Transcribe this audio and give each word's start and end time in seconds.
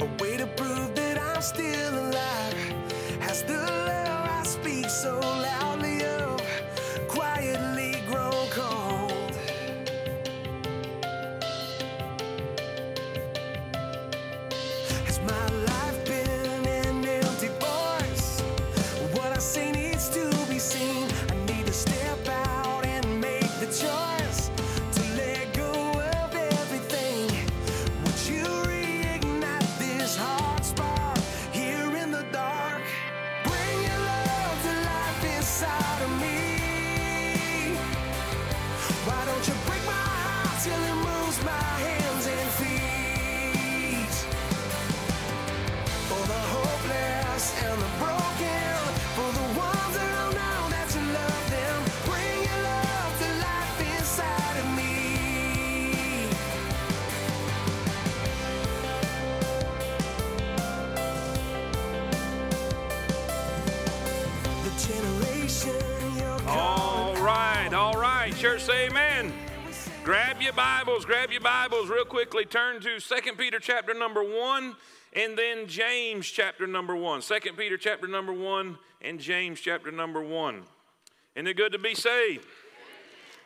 A 0.00 0.04
way 0.22 0.36
to 0.36 0.46
prove 0.46 0.94
that 0.94 1.18
I'm 1.18 1.42
still 1.42 1.94
alive. 1.94 2.54
Has 3.20 3.42
the 3.42 3.54
love 3.54 4.30
I 4.30 4.42
speak 4.44 4.88
so 4.88 5.18
loudly 5.18 5.67
Bibles, 70.58 71.04
grab 71.04 71.30
your 71.30 71.40
Bibles 71.40 71.88
real 71.88 72.04
quickly. 72.04 72.44
Turn 72.44 72.80
to 72.80 72.98
2 72.98 73.34
Peter 73.34 73.60
chapter 73.60 73.94
number 73.94 74.24
1 74.24 74.74
and 75.12 75.38
then 75.38 75.68
James 75.68 76.26
chapter 76.26 76.66
number 76.66 76.96
1. 76.96 77.20
2 77.20 77.52
Peter 77.56 77.76
chapter 77.76 78.08
number 78.08 78.32
1 78.32 78.76
and 79.02 79.20
James 79.20 79.60
chapter 79.60 79.92
number 79.92 80.20
1. 80.20 80.64
Isn't 81.36 81.46
it 81.46 81.56
good 81.56 81.70
to 81.70 81.78
be 81.78 81.94
saved? 81.94 82.44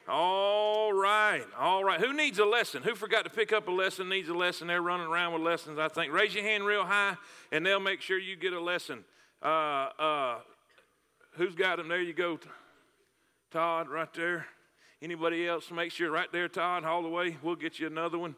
All 0.08 0.94
right, 0.94 1.44
all 1.58 1.84
right. 1.84 2.00
Who 2.00 2.14
needs 2.14 2.38
a 2.38 2.46
lesson? 2.46 2.82
Who 2.82 2.94
forgot 2.94 3.24
to 3.24 3.30
pick 3.30 3.52
up 3.52 3.68
a 3.68 3.70
lesson 3.70 4.08
needs 4.08 4.30
a 4.30 4.34
lesson? 4.34 4.66
They're 4.66 4.80
running 4.80 5.06
around 5.06 5.34
with 5.34 5.42
lessons, 5.42 5.78
I 5.78 5.88
think. 5.88 6.14
Raise 6.14 6.34
your 6.34 6.44
hand 6.44 6.64
real 6.64 6.86
high 6.86 7.18
and 7.50 7.66
they'll 7.66 7.78
make 7.78 8.00
sure 8.00 8.18
you 8.18 8.36
get 8.36 8.54
a 8.54 8.60
lesson. 8.60 9.04
Uh, 9.42 9.88
uh, 9.98 10.38
who's 11.32 11.54
got 11.54 11.76
them? 11.76 11.88
There 11.88 12.00
you 12.00 12.14
go. 12.14 12.38
Todd, 13.50 13.90
right 13.90 14.14
there. 14.14 14.46
Anybody 15.02 15.48
else? 15.48 15.68
Make 15.72 15.90
sure 15.90 16.12
right 16.12 16.30
there, 16.30 16.46
Todd, 16.46 16.84
all 16.84 17.02
the 17.02 17.08
way. 17.08 17.36
We'll 17.42 17.56
get 17.56 17.80
you 17.80 17.88
another 17.88 18.18
one. 18.18 18.36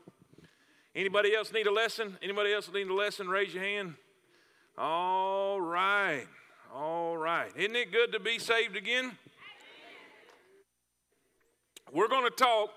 Anybody 0.97 1.35
else 1.35 1.53
need 1.53 1.67
a 1.67 1.71
lesson? 1.71 2.17
Anybody 2.23 2.55
else 2.55 2.71
need 2.73 2.89
a 2.89 2.95
lesson? 2.95 3.29
Raise 3.29 3.53
your 3.53 3.63
hand. 3.63 3.97
All 4.79 5.61
right. 5.61 6.25
All 6.75 7.19
right. 7.19 7.51
Isn't 7.55 7.77
it 7.77 7.93
good 7.93 8.13
to 8.13 8.19
be 8.19 8.39
saved 8.39 8.77
again? 8.77 9.13
We're 11.93 12.09
going 12.09 12.25
to 12.25 12.35
talk. 12.35 12.71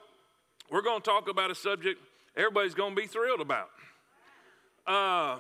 We're 0.70 0.82
going 0.82 1.02
to 1.02 1.10
talk 1.10 1.30
about 1.30 1.50
a 1.50 1.56
subject 1.56 2.02
everybody's 2.36 2.76
going 2.76 2.94
to 2.94 3.02
be 3.02 3.08
thrilled 3.08 3.40
about. 3.40 3.70
Uh, 4.86 5.38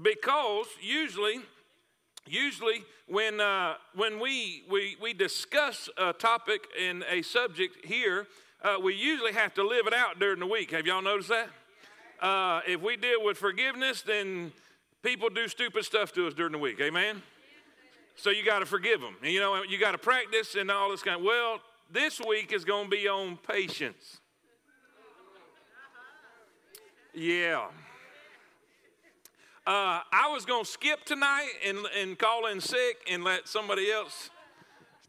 because 0.00 0.66
usually 0.82 1.40
usually 2.26 2.84
when, 3.06 3.40
uh, 3.40 3.74
when 3.94 4.20
we, 4.20 4.64
we, 4.70 4.96
we 5.00 5.12
discuss 5.12 5.88
a 5.96 6.12
topic 6.12 6.66
in 6.78 7.04
a 7.10 7.22
subject 7.22 7.84
here, 7.84 8.26
uh, 8.62 8.76
we 8.82 8.94
usually 8.94 9.32
have 9.32 9.54
to 9.54 9.66
live 9.66 9.86
it 9.86 9.94
out 9.94 10.18
during 10.18 10.40
the 10.40 10.46
week. 10.46 10.70
Have 10.72 10.86
y'all 10.86 11.02
noticed 11.02 11.30
that? 11.30 11.48
Uh, 12.20 12.60
if 12.66 12.80
we 12.80 12.96
deal 12.96 13.24
with 13.24 13.38
forgiveness, 13.38 14.02
then 14.02 14.52
people 15.02 15.30
do 15.30 15.48
stupid 15.48 15.84
stuff 15.84 16.12
to 16.12 16.26
us 16.26 16.34
during 16.34 16.52
the 16.52 16.58
week. 16.58 16.80
Amen? 16.80 17.22
So 18.16 18.30
you 18.30 18.44
got 18.44 18.58
to 18.58 18.66
forgive 18.66 19.00
them. 19.00 19.16
And, 19.22 19.32
you 19.32 19.40
know, 19.40 19.62
you 19.62 19.78
got 19.78 19.92
to 19.92 19.98
practice 19.98 20.54
and 20.54 20.70
all 20.70 20.90
this 20.90 21.02
kind 21.02 21.16
of, 21.16 21.22
well, 21.24 21.60
this 21.90 22.20
week 22.20 22.52
is 22.52 22.64
going 22.64 22.84
to 22.84 22.90
be 22.90 23.08
on 23.08 23.38
patience. 23.38 24.18
Yeah. 27.14 27.68
Uh, 29.70 30.00
I 30.10 30.28
was 30.32 30.44
going 30.44 30.64
to 30.64 30.68
skip 30.68 31.04
tonight 31.04 31.52
and, 31.64 31.78
and 31.96 32.18
call 32.18 32.46
in 32.46 32.60
sick 32.60 32.96
and 33.08 33.22
let 33.22 33.46
somebody 33.46 33.88
else 33.92 34.28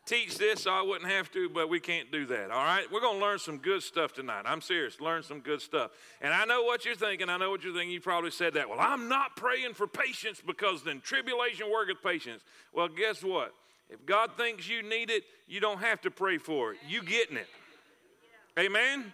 teach 0.06 0.38
this 0.38 0.62
so 0.62 0.72
I 0.72 0.84
wouldn't 0.84 1.10
have 1.10 1.32
to, 1.32 1.50
but 1.50 1.68
we 1.68 1.80
can't 1.80 2.12
do 2.12 2.28
that. 2.28 2.52
All 2.52 2.64
right? 2.64 2.86
We're 2.92 3.02
going 3.02 3.18
to 3.18 3.26
learn 3.26 3.40
some 3.40 3.58
good 3.58 3.82
stuff 3.82 4.14
tonight. 4.14 4.44
I'm 4.46 4.62
serious. 4.62 5.02
Learn 5.02 5.24
some 5.24 5.40
good 5.40 5.64
stuff. 5.64 5.90
And 6.22 6.32
I 6.32 6.46
know 6.46 6.62
what 6.62 6.86
you're 6.86 6.94
thinking. 6.94 7.28
I 7.28 7.38
know 7.38 7.50
what 7.50 7.64
you're 7.64 7.74
thinking. 7.74 7.90
You 7.90 8.02
probably 8.02 8.30
said 8.30 8.54
that. 8.54 8.70
Well, 8.70 8.78
I'm 8.80 9.10
not 9.10 9.36
praying 9.36 9.74
for 9.74 9.88
patience 9.88 10.44
because 10.46 10.84
then 10.84 11.02
tribulation 11.02 11.66
worketh 11.72 12.04
patience. 12.04 12.44
Well, 12.72 12.88
guess 12.88 13.24
what? 13.24 13.56
If 13.90 14.06
God 14.06 14.30
thinks 14.38 14.70
you 14.70 14.84
need 14.84 15.10
it, 15.10 15.24
you 15.48 15.60
don't 15.60 15.80
have 15.80 16.02
to 16.02 16.12
pray 16.12 16.38
for 16.38 16.74
it. 16.74 16.78
You 16.88 17.02
getting 17.02 17.38
it. 17.38 17.48
Amen? 18.60 19.12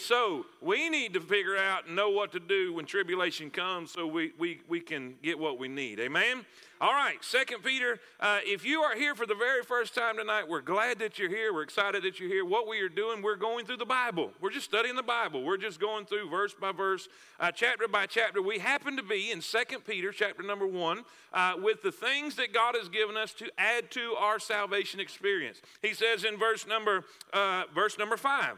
So 0.00 0.46
we 0.60 0.88
need 0.88 1.14
to 1.14 1.20
figure 1.20 1.56
out 1.56 1.86
and 1.86 1.94
know 1.94 2.10
what 2.10 2.32
to 2.32 2.40
do 2.40 2.72
when 2.72 2.86
tribulation 2.86 3.50
comes 3.50 3.92
so 3.92 4.06
we, 4.06 4.32
we, 4.38 4.60
we 4.68 4.80
can 4.80 5.14
get 5.22 5.38
what 5.38 5.58
we 5.58 5.68
need. 5.68 6.00
Amen? 6.00 6.44
All 6.80 6.94
right, 6.94 7.22
Second 7.22 7.62
Peter, 7.62 8.00
uh, 8.20 8.38
if 8.42 8.64
you 8.64 8.80
are 8.80 8.96
here 8.96 9.14
for 9.14 9.26
the 9.26 9.34
very 9.34 9.62
first 9.62 9.94
time 9.94 10.16
tonight, 10.16 10.48
we're 10.48 10.62
glad 10.62 10.98
that 11.00 11.18
you're 11.18 11.28
here. 11.28 11.52
We're 11.52 11.62
excited 11.62 12.02
that 12.04 12.18
you're 12.18 12.30
here. 12.30 12.42
What 12.42 12.66
we 12.66 12.80
are 12.80 12.88
doing, 12.88 13.20
we're 13.20 13.36
going 13.36 13.66
through 13.66 13.76
the 13.76 13.84
Bible. 13.84 14.30
We're 14.40 14.50
just 14.50 14.64
studying 14.64 14.96
the 14.96 15.02
Bible. 15.02 15.42
We're 15.42 15.58
just 15.58 15.78
going 15.78 16.06
through 16.06 16.30
verse 16.30 16.54
by 16.58 16.72
verse, 16.72 17.06
uh, 17.38 17.52
chapter 17.52 17.86
by 17.86 18.06
chapter. 18.06 18.40
We 18.40 18.60
happen 18.60 18.96
to 18.96 19.02
be 19.02 19.30
in 19.30 19.42
Second 19.42 19.84
Peter, 19.84 20.10
chapter 20.10 20.42
number 20.42 20.66
one, 20.66 21.02
uh, 21.34 21.56
with 21.62 21.82
the 21.82 21.92
things 21.92 22.36
that 22.36 22.54
God 22.54 22.74
has 22.74 22.88
given 22.88 23.14
us 23.14 23.34
to 23.34 23.50
add 23.58 23.90
to 23.90 24.14
our 24.18 24.38
salvation 24.38 25.00
experience. 25.00 25.60
He 25.82 25.92
says 25.92 26.24
in 26.24 26.38
verse 26.38 26.66
number, 26.66 27.04
uh, 27.34 27.64
verse 27.74 27.98
number 27.98 28.16
five, 28.16 28.56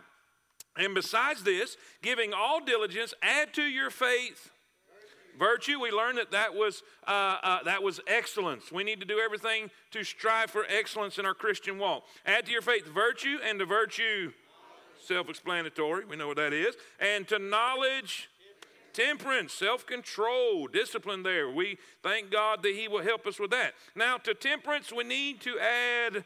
and 0.77 0.94
besides 0.94 1.43
this, 1.43 1.77
giving 2.03 2.33
all 2.33 2.65
diligence, 2.65 3.12
add 3.22 3.53
to 3.55 3.62
your 3.62 3.91
faith 3.91 4.50
virtue. 5.38 5.81
We 5.81 5.91
learned 5.91 6.19
that 6.19 6.31
that 6.31 6.55
was, 6.55 6.83
uh, 7.06 7.38
uh, 7.43 7.62
that 7.65 7.83
was 7.83 8.00
excellence. 8.06 8.71
We 8.72 8.84
need 8.84 9.00
to 9.00 9.06
do 9.06 9.19
everything 9.19 9.71
to 9.91 10.05
strive 10.05 10.50
for 10.50 10.65
excellence 10.69 11.19
in 11.19 11.27
our 11.27 11.34
Christian 11.34 11.78
walk. 11.78 12.05
Add 12.27 12.47
to 12.47 12.53
your 12.53 12.62
faith 12.62 12.87
virtue, 12.87 13.38
and 13.44 13.59
to 13.59 13.66
virtue, 13.66 14.33
self 15.05 15.28
explanatory. 15.28 16.05
We 16.05 16.16
know 16.16 16.28
what 16.28 16.37
that 16.37 16.53
is. 16.53 16.75
And 17.00 17.27
to 17.28 17.39
knowledge, 17.39 18.28
temperance, 18.93 19.53
self 19.53 19.87
control, 19.87 20.69
discipline 20.69 21.22
there. 21.22 21.50
We 21.50 21.78
thank 22.03 22.31
God 22.31 22.62
that 22.62 22.75
He 22.75 22.89
will 22.89 23.03
help 23.03 23.27
us 23.27 23.39
with 23.39 23.50
that. 23.50 23.75
Now, 23.94 24.19
to 24.19 24.34
temperance, 24.34 24.93
we 24.93 25.04
need 25.04 25.41
to 25.43 25.59
add. 25.59 26.25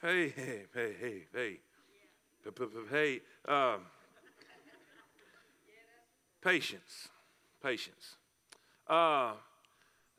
Hey, 0.00 0.28
hey, 0.28 0.62
hey, 0.74 0.94
hey, 1.00 1.22
hey. 1.34 1.58
Hey, 2.90 3.20
um, 3.46 3.80
patience, 6.42 7.08
patience. 7.62 8.16
Uh, 8.86 9.32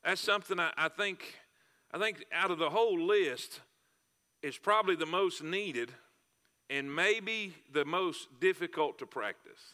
that's 0.03 0.21
something 0.21 0.59
I, 0.59 0.71
I 0.77 0.89
think. 0.89 1.35
I 1.91 1.97
think 1.97 2.23
out 2.31 2.51
of 2.51 2.59
the 2.59 2.69
whole 2.69 3.01
list, 3.01 3.61
is 4.41 4.57
probably 4.57 4.95
the 4.95 5.05
most 5.05 5.43
needed, 5.43 5.91
and 6.69 6.93
maybe 6.93 7.53
the 7.73 7.85
most 7.85 8.27
difficult 8.39 8.99
to 8.99 9.05
practice. 9.05 9.73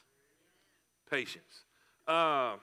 Patience. 1.09 1.63
Uh, 2.07 2.55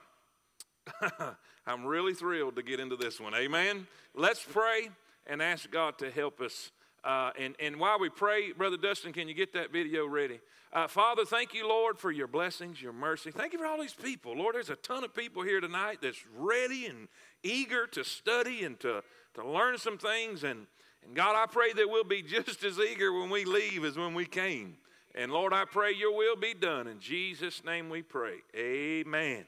I'm 1.65 1.85
really 1.85 2.13
thrilled 2.13 2.55
to 2.57 2.63
get 2.63 2.79
into 2.79 2.95
this 2.97 3.19
one. 3.19 3.33
Amen. 3.33 3.87
Let's 4.13 4.43
pray 4.43 4.89
and 5.27 5.41
ask 5.41 5.69
God 5.71 5.97
to 5.99 6.11
help 6.11 6.41
us 6.41 6.71
uh, 7.03 7.31
and, 7.37 7.55
and 7.59 7.79
while 7.79 7.99
we 7.99 8.09
pray, 8.09 8.53
Brother 8.53 8.77
Dustin, 8.77 9.11
can 9.11 9.27
you 9.27 9.33
get 9.33 9.53
that 9.53 9.71
video 9.71 10.05
ready? 10.05 10.39
Uh, 10.71 10.87
Father, 10.87 11.25
thank 11.25 11.53
you, 11.53 11.67
Lord, 11.67 11.99
for 11.99 12.11
your 12.11 12.27
blessings, 12.27 12.81
your 12.81 12.93
mercy. 12.93 13.29
Thank 13.29 13.53
you 13.53 13.59
for 13.59 13.65
all 13.65 13.79
these 13.79 13.93
people. 13.93 14.35
Lord, 14.35 14.55
there's 14.55 14.69
a 14.69 14.75
ton 14.77 15.03
of 15.03 15.13
people 15.13 15.43
here 15.43 15.59
tonight 15.59 15.99
that's 16.01 16.23
ready 16.35 16.87
and 16.87 17.09
eager 17.43 17.85
to 17.87 18.03
study 18.03 18.63
and 18.63 18.79
to, 18.79 19.03
to 19.35 19.47
learn 19.47 19.77
some 19.77 19.97
things. 19.97 20.43
And, 20.43 20.65
and 21.05 21.13
God, 21.13 21.35
I 21.35 21.45
pray 21.45 21.73
that 21.73 21.89
we'll 21.89 22.03
be 22.03 22.21
just 22.23 22.63
as 22.63 22.79
eager 22.79 23.13
when 23.13 23.29
we 23.29 23.45
leave 23.45 23.83
as 23.83 23.97
when 23.97 24.13
we 24.13 24.25
came. 24.25 24.77
And 25.13 25.31
Lord, 25.31 25.53
I 25.53 25.65
pray 25.65 25.91
your 25.93 26.15
will 26.15 26.35
be 26.35 26.55
done. 26.55 26.87
In 26.87 26.99
Jesus' 26.99 27.63
name 27.63 27.89
we 27.89 28.01
pray. 28.01 28.37
Amen. 28.57 29.45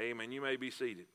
Amen. 0.00 0.32
You 0.32 0.40
may 0.40 0.56
be 0.56 0.70
seated. 0.70 1.06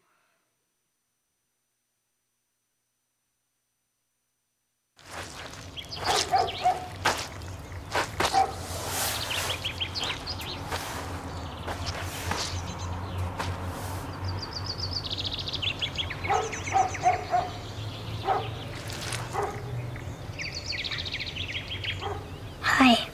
Hi. 22.61 23.07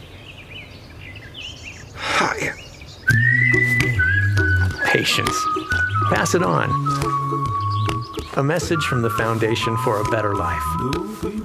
Hi. 1.96 2.54
Patience. 4.92 5.46
Pass 6.10 6.36
it 6.36 6.44
on. 6.44 6.70
A 8.38 8.44
message 8.44 8.84
from 8.86 9.02
the 9.02 9.10
Foundation 9.10 9.76
for 9.78 10.02
a 10.02 10.04
Better 10.12 10.36
Life 10.36 11.45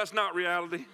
that's 0.00 0.14
not 0.14 0.34
reality? 0.34 0.86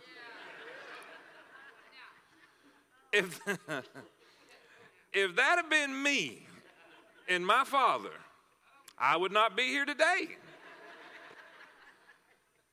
If, 3.13 3.39
if 5.13 5.37
that 5.37 5.59
had 5.59 5.71
been 5.71 6.03
me 6.03 6.45
and 7.29 7.47
my 7.47 7.63
father, 7.63 8.11
I 8.99 9.17
would 9.17 9.31
not 9.31 9.57
be 9.57 9.63
here 9.63 9.85
today. 9.85 10.37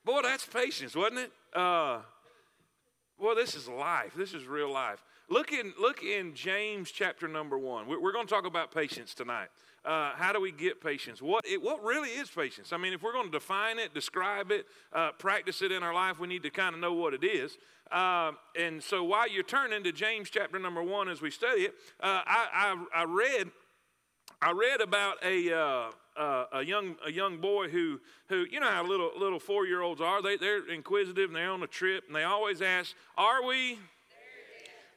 Boy, 0.04 0.22
that's 0.24 0.44
patience, 0.44 0.96
wasn't 0.96 1.20
it? 1.20 1.32
Uh, 1.54 2.00
this 3.36 3.56
is 3.56 3.68
life. 3.68 4.14
This 4.16 4.34
is 4.34 4.46
real 4.46 4.72
life. 4.72 5.04
Look 5.30 5.52
in, 5.52 5.74
look 5.80 6.04
in 6.04 6.36
James 6.36 6.92
chapter 6.92 7.28
number 7.28 7.58
one. 7.58 7.88
We're, 7.88 8.12
going 8.12 8.28
to 8.28 8.34
talk 8.34 8.46
about 8.46 8.74
patience 8.74 9.14
tonight. 9.14 9.48
Uh, 9.86 10.12
how 10.16 10.32
do 10.32 10.40
we 10.40 10.52
get 10.52 10.82
patience? 10.82 11.22
What, 11.22 11.46
it, 11.46 11.62
what 11.62 11.84
really 11.84 12.10
is 12.10 12.30
patience? 12.30 12.72
I 12.72 12.78
mean, 12.78 12.94
if 12.94 13.02
we're 13.02 13.14
going 13.14 13.26
to 13.26 13.32
define 13.32 13.80
it, 13.80 13.94
describe 13.94 14.52
it, 14.52 14.66
uh, 14.94 15.12
practice 15.18 15.62
it 15.62 15.72
in 15.72 15.84
our 15.84 15.94
life, 15.94 16.20
we 16.20 16.28
need 16.28 16.44
to 16.44 16.50
kind 16.50 16.76
of 16.76 16.82
know 16.82 16.94
what 16.94 17.14
it 17.14 17.24
is. 17.24 17.58
Uh, 17.92 18.32
and 18.58 18.82
so 18.82 19.04
while 19.04 19.30
you're 19.30 19.44
turning 19.44 19.84
to 19.84 19.92
James 19.92 20.30
chapter 20.30 20.60
number 20.60 20.82
one 20.82 21.10
as 21.10 21.22
we 21.22 21.32
study 21.32 21.64
it, 21.64 21.76
uh, 22.02 22.22
I, 22.26 22.76
I, 22.94 23.02
I, 23.02 23.04
read 23.04 23.52
I 24.42 24.52
read 24.52 24.82
about 24.82 25.18
a, 25.24 25.90
uh, 26.16 26.46
a 26.54 26.64
young 26.64 26.96
a 27.06 27.12
young 27.12 27.38
boy 27.38 27.70
who 27.70 28.00
who 28.28 28.46
you 28.50 28.60
know 28.60 28.70
how 28.70 28.86
little 28.86 29.12
little 29.18 29.40
four 29.40 29.66
year 29.66 29.82
olds 29.82 30.02
are 30.02 30.22
they 30.22 30.38
they're 30.38 30.70
inquisitive 30.70 31.30
and 31.30 31.36
they're 31.36 31.50
on 31.50 31.64
a 31.64 31.68
trip 31.68 32.04
and 32.08 32.16
they 32.16 32.24
always 32.24 32.62
ask 32.62 32.96
are 33.18 33.46
we 33.46 33.80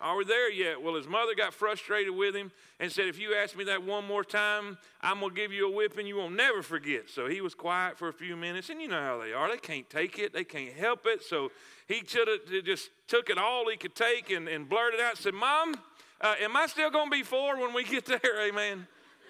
are 0.00 0.16
we 0.16 0.24
there 0.24 0.50
yet? 0.50 0.82
Well, 0.82 0.94
his 0.94 1.06
mother 1.06 1.34
got 1.34 1.54
frustrated 1.54 2.14
with 2.14 2.36
him 2.36 2.52
and 2.78 2.92
said, 2.92 3.06
If 3.06 3.18
you 3.18 3.34
ask 3.34 3.56
me 3.56 3.64
that 3.64 3.82
one 3.82 4.06
more 4.06 4.24
time, 4.24 4.76
I'm 5.00 5.20
going 5.20 5.34
to 5.34 5.40
give 5.40 5.52
you 5.52 5.68
a 5.68 5.70
whipping 5.70 6.06
you 6.06 6.16
won't 6.16 6.36
never 6.36 6.62
forget. 6.62 7.08
So 7.08 7.28
he 7.28 7.40
was 7.40 7.54
quiet 7.54 7.96
for 7.96 8.08
a 8.08 8.12
few 8.12 8.36
minutes, 8.36 8.68
and 8.68 8.80
you 8.80 8.88
know 8.88 9.00
how 9.00 9.18
they 9.18 9.32
are. 9.32 9.48
They 9.48 9.56
can't 9.56 9.88
take 9.88 10.18
it, 10.18 10.32
they 10.32 10.44
can't 10.44 10.74
help 10.74 11.06
it. 11.06 11.22
So 11.22 11.50
he 11.88 12.02
just 12.02 12.90
took 13.08 13.30
it 13.30 13.38
all 13.38 13.68
he 13.70 13.76
could 13.76 13.94
take 13.94 14.30
and, 14.30 14.48
and 14.48 14.68
blurted 14.68 15.00
out 15.00 15.16
said, 15.16 15.34
Mom, 15.34 15.74
uh, 16.20 16.34
am 16.40 16.56
I 16.56 16.66
still 16.66 16.90
going 16.90 17.06
to 17.06 17.16
be 17.16 17.22
four 17.22 17.58
when 17.58 17.72
we 17.72 17.84
get 17.84 18.04
there? 18.22 18.48
Amen. 18.48 18.86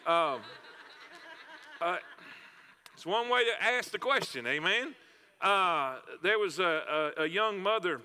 Um, 0.07 0.41
uh, 1.81 1.97
it's 2.95 3.07
one 3.07 3.29
way 3.29 3.45
to 3.45 3.63
ask 3.63 3.91
the 3.91 3.99
question. 3.99 4.47
Amen. 4.47 4.95
Uh, 5.41 5.97
there 6.23 6.39
was 6.39 6.59
a, 6.59 7.13
a, 7.19 7.23
a 7.23 7.27
young 7.29 7.61
mother 7.61 8.01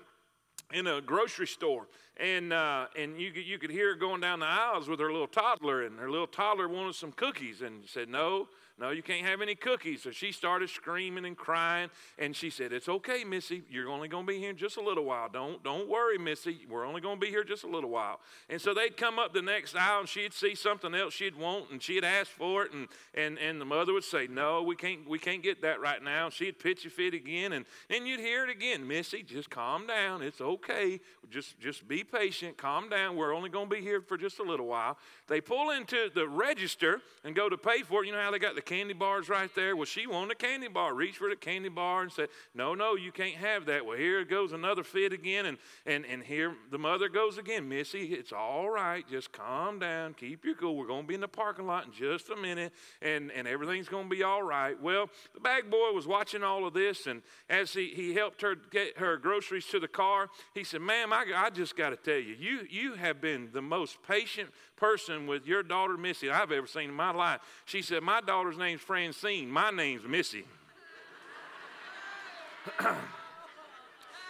in 0.72 0.86
a 0.86 1.00
grocery 1.00 1.46
store 1.46 1.86
and 2.18 2.52
uh, 2.52 2.86
and 2.96 3.18
you 3.20 3.30
you 3.30 3.58
could 3.58 3.70
hear 3.70 3.90
her 3.90 3.94
going 3.94 4.20
down 4.20 4.40
the 4.40 4.46
aisles 4.46 4.88
with 4.88 5.00
her 5.00 5.10
little 5.10 5.26
toddler, 5.26 5.82
and 5.82 5.98
her 5.98 6.10
little 6.10 6.26
toddler 6.26 6.68
wanted 6.68 6.94
some 6.94 7.12
cookies, 7.12 7.62
and 7.62 7.82
she 7.82 7.88
said, 7.88 8.08
"No, 8.08 8.48
no, 8.82 8.90
you 8.90 9.02
can't 9.02 9.24
have 9.24 9.40
any 9.40 9.54
cookies." 9.54 10.02
So 10.02 10.10
she 10.10 10.32
started 10.32 10.68
screaming 10.68 11.24
and 11.24 11.36
crying, 11.36 11.88
and 12.18 12.34
she 12.36 12.50
said, 12.50 12.72
"It's 12.72 12.88
okay, 12.88 13.24
Missy. 13.24 13.62
You're 13.70 13.88
only 13.88 14.08
going 14.08 14.26
to 14.26 14.32
be 14.32 14.38
here 14.38 14.52
just 14.52 14.76
a 14.76 14.82
little 14.82 15.04
while. 15.04 15.28
Don't 15.28 15.62
don't 15.62 15.88
worry, 15.88 16.18
Missy. 16.18 16.66
We're 16.68 16.84
only 16.84 17.00
going 17.00 17.16
to 17.16 17.20
be 17.20 17.30
here 17.30 17.44
just 17.44 17.64
a 17.64 17.68
little 17.68 17.90
while." 17.90 18.20
And 18.48 18.60
so 18.60 18.74
they'd 18.74 18.96
come 18.96 19.18
up 19.18 19.32
the 19.32 19.40
next 19.40 19.76
aisle, 19.76 20.00
and 20.00 20.08
she'd 20.08 20.34
see 20.34 20.54
something 20.54 20.94
else 20.94 21.14
she'd 21.14 21.36
want, 21.36 21.70
and 21.70 21.82
she'd 21.82 22.04
ask 22.04 22.30
for 22.30 22.64
it, 22.64 22.72
and 22.72 22.88
and 23.14 23.38
and 23.38 23.60
the 23.60 23.64
mother 23.64 23.92
would 23.92 24.04
say, 24.04 24.26
"No, 24.26 24.62
we 24.62 24.74
can't 24.74 25.08
we 25.08 25.18
can't 25.18 25.42
get 25.42 25.62
that 25.62 25.80
right 25.80 26.02
now." 26.02 26.28
She'd 26.28 26.58
pitch 26.58 26.84
a 26.84 26.90
fit 26.90 27.14
again, 27.14 27.52
and 27.52 27.64
and 27.88 28.08
you'd 28.08 28.20
hear 28.20 28.42
it 28.44 28.50
again, 28.50 28.86
"Missy, 28.86 29.22
just 29.22 29.48
calm 29.48 29.86
down. 29.86 30.22
It's 30.22 30.40
okay. 30.40 31.00
Just 31.30 31.60
just 31.60 31.86
be 31.86 32.02
patient, 32.02 32.56
calm 32.56 32.88
down. 32.88 33.16
We're 33.16 33.34
only 33.34 33.48
going 33.48 33.68
to 33.68 33.74
be 33.76 33.80
here 33.80 34.00
for 34.00 34.18
just 34.18 34.38
a 34.38 34.42
little 34.42 34.66
while. 34.66 34.98
They 35.28 35.40
pull 35.40 35.70
into 35.70 36.10
the 36.14 36.26
register 36.26 37.00
and 37.24 37.34
go 37.34 37.48
to 37.48 37.56
pay 37.56 37.82
for 37.82 38.02
it. 38.02 38.06
You 38.06 38.12
know 38.12 38.20
how 38.20 38.30
they 38.30 38.38
got 38.38 38.54
the 38.54 38.62
candy 38.72 38.94
bars 38.94 39.28
right 39.28 39.54
there? 39.54 39.76
Well, 39.76 39.84
she 39.84 40.06
wanted 40.06 40.32
a 40.32 40.34
candy 40.34 40.66
bar. 40.66 40.94
Reach 40.94 41.18
for 41.18 41.28
the 41.28 41.36
candy 41.36 41.68
bar 41.68 42.02
and 42.02 42.10
said, 42.10 42.28
No, 42.54 42.74
no, 42.74 42.94
you 42.94 43.12
can't 43.12 43.34
have 43.34 43.66
that. 43.66 43.84
Well, 43.84 43.98
here 43.98 44.24
goes 44.24 44.52
another 44.52 44.82
fit 44.82 45.12
again. 45.12 45.44
And, 45.44 45.58
and, 45.84 46.06
and 46.06 46.22
here 46.22 46.54
the 46.70 46.78
mother 46.78 47.10
goes 47.10 47.36
again. 47.36 47.68
Missy, 47.68 48.14
it's 48.14 48.32
all 48.32 48.70
right. 48.70 49.06
Just 49.10 49.30
calm 49.30 49.78
down. 49.78 50.14
Keep 50.14 50.46
your 50.46 50.54
cool. 50.54 50.74
We're 50.74 50.86
going 50.86 51.02
to 51.02 51.06
be 51.06 51.14
in 51.14 51.20
the 51.20 51.28
parking 51.28 51.66
lot 51.66 51.84
in 51.84 51.92
just 51.92 52.30
a 52.30 52.36
minute, 52.36 52.72
and, 53.02 53.30
and 53.32 53.46
everything's 53.46 53.90
going 53.90 54.08
to 54.08 54.16
be 54.16 54.22
all 54.22 54.42
right. 54.42 54.80
Well, 54.80 55.10
the 55.34 55.40
bag 55.40 55.70
boy 55.70 55.92
was 55.92 56.06
watching 56.06 56.42
all 56.42 56.66
of 56.66 56.72
this, 56.72 57.06
and 57.06 57.20
as 57.50 57.74
he, 57.74 57.88
he 57.88 58.14
helped 58.14 58.40
her 58.40 58.56
get 58.70 58.96
her 58.96 59.18
groceries 59.18 59.66
to 59.66 59.80
the 59.80 59.88
car, 59.88 60.28
he 60.54 60.64
said, 60.64 60.80
Ma'am, 60.80 61.12
I, 61.12 61.26
I 61.36 61.50
just 61.50 61.76
got 61.76 61.90
to 61.90 61.96
tell 61.96 62.18
you, 62.18 62.36
you, 62.38 62.60
you 62.70 62.94
have 62.94 63.20
been 63.20 63.50
the 63.52 63.60
most 63.60 63.98
patient 64.08 64.48
person 64.76 65.26
with 65.26 65.46
your 65.46 65.62
daughter 65.62 65.96
Missy 65.96 66.30
I've 66.30 66.50
ever 66.50 66.66
seen 66.66 66.88
in 66.88 66.94
my 66.94 67.12
life. 67.12 67.40
She 67.66 67.82
said, 67.82 68.02
My 68.02 68.20
daughter's 68.52 68.58
name's 68.58 68.82
Francine, 68.82 69.50
my 69.50 69.70
name's 69.70 70.06
Missy. 70.06 70.44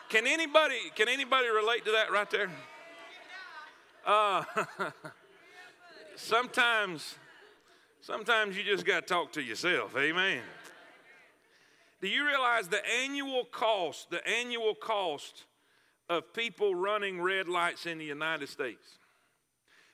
can 0.09 0.27
anybody 0.27 0.77
can 0.95 1.09
anybody 1.09 1.49
relate 1.49 1.85
to 1.85 1.93
that 1.93 2.13
right 2.13 2.31
there? 2.31 2.51
Uh, 4.07 4.45
sometimes 6.17 7.17
sometimes 8.01 8.57
you 8.57 8.63
just 8.63 8.85
got 8.85 9.07
to 9.07 9.15
talk 9.15 9.33
to 9.33 9.43
yourself. 9.43 9.97
Amen. 9.97 10.41
Do 12.01 12.09
you 12.09 12.25
realize 12.27 12.69
the 12.69 12.81
annual 13.03 13.45
cost, 13.45 14.11
the 14.11 14.27
annual 14.27 14.75
cost 14.75 15.45
of 16.09 16.33
people 16.33 16.75
running 16.75 17.21
red 17.21 17.49
lights 17.49 17.87
in 17.87 17.99
the 17.99 18.05
United 18.05 18.49
States. 18.49 18.99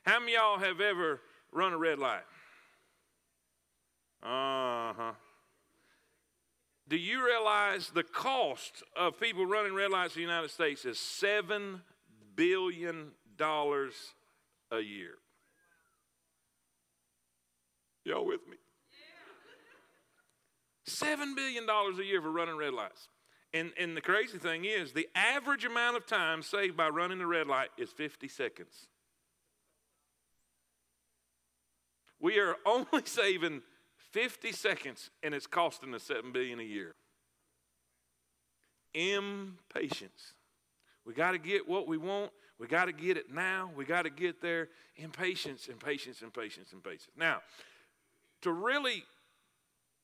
How 0.04 0.20
many 0.20 0.32
y'all 0.34 0.58
have 0.58 0.80
ever 0.80 1.20
run 1.52 1.72
a 1.72 1.78
red 1.78 1.98
light? 1.98 2.24
Uh 4.22 4.92
huh. 4.92 5.12
Do 6.88 6.96
you 6.96 7.24
realize 7.24 7.90
the 7.90 8.02
cost 8.02 8.82
of 8.96 9.20
people 9.20 9.44
running 9.44 9.74
red 9.74 9.90
lights 9.90 10.16
in 10.16 10.22
the 10.22 10.26
United 10.28 10.50
States 10.50 10.86
is 10.86 10.96
$7 10.96 11.80
billion 12.34 13.10
a 13.38 14.80
year? 14.80 15.14
Y'all 18.04 18.24
with 18.24 18.40
me? 18.48 18.56
$7 20.88 21.36
billion 21.36 21.68
a 21.68 22.02
year 22.02 22.22
for 22.22 22.30
running 22.30 22.56
red 22.56 22.72
lights. 22.72 23.08
And, 23.52 23.72
and 23.78 23.94
the 23.94 24.00
crazy 24.00 24.38
thing 24.38 24.64
is, 24.64 24.92
the 24.92 25.08
average 25.14 25.66
amount 25.66 25.96
of 25.96 26.06
time 26.06 26.42
saved 26.42 26.76
by 26.76 26.88
running 26.88 27.18
the 27.18 27.26
red 27.26 27.46
light 27.46 27.68
is 27.76 27.90
50 27.90 28.28
seconds. 28.28 28.88
We 32.20 32.38
are 32.38 32.56
only 32.66 33.02
saving 33.04 33.62
50 34.12 34.52
seconds, 34.52 35.10
and 35.22 35.34
it's 35.34 35.46
costing 35.46 35.94
us 35.94 36.02
7 36.04 36.32
billion 36.32 36.60
a 36.60 36.64
year. 36.64 36.94
Impatience. 38.94 40.34
We 41.04 41.14
got 41.14 41.32
to 41.32 41.38
get 41.38 41.68
what 41.68 41.86
we 41.86 41.96
want. 41.96 42.30
We 42.58 42.66
got 42.66 42.86
to 42.86 42.92
get 42.92 43.16
it 43.16 43.32
now. 43.32 43.70
We 43.76 43.84
got 43.84 44.02
to 44.02 44.10
get 44.10 44.40
there. 44.42 44.68
Impatience, 44.96 45.68
impatience, 45.68 46.22
impatience, 46.22 46.72
impatience. 46.72 47.08
Now, 47.16 47.40
to 48.42 48.52
really 48.52 49.04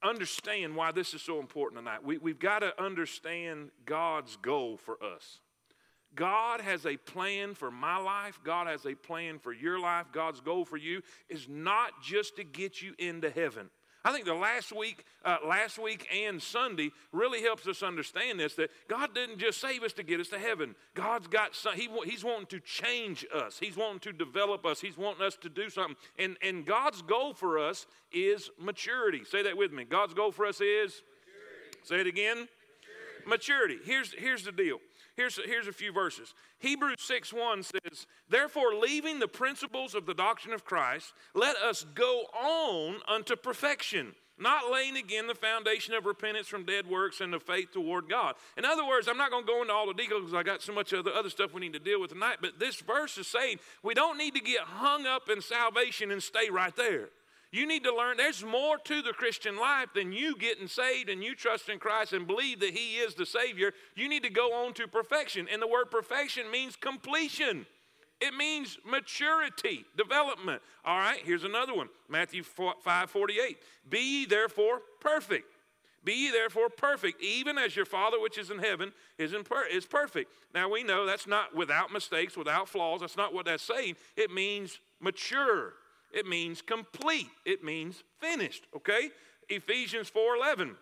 understand 0.02 0.76
why 0.76 0.92
this 0.92 1.14
is 1.14 1.22
so 1.22 1.40
important 1.40 1.80
tonight. 1.80 2.04
We, 2.04 2.18
we've 2.18 2.38
got 2.38 2.60
to 2.60 2.80
understand 2.82 3.70
God's 3.86 4.36
goal 4.36 4.76
for 4.76 5.02
us. 5.02 5.40
God 6.14 6.60
has 6.60 6.86
a 6.86 6.96
plan 6.96 7.54
for 7.54 7.70
my 7.70 7.96
life. 7.96 8.38
God 8.44 8.68
has 8.68 8.86
a 8.86 8.94
plan 8.94 9.38
for 9.38 9.52
your 9.52 9.80
life. 9.80 10.06
God's 10.12 10.40
goal 10.40 10.64
for 10.64 10.76
you 10.76 11.02
is 11.28 11.48
not 11.48 12.02
just 12.02 12.36
to 12.36 12.44
get 12.44 12.80
you 12.82 12.94
into 12.98 13.30
heaven. 13.30 13.70
I 14.04 14.12
think 14.12 14.26
the 14.26 14.34
last 14.34 14.70
week, 14.70 15.04
uh, 15.24 15.38
last 15.48 15.78
week 15.78 16.06
and 16.14 16.42
Sunday 16.42 16.90
really 17.10 17.40
helps 17.40 17.66
us 17.66 17.82
understand 17.82 18.38
this 18.38 18.54
that 18.56 18.70
God 18.86 19.14
didn't 19.14 19.38
just 19.38 19.60
save 19.60 19.82
us 19.82 19.94
to 19.94 20.02
get 20.02 20.20
us 20.20 20.28
to 20.28 20.38
heaven. 20.38 20.74
God's 20.94 21.26
got 21.26 21.54
some, 21.54 21.74
he, 21.74 21.88
He's 22.04 22.22
wanting 22.22 22.46
to 22.48 22.60
change 22.60 23.24
us. 23.34 23.58
He's 23.58 23.76
wanting 23.78 24.00
to 24.00 24.12
develop 24.12 24.66
us. 24.66 24.80
He's 24.80 24.98
wanting 24.98 25.24
us 25.24 25.36
to 25.36 25.48
do 25.48 25.70
something. 25.70 25.96
And, 26.18 26.36
and 26.42 26.66
God's 26.66 27.00
goal 27.00 27.32
for 27.32 27.58
us 27.58 27.86
is 28.12 28.50
maturity. 28.58 29.24
Say 29.24 29.42
that 29.42 29.56
with 29.56 29.72
me. 29.72 29.84
God's 29.84 30.12
goal 30.12 30.32
for 30.32 30.44
us 30.44 30.60
is 30.60 31.02
maturity. 31.24 31.78
Say 31.84 32.00
it 32.00 32.06
again. 32.06 32.48
Maturity. 33.26 33.76
maturity. 33.76 33.78
Here's, 33.84 34.12
here's 34.12 34.44
the 34.44 34.52
deal. 34.52 34.80
Here's, 35.16 35.38
here's 35.44 35.68
a 35.68 35.72
few 35.72 35.92
verses. 35.92 36.34
Hebrews 36.58 36.96
6 36.98 37.32
1 37.32 37.62
says, 37.62 38.06
Therefore, 38.28 38.74
leaving 38.74 39.20
the 39.20 39.28
principles 39.28 39.94
of 39.94 40.06
the 40.06 40.14
doctrine 40.14 40.54
of 40.54 40.64
Christ, 40.64 41.12
let 41.34 41.56
us 41.56 41.84
go 41.94 42.24
on 42.34 42.96
unto 43.06 43.36
perfection, 43.36 44.14
not 44.38 44.72
laying 44.72 44.96
again 44.96 45.28
the 45.28 45.34
foundation 45.36 45.94
of 45.94 46.04
repentance 46.04 46.48
from 46.48 46.64
dead 46.64 46.88
works 46.88 47.20
and 47.20 47.32
the 47.32 47.38
faith 47.38 47.70
toward 47.72 48.08
God. 48.08 48.34
In 48.58 48.64
other 48.64 48.84
words, 48.84 49.06
I'm 49.06 49.16
not 49.16 49.30
going 49.30 49.44
to 49.44 49.52
go 49.52 49.62
into 49.62 49.72
all 49.72 49.86
the 49.86 49.94
details 49.94 50.22
because 50.22 50.34
I 50.34 50.42
got 50.42 50.62
so 50.62 50.72
much 50.72 50.92
other, 50.92 51.12
other 51.12 51.30
stuff 51.30 51.54
we 51.54 51.60
need 51.60 51.74
to 51.74 51.78
deal 51.78 52.00
with 52.00 52.10
tonight, 52.10 52.38
but 52.40 52.58
this 52.58 52.80
verse 52.80 53.16
is 53.16 53.28
saying 53.28 53.58
we 53.84 53.94
don't 53.94 54.18
need 54.18 54.34
to 54.34 54.40
get 54.40 54.62
hung 54.62 55.06
up 55.06 55.28
in 55.30 55.40
salvation 55.40 56.10
and 56.10 56.20
stay 56.20 56.50
right 56.50 56.74
there. 56.74 57.10
You 57.54 57.68
need 57.68 57.84
to 57.84 57.94
learn 57.94 58.16
there's 58.16 58.42
more 58.42 58.78
to 58.78 59.00
the 59.00 59.12
Christian 59.12 59.56
life 59.56 59.90
than 59.94 60.10
you 60.10 60.36
getting 60.36 60.66
saved 60.66 61.08
and 61.08 61.22
you 61.22 61.36
trust 61.36 61.68
in 61.68 61.78
Christ 61.78 62.12
and 62.12 62.26
believe 62.26 62.58
that 62.58 62.70
He 62.70 62.96
is 62.96 63.14
the 63.14 63.24
Savior. 63.24 63.70
You 63.94 64.08
need 64.08 64.24
to 64.24 64.28
go 64.28 64.52
on 64.52 64.74
to 64.74 64.88
perfection. 64.88 65.46
And 65.48 65.62
the 65.62 65.68
word 65.68 65.88
perfection 65.88 66.50
means 66.50 66.74
completion. 66.74 67.64
It 68.20 68.34
means 68.34 68.76
maturity, 68.84 69.84
development. 69.96 70.62
All 70.84 70.98
right, 70.98 71.20
here's 71.22 71.44
another 71.44 71.72
one 71.72 71.90
Matthew 72.08 72.42
5 72.42 73.08
48. 73.08 73.58
Be 73.88 73.98
ye 74.00 74.26
therefore 74.26 74.80
perfect. 74.98 75.46
Be 76.02 76.12
ye 76.12 76.30
therefore 76.32 76.70
perfect, 76.70 77.22
even 77.22 77.56
as 77.56 77.76
your 77.76 77.86
Father 77.86 78.18
which 78.18 78.36
is 78.36 78.50
in 78.50 78.58
heaven 78.58 78.92
is, 79.16 79.32
in 79.32 79.44
per- 79.44 79.66
is 79.66 79.86
perfect. 79.86 80.28
Now 80.52 80.68
we 80.68 80.82
know 80.82 81.06
that's 81.06 81.28
not 81.28 81.54
without 81.54 81.92
mistakes, 81.92 82.36
without 82.36 82.68
flaws. 82.68 83.02
That's 83.02 83.16
not 83.16 83.32
what 83.32 83.46
that's 83.46 83.62
saying. 83.62 83.94
It 84.16 84.32
means 84.32 84.80
mature. 85.00 85.74
It 86.14 86.26
means 86.26 86.62
complete. 86.62 87.28
It 87.44 87.64
means 87.64 88.04
finished. 88.20 88.66
Okay? 88.74 89.10
Ephesians 89.48 90.08
4:11. 90.08 90.76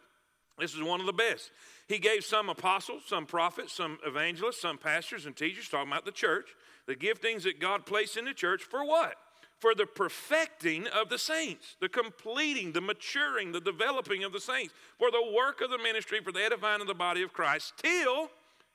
This 0.58 0.74
is 0.74 0.82
one 0.82 1.00
of 1.00 1.06
the 1.06 1.12
best. 1.12 1.50
He 1.88 1.98
gave 1.98 2.24
some 2.24 2.50
apostles, 2.50 3.04
some 3.06 3.24
prophets, 3.26 3.72
some 3.72 3.98
evangelists, 4.04 4.60
some 4.60 4.76
pastors 4.76 5.24
and 5.24 5.34
teachers, 5.34 5.68
talking 5.68 5.90
about 5.90 6.04
the 6.04 6.12
church, 6.12 6.54
the 6.86 6.94
giftings 6.94 7.42
that 7.44 7.58
God 7.58 7.86
placed 7.86 8.16
in 8.16 8.26
the 8.26 8.34
church 8.34 8.62
for 8.62 8.84
what? 8.84 9.16
For 9.60 9.74
the 9.74 9.86
perfecting 9.86 10.86
of 10.88 11.08
the 11.08 11.18
saints, 11.18 11.76
the 11.80 11.88
completing, 11.88 12.72
the 12.72 12.80
maturing, 12.80 13.52
the 13.52 13.60
developing 13.60 14.24
of 14.24 14.32
the 14.32 14.40
saints, 14.40 14.74
for 14.98 15.10
the 15.10 15.32
work 15.34 15.60
of 15.62 15.70
the 15.70 15.78
ministry, 15.78 16.20
for 16.20 16.32
the 16.32 16.44
edifying 16.44 16.80
of 16.80 16.86
the 16.86 16.94
body 16.94 17.22
of 17.22 17.32
Christ, 17.32 17.74
till, 17.78 18.30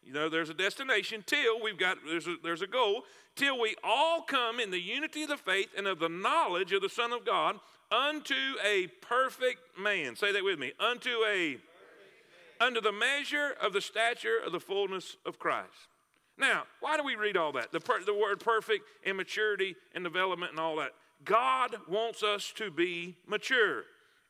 you 0.08 0.14
know, 0.14 0.30
there's 0.30 0.50
a 0.50 0.54
destination, 0.54 1.22
till 1.26 1.62
we've 1.62 1.78
got, 1.78 1.98
there's 2.08 2.28
a, 2.28 2.38
there's 2.42 2.62
a 2.62 2.68
goal, 2.68 3.04
till 3.36 3.60
we 3.60 3.76
all 3.84 4.22
come 4.22 4.62
in 4.62 4.72
the 4.72 4.80
unity 4.80 5.24
of 5.24 5.30
the 5.30 5.38
faith 5.38 5.68
and 5.78 5.86
of 5.86 6.00
the 6.00 6.08
knowledge 6.08 6.72
of 6.72 6.82
the 6.82 6.90
Son 6.90 7.12
of 7.12 7.26
God 7.26 7.60
unto 7.92 8.34
a 8.66 8.88
perfect 9.02 9.60
man. 9.78 10.16
Say 10.16 10.32
that 10.32 10.44
with 10.44 10.60
me. 10.60 10.72
Unto 10.80 11.10
a 11.30 11.58
under 12.60 12.82
the 12.82 12.92
measure 12.92 13.54
of 13.62 13.74
the 13.74 13.82
stature 13.82 14.40
of 14.44 14.52
the 14.52 14.60
fullness 14.60 15.18
of 15.26 15.38
Christ. 15.38 15.90
Now, 16.40 16.64
why 16.80 16.98
do 16.98 17.04
we 17.04 17.16
read 17.16 17.38
all 17.38 17.52
that? 17.52 17.72
The, 17.72 17.80
per, 17.80 18.04
the 18.04 18.16
word 18.16 18.40
perfect 18.40 18.84
and 19.06 19.18
maturity 19.18 19.76
and 19.94 20.04
development 20.04 20.52
and 20.52 20.60
all 20.60 20.78
that. 20.78 20.92
God 21.24 21.76
wants 21.88 22.24
us 22.24 22.52
to 22.56 22.72
be 22.72 23.16
mature. 23.28 23.84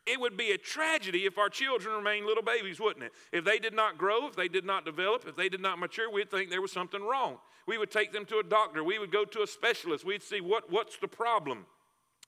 It 0.08 0.22
would 0.22 0.38
be 0.38 0.52
a 0.52 0.58
tragedy 0.58 1.26
if 1.26 1.38
our 1.38 1.50
children 1.50 1.94
remained 1.94 2.26
little 2.26 2.44
babies, 2.44 2.80
wouldn't 2.80 3.04
it? 3.04 3.12
If 3.34 3.44
they 3.44 3.60
did 3.60 3.74
not 3.74 3.98
grow, 3.98 4.26
if 4.28 4.38
they 4.38 4.48
did 4.48 4.64
not 4.64 4.86
develop, 4.86 5.28
if 5.28 5.36
they 5.36 5.50
did 5.50 5.60
not 5.60 5.80
mature, 5.80 6.10
we'd 6.10 6.32
think 6.32 6.50
there 6.50 6.62
was 6.62 6.72
something 6.72 7.04
wrong. 7.04 7.38
We 7.68 7.78
would 7.78 7.92
take 7.92 8.14
them 8.14 8.24
to 8.26 8.38
a 8.38 8.44
doctor. 8.44 8.84
We 8.84 9.00
would 9.00 9.12
go 9.12 9.26
to 9.26 9.42
a 9.42 9.48
specialist. 9.48 10.06
We'd 10.06 10.24
see 10.24 10.40
what, 10.40 10.72
what's 10.72 10.98
the 10.98 11.10
problem. 11.10 11.66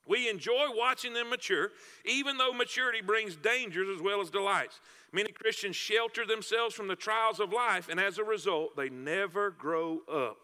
We 0.06 0.28
enjoy 0.28 0.68
watching 0.74 1.14
them 1.14 1.30
mature, 1.30 1.70
even 2.04 2.38
though 2.38 2.52
maturity 2.52 3.02
brings 3.02 3.38
dangers 3.38 3.88
as 3.96 4.02
well 4.02 4.20
as 4.20 4.30
delights. 4.30 4.82
Many 5.14 5.32
Christians 5.32 5.76
shelter 5.76 6.26
themselves 6.26 6.76
from 6.76 6.88
the 6.88 6.96
trials 6.96 7.40
of 7.40 7.54
life, 7.54 7.88
and 7.90 8.00
as 8.00 8.18
a 8.18 8.24
result, 8.24 8.76
they 8.76 8.90
never 8.90 9.52
grow 9.52 10.00
up. 10.12 10.38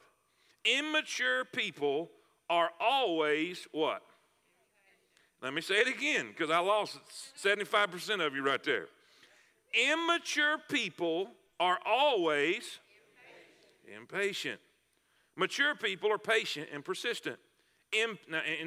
Immature 0.63 1.45
people 1.45 2.11
are 2.49 2.69
always 2.79 3.67
what? 3.71 4.03
Let 5.45 5.53
me 5.53 5.61
say 5.61 5.75
it 5.75 5.87
again 5.87 6.27
because 6.27 6.49
I 6.49 6.59
lost 6.59 6.97
75% 7.41 8.25
of 8.25 8.35
you 8.35 8.43
right 8.43 8.63
there. 8.63 8.87
Immature 9.91 10.57
people 10.69 11.27
are 11.59 11.77
always 11.85 12.79
impatient. 13.95 14.59
Mature 15.37 15.75
people 15.75 16.11
are 16.11 16.17
patient 16.17 16.69
and 16.73 16.83
persistent 16.83 17.37
and, 18.03 18.17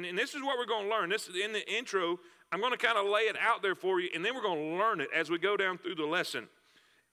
and 0.07 0.17
this 0.17 0.33
is 0.33 0.41
what 0.41 0.57
we're 0.57 0.65
going 0.65 0.85
to 0.85 0.89
learn. 0.89 1.09
This 1.09 1.27
is 1.27 1.35
in 1.35 1.53
the 1.53 1.67
intro. 1.71 2.19
I'm 2.51 2.59
going 2.59 2.71
to 2.71 2.77
kind 2.77 2.97
of 2.97 3.05
lay 3.05 3.21
it 3.21 3.35
out 3.39 3.61
there 3.61 3.75
for 3.75 3.99
you, 3.99 4.09
and 4.15 4.25
then 4.25 4.35
we're 4.35 4.41
going 4.41 4.71
to 4.71 4.77
learn 4.77 5.01
it 5.01 5.09
as 5.15 5.29
we 5.29 5.37
go 5.37 5.55
down 5.55 5.77
through 5.77 5.95
the 5.95 6.05
lesson. 6.05 6.47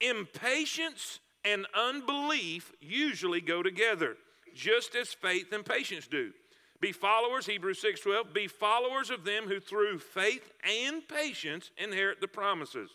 Impatience 0.00 1.20
and 1.44 1.66
unbelief 1.75 2.73
usually 2.80 3.40
go 3.40 3.62
together, 3.62 4.16
just 4.54 4.94
as 4.94 5.12
faith 5.12 5.52
and 5.52 5.64
patience 5.64 6.06
do. 6.06 6.32
Be 6.80 6.92
followers, 6.92 7.47
Hebrews 7.47 7.80
6:12, 7.80 8.33
be 8.33 8.49
followers 8.49 9.11
of 9.11 9.25
them 9.25 9.49
who 9.49 9.61
through 9.61 9.99
faith 9.99 10.52
and 10.62 11.06
patience 11.09 11.71
inherit 11.78 12.21
the 12.21 12.28
promises. 12.28 12.90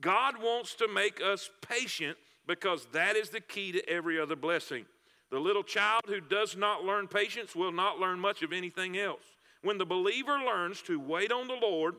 God 0.00 0.36
wants 0.38 0.74
to 0.74 0.88
make 0.88 1.20
us 1.20 1.50
patient 1.60 2.18
because 2.46 2.86
that 2.86 3.16
is 3.16 3.30
the 3.30 3.40
key 3.40 3.72
to 3.72 3.88
every 3.88 4.18
other 4.18 4.36
blessing. 4.36 4.86
The 5.30 5.38
little 5.38 5.62
child 5.62 6.02
who 6.06 6.20
does 6.20 6.56
not 6.56 6.84
learn 6.84 7.08
patience 7.08 7.54
will 7.54 7.72
not 7.72 7.98
learn 7.98 8.18
much 8.18 8.42
of 8.42 8.52
anything 8.52 8.98
else. 8.98 9.22
When 9.62 9.78
the 9.78 9.86
believer 9.86 10.38
learns 10.38 10.82
to 10.82 10.98
wait 10.98 11.30
on 11.30 11.46
the 11.46 11.54
Lord, 11.54 11.94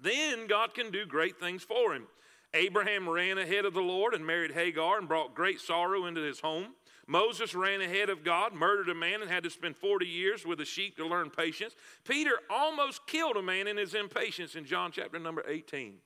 then 0.00 0.46
God 0.46 0.74
can 0.74 0.90
do 0.90 1.06
great 1.06 1.40
things 1.40 1.62
for 1.62 1.94
him. 1.94 2.06
Abraham 2.54 3.08
ran 3.08 3.38
ahead 3.38 3.64
of 3.64 3.72
the 3.72 3.80
Lord 3.80 4.14
and 4.14 4.26
married 4.26 4.52
Hagar 4.52 4.98
and 4.98 5.08
brought 5.08 5.34
great 5.34 5.60
sorrow 5.60 6.04
into 6.04 6.20
his 6.20 6.40
home. 6.40 6.74
Moses 7.12 7.54
ran 7.54 7.82
ahead 7.82 8.08
of 8.08 8.24
God, 8.24 8.54
murdered 8.54 8.88
a 8.88 8.94
man, 8.94 9.20
and 9.20 9.30
had 9.30 9.44
to 9.44 9.50
spend 9.50 9.76
40 9.76 10.06
years 10.06 10.46
with 10.46 10.62
a 10.62 10.64
sheep 10.64 10.96
to 10.96 11.06
learn 11.06 11.28
patience. 11.28 11.76
Peter 12.04 12.32
almost 12.48 13.06
killed 13.06 13.36
a 13.36 13.42
man 13.42 13.66
in 13.68 13.76
his 13.76 13.92
impatience 13.92 14.54
in 14.54 14.64
John 14.64 14.92
chapter 14.92 15.18
number 15.18 15.44
18. 15.46 15.96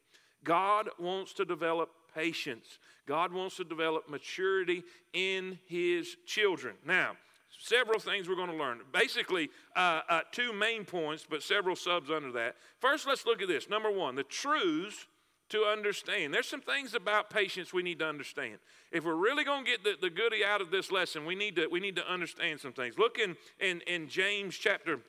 God 0.42 0.88
wants 0.98 1.32
to 1.34 1.44
develop 1.44 1.90
patience. 2.12 2.80
God 3.06 3.32
wants 3.32 3.56
to 3.58 3.64
develop 3.64 4.08
maturity 4.08 4.82
in 5.12 5.60
his 5.68 6.16
children. 6.26 6.74
Now, 6.84 7.12
several 7.56 8.00
things 8.00 8.28
we're 8.28 8.34
going 8.34 8.50
to 8.50 8.56
learn. 8.56 8.80
Basically, 8.92 9.48
uh, 9.76 10.00
uh, 10.08 10.20
two 10.32 10.52
main 10.52 10.84
points, 10.84 11.24
but 11.28 11.40
several 11.40 11.76
subs 11.76 12.10
under 12.10 12.32
that. 12.32 12.56
First, 12.80 13.06
let's 13.06 13.24
look 13.24 13.40
at 13.40 13.46
this. 13.46 13.70
Number 13.70 13.92
one, 13.92 14.16
the 14.16 14.24
truths 14.24 15.06
to 15.50 15.64
understand. 15.64 16.34
There's 16.34 16.48
some 16.48 16.60
things 16.60 16.94
about 16.94 17.30
patience 17.30 17.72
we 17.72 17.82
need 17.82 17.98
to 18.00 18.06
understand. 18.06 18.58
If 18.90 19.04
we're 19.04 19.14
really 19.14 19.44
going 19.44 19.64
to 19.64 19.70
get 19.70 19.84
the, 19.84 19.94
the 20.00 20.10
goodie 20.10 20.44
out 20.44 20.60
of 20.60 20.70
this 20.70 20.90
lesson, 20.90 21.24
we 21.24 21.34
need 21.34 21.56
to, 21.56 21.68
we 21.68 21.80
need 21.80 21.96
to 21.96 22.10
understand 22.10 22.60
some 22.60 22.72
things. 22.72 22.98
Look 22.98 23.18
in, 23.18 23.36
in, 23.60 23.80
in 23.86 24.08
James 24.08 24.56
chapter 24.56 25.00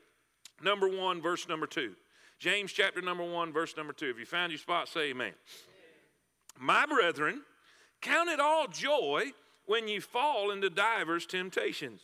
number 0.62 0.88
one, 0.88 1.22
verse 1.22 1.48
number 1.48 1.68
two. 1.68 1.94
James 2.40 2.72
chapter 2.72 3.02
number 3.02 3.24
one, 3.24 3.52
verse 3.52 3.76
number 3.76 3.94
two. 3.94 4.10
If 4.10 4.20
you 4.20 4.26
found 4.26 4.52
your 4.52 4.60
spot, 4.60 4.88
say 4.88 5.10
amen. 5.10 5.28
amen. 5.28 5.34
My 6.60 6.86
brethren, 6.86 7.42
Count 8.02 8.30
it 8.30 8.40
all 8.40 8.68
joy 8.68 9.32
when 9.66 9.88
you 9.88 10.02
fall 10.02 10.52
into 10.52 10.70
divers 10.70 11.26
temptations. 11.26 12.02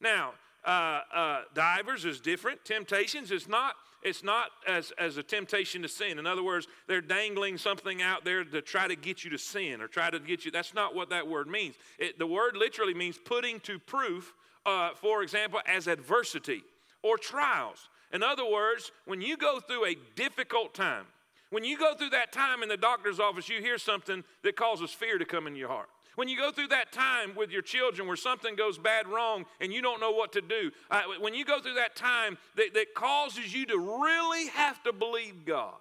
Now, 0.00 0.32
uh, 0.66 1.00
uh, 1.14 1.40
divers 1.54 2.04
is 2.04 2.20
different. 2.20 2.64
Temptations 2.64 3.30
is 3.30 3.48
not. 3.48 3.74
It's 4.02 4.22
not 4.22 4.50
as, 4.68 4.92
as 4.98 5.16
a 5.16 5.22
temptation 5.22 5.82
to 5.82 5.88
sin. 5.88 6.18
In 6.18 6.26
other 6.26 6.42
words, 6.42 6.68
they're 6.86 7.00
dangling 7.00 7.58
something 7.58 8.02
out 8.02 8.24
there 8.24 8.44
to 8.44 8.62
try 8.62 8.86
to 8.86 8.94
get 8.94 9.24
you 9.24 9.30
to 9.30 9.38
sin 9.38 9.80
or 9.80 9.88
try 9.88 10.10
to 10.10 10.20
get 10.20 10.44
you. 10.44 10.52
That's 10.52 10.74
not 10.74 10.94
what 10.94 11.10
that 11.10 11.26
word 11.26 11.48
means. 11.48 11.74
It, 11.98 12.18
the 12.18 12.26
word 12.26 12.56
literally 12.56 12.94
means 12.94 13.18
putting 13.18 13.58
to 13.60 13.80
proof, 13.80 14.32
uh, 14.64 14.90
for 14.94 15.22
example, 15.22 15.60
as 15.66 15.88
adversity 15.88 16.62
or 17.02 17.18
trials. 17.18 17.88
In 18.12 18.22
other 18.22 18.48
words, 18.48 18.92
when 19.06 19.20
you 19.20 19.36
go 19.36 19.58
through 19.58 19.86
a 19.86 19.96
difficult 20.14 20.74
time, 20.74 21.06
when 21.50 21.64
you 21.64 21.76
go 21.76 21.94
through 21.94 22.10
that 22.10 22.32
time 22.32 22.62
in 22.62 22.68
the 22.68 22.76
doctor's 22.76 23.18
office, 23.18 23.48
you 23.48 23.60
hear 23.60 23.78
something 23.78 24.22
that 24.42 24.56
causes 24.56 24.90
fear 24.90 25.18
to 25.18 25.24
come 25.24 25.46
in 25.46 25.56
your 25.56 25.68
heart. 25.68 25.88
When 26.16 26.28
you 26.28 26.36
go 26.36 26.50
through 26.50 26.68
that 26.68 26.92
time 26.92 27.34
with 27.36 27.50
your 27.50 27.62
children 27.62 28.08
where 28.08 28.16
something 28.16 28.56
goes 28.56 28.78
bad 28.78 29.06
wrong 29.06 29.44
and 29.60 29.72
you 29.72 29.80
don't 29.80 30.00
know 30.00 30.10
what 30.10 30.32
to 30.32 30.40
do, 30.40 30.70
uh, 30.90 31.02
when 31.20 31.34
you 31.34 31.44
go 31.44 31.60
through 31.60 31.74
that 31.74 31.94
time 31.94 32.36
that, 32.56 32.74
that 32.74 32.94
causes 32.94 33.54
you 33.54 33.66
to 33.66 33.78
really 33.78 34.48
have 34.48 34.82
to 34.82 34.92
believe 34.92 35.44
God, 35.44 35.74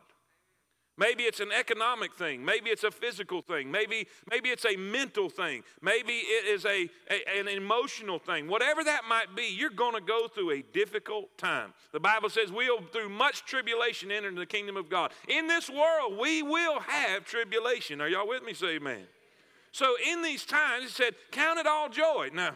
Maybe 0.97 1.23
it's 1.23 1.41
an 1.41 1.51
economic 1.51 2.13
thing. 2.15 2.45
Maybe 2.45 2.69
it's 2.69 2.85
a 2.85 2.91
physical 2.91 3.41
thing. 3.41 3.69
Maybe, 3.69 4.07
maybe 4.29 4.49
it's 4.49 4.65
a 4.65 4.77
mental 4.77 5.29
thing. 5.29 5.63
Maybe 5.81 6.13
it 6.13 6.45
is 6.45 6.65
a, 6.65 6.89
a 7.09 7.39
an 7.39 7.49
emotional 7.49 8.17
thing. 8.17 8.47
Whatever 8.47 8.81
that 8.83 9.01
might 9.09 9.35
be, 9.35 9.53
you're 9.53 9.69
going 9.71 9.95
to 9.95 10.01
go 10.01 10.27
through 10.27 10.51
a 10.51 10.61
difficult 10.61 11.37
time. 11.37 11.73
The 11.91 11.99
Bible 11.99 12.29
says 12.29 12.49
we'll, 12.49 12.81
through 12.81 13.09
much 13.09 13.43
tribulation, 13.43 14.09
enter 14.09 14.29
into 14.29 14.39
the 14.39 14.45
kingdom 14.45 14.77
of 14.77 14.89
God. 14.89 15.11
In 15.27 15.47
this 15.47 15.69
world, 15.69 16.17
we 16.17 16.41
will 16.41 16.79
have 16.79 17.25
tribulation. 17.25 17.99
Are 17.99 18.07
y'all 18.07 18.27
with 18.27 18.43
me? 18.43 18.53
Say 18.53 18.75
amen. 18.75 19.05
So 19.75 19.97
in 20.09 20.21
these 20.21 20.45
times, 20.45 20.85
it 20.85 20.91
said, 20.91 21.15
count 21.31 21.59
it 21.59 21.67
all 21.67 21.89
joy. 21.89 22.29
Now, 22.33 22.55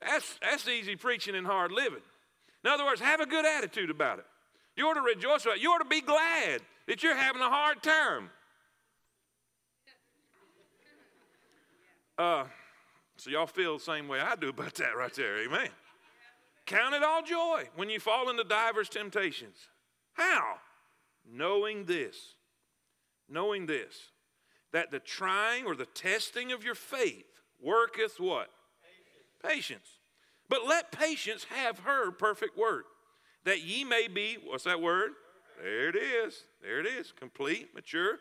that's, 0.00 0.38
that's 0.40 0.68
easy 0.68 0.94
preaching 0.94 1.34
and 1.34 1.44
hard 1.44 1.72
living. 1.72 2.02
In 2.64 2.70
other 2.70 2.84
words, 2.84 3.00
have 3.00 3.18
a 3.18 3.26
good 3.26 3.44
attitude 3.44 3.90
about 3.90 4.20
it. 4.20 4.24
You 4.76 4.86
ought 4.86 4.94
to 4.94 5.00
rejoice 5.00 5.42
about 5.42 5.56
it. 5.56 5.60
You 5.60 5.70
ought 5.70 5.82
to 5.82 5.88
be 5.88 6.00
glad 6.00 6.60
that 6.86 7.02
you're 7.02 7.16
having 7.16 7.42
a 7.42 7.50
hard 7.50 7.82
time. 7.82 8.30
Uh, 12.16 12.44
so 13.16 13.30
y'all 13.30 13.48
feel 13.48 13.78
the 13.78 13.82
same 13.82 14.06
way 14.06 14.20
I 14.20 14.36
do 14.36 14.50
about 14.50 14.76
that 14.76 14.96
right 14.96 15.12
there. 15.14 15.42
Amen. 15.42 15.68
Count 16.66 16.94
it 16.94 17.02
all 17.02 17.24
joy 17.24 17.64
when 17.74 17.90
you 17.90 17.98
fall 17.98 18.30
into 18.30 18.44
divers 18.44 18.88
temptations. 18.88 19.56
How? 20.12 20.58
Knowing 21.28 21.86
this. 21.86 22.36
Knowing 23.28 23.66
this. 23.66 24.11
That 24.72 24.90
the 24.90 24.98
trying 24.98 25.66
or 25.66 25.74
the 25.74 25.86
testing 25.86 26.52
of 26.52 26.64
your 26.64 26.74
faith 26.74 27.26
worketh 27.60 28.18
what? 28.18 28.48
Patience. 29.42 29.54
patience. 29.54 29.88
But 30.48 30.66
let 30.66 30.92
patience 30.92 31.46
have 31.54 31.80
her 31.80 32.10
perfect 32.10 32.58
work, 32.58 32.84
that 33.44 33.62
ye 33.62 33.84
may 33.84 34.08
be, 34.08 34.38
what's 34.44 34.64
that 34.64 34.80
word? 34.80 35.12
There 35.62 35.88
it 35.88 35.96
is. 35.96 36.44
There 36.62 36.80
it 36.80 36.86
is. 36.86 37.12
Complete, 37.12 37.74
mature, 37.74 38.18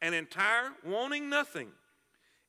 and 0.00 0.14
entire, 0.14 0.70
wanting 0.84 1.28
nothing. 1.28 1.68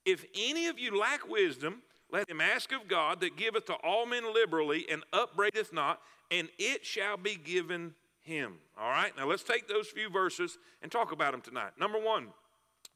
If 0.05 0.25
any 0.35 0.67
of 0.67 0.77
you 0.77 0.97
lack 0.97 1.27
wisdom, 1.27 1.81
let 2.11 2.29
him 2.29 2.39
ask 2.39 2.71
of 2.71 2.87
God 2.87 3.19
that 3.21 3.35
giveth 3.35 3.65
to 3.65 3.73
all 3.73 4.05
men 4.05 4.33
liberally 4.33 4.85
and 4.89 5.03
upbraideth 5.11 5.73
not, 5.73 5.99
and 6.29 6.49
it 6.59 6.85
shall 6.85 7.17
be 7.17 7.35
given 7.35 7.95
him. 8.21 8.55
All 8.79 8.89
right, 8.89 9.15
now 9.17 9.27
let's 9.27 9.43
take 9.43 9.67
those 9.67 9.87
few 9.87 10.09
verses 10.09 10.57
and 10.81 10.91
talk 10.91 11.11
about 11.11 11.31
them 11.31 11.41
tonight. 11.41 11.71
Number 11.79 11.99
one, 11.99 12.27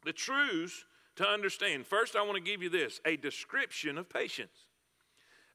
the 0.04 0.14
truths 0.14 0.86
to 1.18 1.28
understand. 1.28 1.86
First, 1.86 2.16
I 2.16 2.22
want 2.22 2.36
to 2.36 2.42
give 2.42 2.62
you 2.64 2.70
this 2.70 3.02
a 3.06 3.18
description 3.18 3.98
of 3.98 4.10
patience. 4.10 4.66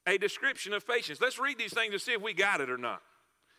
A 0.07 0.19
description 0.19 0.73
of 0.75 0.87
patience. 0.87 1.21
Let's 1.21 1.39
read 1.39 1.59
these 1.59 1.73
things 1.73 1.93
to 1.93 1.99
see 1.99 2.13
if 2.13 2.21
we 2.21 2.35
got 2.35 2.61
it 2.61 2.69
or 2.69 2.77
not. 2.77 3.01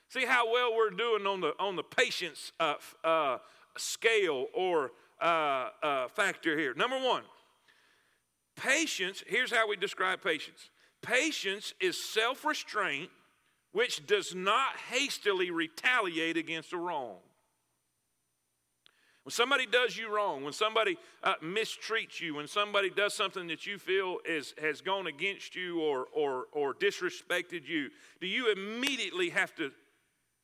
See 0.10 0.26
how 0.26 0.52
well 0.52 0.76
we're 0.76 0.92
doing 0.92 1.26
on 1.26 1.42
the, 1.42 1.54
on 1.60 1.76
the 1.76 1.84
patience 1.84 2.52
uh, 2.60 2.76
uh, 3.04 3.38
scale 3.78 4.46
or 4.54 4.92
uh, 5.20 5.70
uh, 5.82 6.08
factor 6.10 6.58
here. 6.58 6.76
Number 6.76 6.98
one, 7.00 7.24
patience, 8.56 9.24
here's 9.26 9.52
how 9.52 9.68
we 9.68 9.76
describe 9.76 10.22
patience 10.22 10.70
patience 11.02 11.74
is 11.80 12.04
self 12.04 12.46
restraint 12.46 13.10
which 13.72 14.08
does 14.08 14.34
not 14.34 14.78
hastily 14.90 15.52
retaliate 15.52 16.38
against 16.38 16.72
a 16.72 16.78
wrong. 16.78 17.18
When 19.26 19.32
somebody 19.32 19.66
does 19.66 19.98
you 19.98 20.16
wrong, 20.16 20.44
when 20.44 20.54
somebody 20.54 21.00
uh, 21.24 21.34
mistreats 21.44 22.22
you, 22.22 22.36
when 22.36 22.48
somebody 22.48 22.92
does 22.92 23.16
something 23.16 23.48
that 23.48 23.66
you 23.66 23.80
feel 23.80 24.20
is, 24.24 24.54
has 24.62 24.82
gone 24.82 25.08
against 25.08 25.56
you 25.56 25.82
or, 25.82 26.06
or, 26.14 26.46
or 26.52 26.76
disrespected 26.76 27.68
you, 27.68 27.90
do 28.22 28.28
you 28.28 28.52
immediately 28.52 29.30
have 29.30 29.56
to 29.56 29.72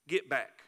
get 0.08 0.28
back? 0.28 0.64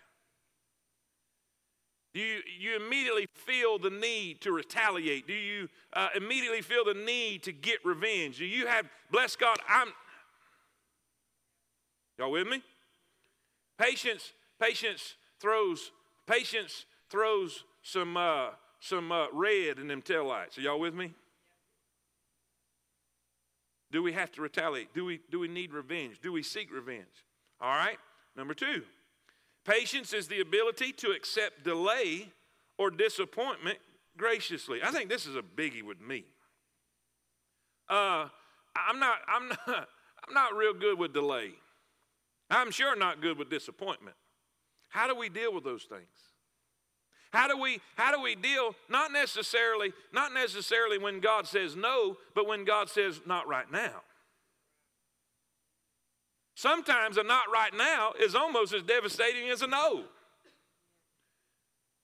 Do 2.14 2.20
you, 2.20 2.42
you 2.60 2.76
immediately 2.76 3.26
feel 3.34 3.80
the 3.80 3.90
need 3.90 4.42
to 4.42 4.52
retaliate? 4.52 5.26
Do 5.26 5.34
you 5.34 5.68
uh, 5.94 6.10
immediately 6.16 6.62
feel 6.62 6.86
the 6.86 6.94
need 6.94 7.42
to 7.44 7.52
get 7.52 7.84
revenge? 7.84 8.38
Do 8.38 8.46
you 8.46 8.68
have, 8.68 8.86
bless 9.10 9.36
God, 9.36 9.58
I'm, 9.68 9.88
y'all 12.20 12.30
with 12.30 12.46
me? 12.46 12.62
Patience, 13.80 14.34
patience 14.62 15.16
throws, 15.40 15.92
patience 16.28 16.86
throws 17.10 17.64
some, 17.84 18.18
uh, 18.18 18.48
some 18.80 19.12
uh, 19.12 19.28
red 19.32 19.78
in 19.78 19.88
them 19.88 20.02
tail 20.02 20.26
lights. 20.26 20.58
Are 20.58 20.62
y'all 20.62 20.80
with 20.80 20.96
me? 20.96 21.14
Do 23.92 24.02
we 24.02 24.14
have 24.14 24.32
to 24.32 24.42
retaliate? 24.42 24.94
Do 24.96 25.06
we, 25.06 25.20
do 25.30 25.40
we 25.40 25.48
need 25.48 25.72
revenge? 25.72 26.20
Do 26.20 26.32
we 26.32 26.42
seek 26.42 26.74
revenge? 26.74 27.26
All 27.62 27.70
right. 27.70 27.98
Number 28.36 28.56
two, 28.56 28.82
patience 29.66 30.14
is 30.14 30.28
the 30.28 30.42
ability 30.42 30.94
to 30.94 31.12
accept 31.12 31.64
delay 31.64 32.30
or 32.80 32.90
disappointment 32.90 33.78
graciously. 34.18 34.80
I 34.84 34.90
think 34.90 35.10
this 35.10 35.28
is 35.28 35.36
a 35.36 35.44
biggie 35.44 35.84
with 35.84 36.02
me. 36.02 36.26
Uh, 37.88 38.28
I'm 38.76 39.00
not, 39.00 39.18
I'm 39.28 39.48
not, 39.68 39.88
I'm 40.28 40.34
not 40.34 40.56
real 40.56 40.74
good 40.74 40.98
with 40.98 41.14
delay. 41.14 41.52
I'm 42.50 42.72
sure 42.72 42.96
not 42.96 43.22
good 43.22 43.38
with 43.38 43.50
disappointment. 43.50 44.16
How 44.90 45.08
do 45.08 45.16
we 45.16 45.30
deal 45.30 45.54
with 45.54 45.64
those 45.64 45.84
things? 45.84 46.33
How 47.34 47.48
do 47.48 47.58
we 47.58 47.82
how 47.96 48.16
do 48.16 48.22
we 48.22 48.36
deal 48.36 48.76
not 48.90 49.12
necessarily 49.12 49.92
not 50.14 50.34
necessarily 50.34 51.00
when 51.00 51.20
God 51.20 51.48
says 51.48 51.76
no, 51.76 52.18
but 52.36 52.48
when 52.48 52.64
God 52.64 52.90
says 52.90 53.22
not 53.26 53.48
right 53.48 53.70
now? 53.72 54.04
Sometimes 56.56 57.18
a 57.18 57.24
not 57.24 57.46
right 57.52 57.74
now 57.76 58.14
is 58.22 58.36
almost 58.36 58.74
as 58.74 58.84
devastating 58.84 59.50
as 59.50 59.64
a 59.64 59.68
no. 59.68 60.04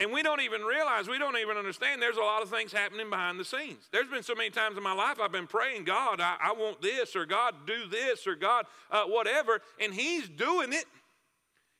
And 0.02 0.14
we 0.14 0.24
don't 0.24 0.42
even 0.42 0.62
realize, 0.62 1.10
we 1.10 1.20
don't 1.20 1.38
even 1.38 1.58
understand 1.58 2.02
there's 2.02 2.18
a 2.18 2.22
lot 2.22 2.42
of 2.42 2.50
things 2.50 2.72
happening 2.72 3.10
behind 3.10 3.38
the 3.38 3.44
scenes. 3.44 3.90
There's 3.92 4.08
been 4.08 4.24
so 4.24 4.34
many 4.34 4.50
times 4.50 4.78
in 4.78 4.84
my 4.84 4.94
life 4.94 5.20
I've 5.20 5.32
been 5.32 5.46
praying, 5.46 5.84
God, 5.84 6.22
I, 6.22 6.38
I 6.42 6.54
want 6.54 6.82
this, 6.82 7.18
or 7.18 7.26
God, 7.26 7.54
do 7.68 7.86
this, 7.86 8.26
or 8.26 8.36
God, 8.36 8.66
uh, 8.90 9.04
whatever, 9.04 9.60
and 9.78 9.94
He's 9.94 10.30
doing 10.30 10.72
it. 10.72 10.86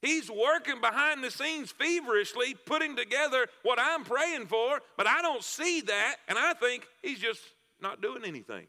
He's 0.02 0.32
working 0.32 0.80
behind 0.80 1.24
the 1.24 1.32
scenes 1.32 1.72
feverishly, 1.72 2.56
putting 2.66 2.96
together 2.96 3.48
what 3.64 3.80
I'm 3.82 4.04
praying 4.04 4.48
for, 4.48 4.80
but 4.98 5.08
I 5.08 5.22
don't 5.22 5.44
see 5.44 5.82
that, 5.82 6.16
and 6.28 6.38
I 6.38 6.54
think 6.54 6.88
he's 7.02 7.20
just 7.20 7.42
not 7.82 8.02
doing 8.02 8.24
anything. 8.26 8.68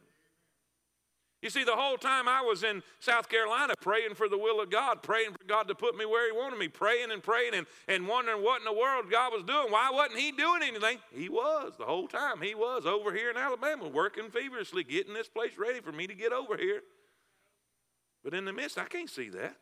You 1.42 1.48
see, 1.48 1.64
the 1.64 1.76
whole 1.76 1.96
time 1.96 2.28
I 2.28 2.42
was 2.42 2.64
in 2.64 2.82
South 2.98 3.30
Carolina 3.30 3.72
praying 3.80 4.14
for 4.14 4.28
the 4.28 4.36
will 4.36 4.60
of 4.60 4.68
God, 4.68 5.02
praying 5.02 5.32
for 5.32 5.44
God 5.46 5.68
to 5.68 5.74
put 5.74 5.96
me 5.96 6.04
where 6.04 6.30
He 6.30 6.36
wanted 6.36 6.58
me, 6.58 6.68
praying 6.68 7.10
and 7.10 7.22
praying 7.22 7.54
and, 7.54 7.66
and 7.88 8.06
wondering 8.06 8.42
what 8.42 8.60
in 8.60 8.66
the 8.66 8.78
world 8.78 9.06
God 9.10 9.32
was 9.32 9.42
doing. 9.44 9.72
Why 9.72 9.90
wasn't 9.90 10.18
He 10.18 10.32
doing 10.32 10.62
anything? 10.62 10.98
He 11.12 11.30
was 11.30 11.72
the 11.78 11.86
whole 11.86 12.08
time. 12.08 12.42
He 12.42 12.54
was 12.54 12.84
over 12.84 13.14
here 13.14 13.30
in 13.30 13.38
Alabama 13.38 13.88
working 13.88 14.30
feverishly, 14.30 14.84
getting 14.84 15.14
this 15.14 15.28
place 15.28 15.52
ready 15.56 15.80
for 15.80 15.92
me 15.92 16.06
to 16.06 16.14
get 16.14 16.32
over 16.32 16.58
here. 16.58 16.82
But 18.22 18.34
in 18.34 18.44
the 18.44 18.52
midst, 18.52 18.76
I 18.76 18.84
can't 18.84 19.08
see 19.08 19.30
that. 19.30 19.56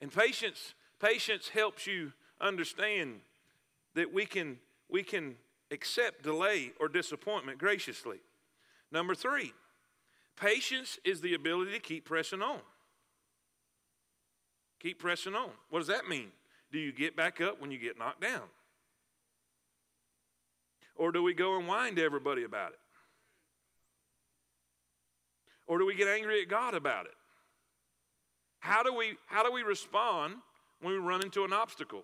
And 0.00 0.12
patience, 0.12 0.74
patience 1.00 1.48
helps 1.48 1.86
you 1.86 2.12
understand 2.40 3.20
that 3.94 4.12
we 4.12 4.26
can, 4.26 4.58
we 4.90 5.02
can 5.02 5.36
accept 5.70 6.22
delay 6.22 6.72
or 6.78 6.88
disappointment 6.88 7.58
graciously. 7.58 8.18
Number 8.90 9.14
three, 9.14 9.52
patience 10.36 10.98
is 11.04 11.20
the 11.20 11.34
ability 11.34 11.72
to 11.72 11.80
keep 11.80 12.04
pressing 12.04 12.42
on. 12.42 12.60
Keep 14.80 14.98
pressing 14.98 15.34
on. 15.34 15.50
What 15.70 15.78
does 15.78 15.88
that 15.88 16.08
mean? 16.08 16.30
Do 16.70 16.78
you 16.78 16.92
get 16.92 17.16
back 17.16 17.40
up 17.40 17.60
when 17.60 17.70
you 17.70 17.78
get 17.78 17.98
knocked 17.98 18.20
down? 18.20 18.42
Or 20.96 21.10
do 21.10 21.22
we 21.22 21.34
go 21.34 21.56
and 21.56 21.66
whine 21.66 21.96
to 21.96 22.04
everybody 22.04 22.44
about 22.44 22.72
it? 22.72 22.78
Or 25.66 25.78
do 25.78 25.86
we 25.86 25.94
get 25.94 26.08
angry 26.08 26.42
at 26.42 26.48
God 26.48 26.74
about 26.74 27.06
it? 27.06 27.14
How 28.64 28.82
do 28.82 28.94
we, 28.94 29.16
how 29.26 29.42
do 29.42 29.52
we 29.52 29.62
respond 29.62 30.36
when 30.80 30.94
we 30.94 30.98
run 30.98 31.22
into 31.22 31.44
an 31.44 31.52
obstacle? 31.52 32.02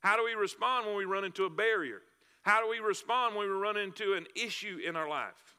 How 0.00 0.16
do 0.16 0.24
we 0.24 0.32
respond 0.32 0.86
when 0.86 0.96
we 0.96 1.04
run 1.04 1.22
into 1.22 1.44
a 1.44 1.50
barrier? 1.50 2.00
How 2.40 2.62
do 2.62 2.70
we 2.70 2.78
respond 2.78 3.36
when 3.36 3.46
we 3.46 3.52
run 3.52 3.76
into 3.76 4.14
an 4.14 4.26
issue 4.34 4.78
in 4.78 4.96
our 4.96 5.06
life? 5.06 5.58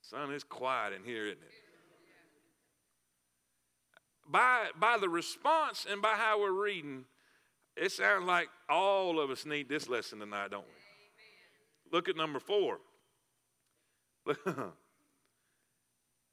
Son, 0.00 0.32
it's 0.32 0.42
quiet 0.42 0.92
in 0.92 1.04
here, 1.04 1.26
isn't 1.26 1.38
it? 1.38 1.52
By, 4.28 4.70
by 4.76 4.98
the 4.98 5.08
response 5.08 5.86
and 5.88 6.02
by 6.02 6.14
how 6.16 6.40
we're 6.40 6.50
reading, 6.50 7.04
it 7.76 7.92
sounds 7.92 8.26
like 8.26 8.48
all 8.68 9.20
of 9.20 9.30
us 9.30 9.46
need 9.46 9.68
this 9.68 9.88
lesson 9.88 10.18
tonight, 10.18 10.50
don't 10.50 10.66
we? 10.66 11.92
Look 11.96 12.08
at 12.08 12.16
number 12.16 12.40
four. 12.40 12.78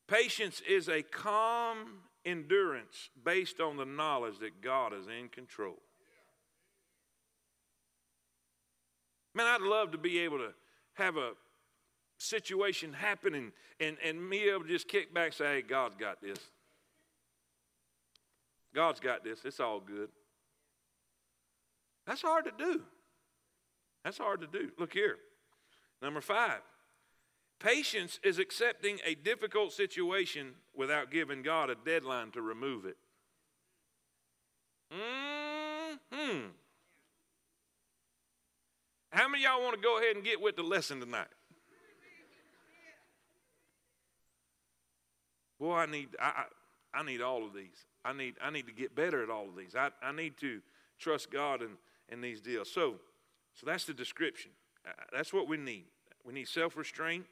Patience 0.08 0.64
is 0.68 0.90
a 0.90 1.04
calm 1.04 2.02
endurance 2.26 3.10
based 3.24 3.60
on 3.60 3.78
the 3.78 3.86
knowledge 3.86 4.40
that 4.40 4.62
God 4.62 4.94
is 4.94 5.08
in 5.08 5.30
control. 5.30 5.78
Man, 9.34 9.46
I'd 9.48 9.62
love 9.62 9.92
to 9.92 9.98
be 9.98 10.20
able 10.20 10.38
to 10.38 10.54
have 10.94 11.18
a 11.18 11.32
situation 12.18 12.94
happen 12.94 13.36
and, 13.36 13.52
and, 13.80 13.98
and 14.04 14.30
me 14.30 14.50
able 14.50 14.64
to 14.64 14.70
just 14.70 14.88
kick 14.88 15.14
back 15.14 15.28
and 15.28 15.34
say, 15.34 15.46
hey, 15.46 15.62
God's 15.62 15.96
got 15.96 16.22
this. 16.22 16.40
God's 18.74 19.00
got 19.00 19.24
this. 19.24 19.40
It's 19.44 19.60
all 19.60 19.80
good. 19.80 20.10
That's 22.08 22.22
hard 22.22 22.46
to 22.46 22.52
do. 22.58 22.82
That's 24.04 24.18
hard 24.18 24.42
to 24.42 24.48
do. 24.48 24.70
Look 24.78 24.94
here. 24.94 25.18
Number 26.02 26.22
five, 26.22 26.60
Patience 27.60 28.20
is 28.24 28.38
accepting 28.38 29.00
a 29.06 29.16
difficult 29.16 29.72
situation 29.72 30.54
without 30.76 31.10
giving 31.10 31.42
God 31.42 31.70
a 31.70 31.76
deadline 31.76 32.32
to 32.32 32.42
remove 32.42 32.86
it. 32.86 32.98
Hmm. 36.12 36.48
How 39.12 39.30
many 39.30 39.44
y'all 39.44 39.62
want 39.62 39.76
to 39.76 39.82
go 39.82 39.98
ahead 39.98 40.16
and 40.16 40.26
get 40.26 40.42
with 40.42 40.56
the 40.56 40.64
lesson 40.64 41.00
tonight? 41.00 41.28
Boy, 45.60 45.76
I 45.76 45.86
need 45.86 46.10
I, 46.20 46.44
I, 46.94 47.00
I 47.00 47.04
need 47.04 47.22
all 47.22 47.46
of 47.46 47.54
these. 47.54 47.86
I 48.04 48.12
need 48.12 48.36
I 48.42 48.52
need 48.52 48.68
to 48.68 48.74
get 48.74 48.94
better 48.94 49.24
at 49.24 49.30
all 49.30 49.48
of 49.48 49.56
these. 49.56 49.76
I, 49.76 49.90
I 50.04 50.12
need 50.12 50.38
to 50.38 50.62
trust 51.00 51.32
God 51.32 51.62
in, 51.62 51.70
in 52.10 52.20
these 52.20 52.42
deals. 52.42 52.70
So 52.70 52.96
so 53.54 53.66
that's 53.66 53.86
the 53.86 53.94
description. 53.94 54.52
Uh, 54.86 54.92
that's 55.14 55.32
what 55.32 55.48
we 55.48 55.56
need. 55.56 55.86
We 56.26 56.34
need 56.34 56.50
self-restraint 56.50 57.26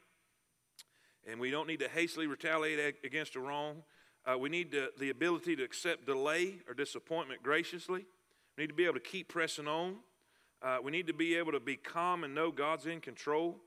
and 1.30 1.40
we 1.40 1.52
don't 1.52 1.68
need 1.68 1.80
to 1.80 1.88
hastily 1.88 2.28
retaliate 2.28 2.96
against 3.04 3.36
a 3.36 3.40
wrong. 3.40 3.84
Uh, 4.26 4.38
we 4.38 4.50
need 4.50 4.72
to, 4.72 4.90
the 5.00 5.10
ability 5.10 5.56
to 5.56 5.64
accept 5.64 6.06
delay 6.06 6.56
or 6.68 6.74
disappointment 6.74 7.44
graciously. 7.44 8.06
We 8.58 8.64
need 8.64 8.68
to 8.68 8.74
be 8.74 8.86
able 8.86 8.96
to 8.96 9.00
keep 9.00 9.30
pressing 9.30 9.68
on. 9.68 9.98
Uh, 10.62 10.78
we 10.82 10.92
need 10.92 11.08
to 11.08 11.14
be 11.14 11.36
able 11.36 11.52
to 11.52 11.60
be 11.60 11.76
calm 11.76 12.24
and 12.24 12.34
know 12.34 12.52
God's 12.52 12.86
in 12.86 13.02
control. 13.02 13.58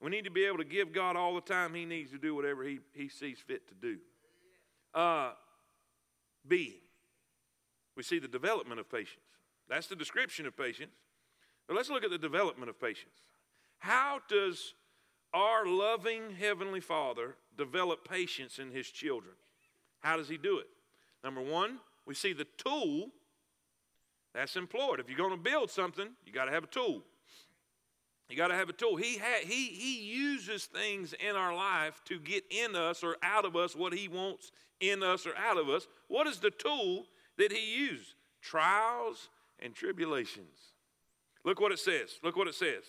We 0.00 0.10
need 0.10 0.24
to 0.24 0.30
be 0.30 0.44
able 0.44 0.58
to 0.58 0.64
give 0.64 0.92
God 0.92 1.16
all 1.16 1.34
the 1.34 1.40
time 1.40 1.74
He 1.74 1.84
needs 1.84 2.10
to 2.12 2.18
do 2.18 2.34
whatever 2.34 2.62
He, 2.62 2.78
he 2.94 3.08
sees 3.08 3.38
fit 3.38 3.68
to 3.68 3.74
do. 3.74 3.98
Uh, 4.94 5.32
B, 6.46 6.80
we 7.96 8.02
see 8.02 8.18
the 8.18 8.28
development 8.28 8.80
of 8.80 8.90
patience. 8.90 9.20
That's 9.68 9.88
the 9.88 9.96
description 9.96 10.46
of 10.46 10.56
patience. 10.56 10.92
But 11.66 11.76
let's 11.76 11.90
look 11.90 12.04
at 12.04 12.10
the 12.10 12.18
development 12.18 12.70
of 12.70 12.80
patience. 12.80 13.16
How 13.78 14.20
does 14.28 14.74
our 15.32 15.66
loving 15.66 16.30
Heavenly 16.38 16.80
Father 16.80 17.36
develop 17.56 18.08
patience 18.08 18.58
in 18.58 18.70
His 18.70 18.88
children? 18.88 19.34
How 20.00 20.16
does 20.16 20.28
He 20.28 20.36
do 20.36 20.58
it? 20.58 20.66
Number 21.22 21.40
one, 21.40 21.78
we 22.06 22.14
see 22.14 22.32
the 22.32 22.46
tool 22.56 23.08
that's 24.34 24.56
employed. 24.56 25.00
If 25.00 25.08
you're 25.08 25.18
going 25.18 25.30
to 25.30 25.36
build 25.36 25.70
something, 25.70 26.08
you 26.24 26.32
got 26.32 26.46
to 26.46 26.52
have 26.52 26.64
a 26.64 26.68
tool. 26.68 27.02
You 28.28 28.36
got 28.36 28.48
to 28.48 28.54
have 28.54 28.68
a 28.68 28.74
tool. 28.74 28.96
He, 28.96 29.16
ha- 29.16 29.42
he, 29.42 29.66
he 29.66 30.02
uses 30.02 30.66
things 30.66 31.14
in 31.14 31.34
our 31.34 31.54
life 31.54 32.02
to 32.06 32.18
get 32.18 32.44
in 32.50 32.76
us 32.76 33.02
or 33.02 33.16
out 33.22 33.44
of 33.44 33.56
us 33.56 33.74
what 33.74 33.94
He 33.94 34.06
wants 34.06 34.52
in 34.80 35.02
us 35.02 35.26
or 35.26 35.34
out 35.36 35.56
of 35.56 35.68
us. 35.68 35.86
What 36.08 36.26
is 36.26 36.38
the 36.38 36.50
tool 36.50 37.06
that 37.38 37.52
He 37.52 37.74
used? 37.76 38.14
Trials 38.42 39.28
and 39.58 39.74
tribulations. 39.74 40.74
Look 41.44 41.60
what 41.60 41.72
it 41.72 41.78
says. 41.78 42.18
Look 42.22 42.36
what 42.36 42.48
it 42.48 42.54
says. 42.54 42.84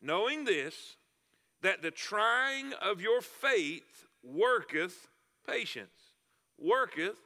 Knowing 0.00 0.44
this, 0.44 0.96
that 1.64 1.80
the 1.80 1.90
trying 1.90 2.74
of 2.74 3.00
your 3.00 3.22
faith 3.22 4.06
worketh 4.22 5.08
patience. 5.48 6.12
Worketh 6.58 7.18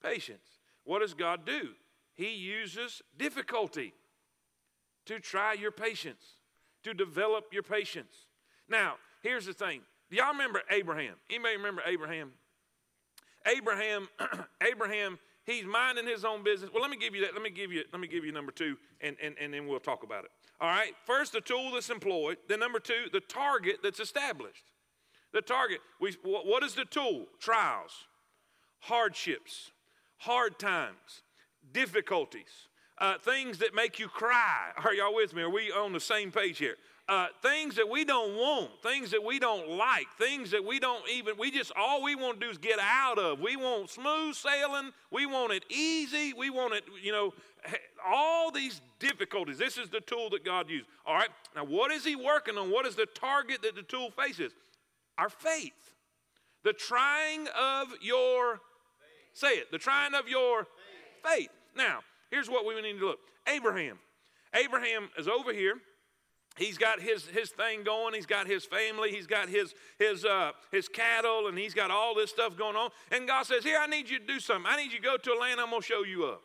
patience. 0.00 0.60
What 0.84 1.00
does 1.00 1.12
God 1.12 1.44
do? 1.44 1.70
He 2.14 2.36
uses 2.36 3.02
difficulty 3.18 3.92
to 5.06 5.18
try 5.18 5.54
your 5.54 5.72
patience, 5.72 6.24
to 6.84 6.94
develop 6.94 7.46
your 7.52 7.64
patience. 7.64 8.14
Now, 8.68 8.94
here's 9.22 9.46
the 9.46 9.52
thing. 9.52 9.80
Do 10.08 10.16
y'all 10.16 10.32
remember 10.32 10.62
Abraham? 10.70 11.16
Anybody 11.28 11.56
remember 11.56 11.82
Abraham? 11.84 12.30
Abraham, 13.44 14.08
Abraham, 14.62 15.18
he's 15.44 15.64
minding 15.64 16.06
his 16.06 16.24
own 16.24 16.42
business. 16.42 16.70
Well, 16.72 16.82
let 16.82 16.90
me 16.90 16.96
give 16.96 17.14
you 17.14 17.22
that. 17.22 17.34
Let 17.34 17.42
me 17.42 17.50
give 17.50 17.72
you, 17.72 17.84
let 17.92 18.00
me 18.00 18.08
give 18.08 18.24
you 18.24 18.32
number 18.32 18.52
two, 18.52 18.76
and, 19.00 19.16
and, 19.22 19.34
and 19.40 19.54
then 19.54 19.66
we'll 19.66 19.80
talk 19.80 20.02
about 20.02 20.24
it. 20.24 20.30
All 20.60 20.68
right. 20.68 20.92
First, 21.04 21.32
the 21.32 21.40
tool 21.40 21.72
that's 21.72 21.90
employed. 21.90 22.38
Then 22.48 22.60
number 22.60 22.80
two, 22.80 23.06
the 23.12 23.20
target 23.20 23.76
that's 23.82 24.00
established. 24.00 24.64
The 25.32 25.42
target. 25.42 25.78
We, 26.00 26.16
what 26.22 26.62
is 26.62 26.74
the 26.74 26.84
tool? 26.84 27.26
Trials, 27.40 27.92
hardships, 28.80 29.72
hard 30.18 30.58
times, 30.58 31.22
difficulties, 31.72 32.68
uh, 32.98 33.18
things 33.18 33.58
that 33.58 33.74
make 33.74 33.98
you 33.98 34.08
cry. 34.08 34.70
Are 34.84 34.94
y'all 34.94 35.14
with 35.14 35.34
me? 35.34 35.42
Are 35.42 35.50
we 35.50 35.72
on 35.72 35.92
the 35.92 36.00
same 36.00 36.30
page 36.30 36.58
here? 36.58 36.76
Uh, 37.06 37.26
things 37.42 37.76
that 37.76 37.86
we 37.86 38.02
don't 38.02 38.34
want, 38.34 38.70
things 38.82 39.10
that 39.10 39.22
we 39.22 39.38
don't 39.38 39.68
like, 39.68 40.06
things 40.18 40.50
that 40.52 40.64
we 40.64 40.80
don't 40.80 41.02
even, 41.10 41.34
we 41.38 41.50
just, 41.50 41.70
all 41.76 42.02
we 42.02 42.14
want 42.14 42.40
to 42.40 42.46
do 42.46 42.50
is 42.50 42.56
get 42.56 42.78
out 42.80 43.18
of. 43.18 43.40
We 43.40 43.56
want 43.56 43.90
smooth 43.90 44.34
sailing. 44.34 44.90
We 45.10 45.26
want 45.26 45.52
it 45.52 45.64
easy. 45.68 46.32
We 46.32 46.48
want 46.48 46.72
it, 46.72 46.84
you 47.02 47.12
know, 47.12 47.34
all 48.06 48.50
these 48.50 48.80
difficulties. 49.00 49.58
This 49.58 49.76
is 49.76 49.90
the 49.90 50.00
tool 50.00 50.30
that 50.30 50.46
God 50.46 50.70
used. 50.70 50.86
All 51.04 51.14
right. 51.14 51.28
Now, 51.54 51.64
what 51.64 51.92
is 51.92 52.06
He 52.06 52.16
working 52.16 52.56
on? 52.56 52.70
What 52.70 52.86
is 52.86 52.96
the 52.96 53.06
target 53.06 53.60
that 53.62 53.74
the 53.74 53.82
tool 53.82 54.10
faces? 54.10 54.52
Our 55.18 55.28
faith. 55.28 55.72
The 56.62 56.72
trying 56.72 57.48
of 57.48 57.88
your, 58.00 58.60
say 59.34 59.58
it, 59.58 59.70
the 59.70 59.78
trying 59.78 60.14
of 60.14 60.26
your 60.26 60.64
faith. 61.22 61.36
faith. 61.36 61.50
Now, 61.76 62.00
here's 62.30 62.48
what 62.48 62.64
we 62.64 62.80
need 62.80 62.98
to 62.98 63.06
look 63.06 63.18
Abraham. 63.46 63.98
Abraham 64.54 65.10
is 65.18 65.28
over 65.28 65.52
here. 65.52 65.74
He's 66.56 66.78
got 66.78 67.00
his, 67.00 67.26
his 67.26 67.50
thing 67.50 67.82
going. 67.82 68.14
He's 68.14 68.26
got 68.26 68.46
his 68.46 68.64
family. 68.64 69.10
He's 69.10 69.26
got 69.26 69.48
his, 69.48 69.74
his, 69.98 70.24
uh, 70.24 70.52
his 70.70 70.88
cattle, 70.88 71.48
and 71.48 71.58
he's 71.58 71.74
got 71.74 71.90
all 71.90 72.14
this 72.14 72.30
stuff 72.30 72.56
going 72.56 72.76
on. 72.76 72.90
And 73.10 73.26
God 73.26 73.44
says, 73.44 73.64
Here, 73.64 73.78
I 73.80 73.86
need 73.86 74.08
you 74.08 74.20
to 74.20 74.26
do 74.26 74.38
something. 74.38 74.70
I 74.70 74.76
need 74.76 74.92
you 74.92 74.98
to 74.98 75.04
go 75.04 75.16
to 75.16 75.32
a 75.32 75.38
land 75.38 75.60
I'm 75.60 75.70
going 75.70 75.82
to 75.82 75.86
show 75.86 76.04
you 76.04 76.26
up. 76.26 76.42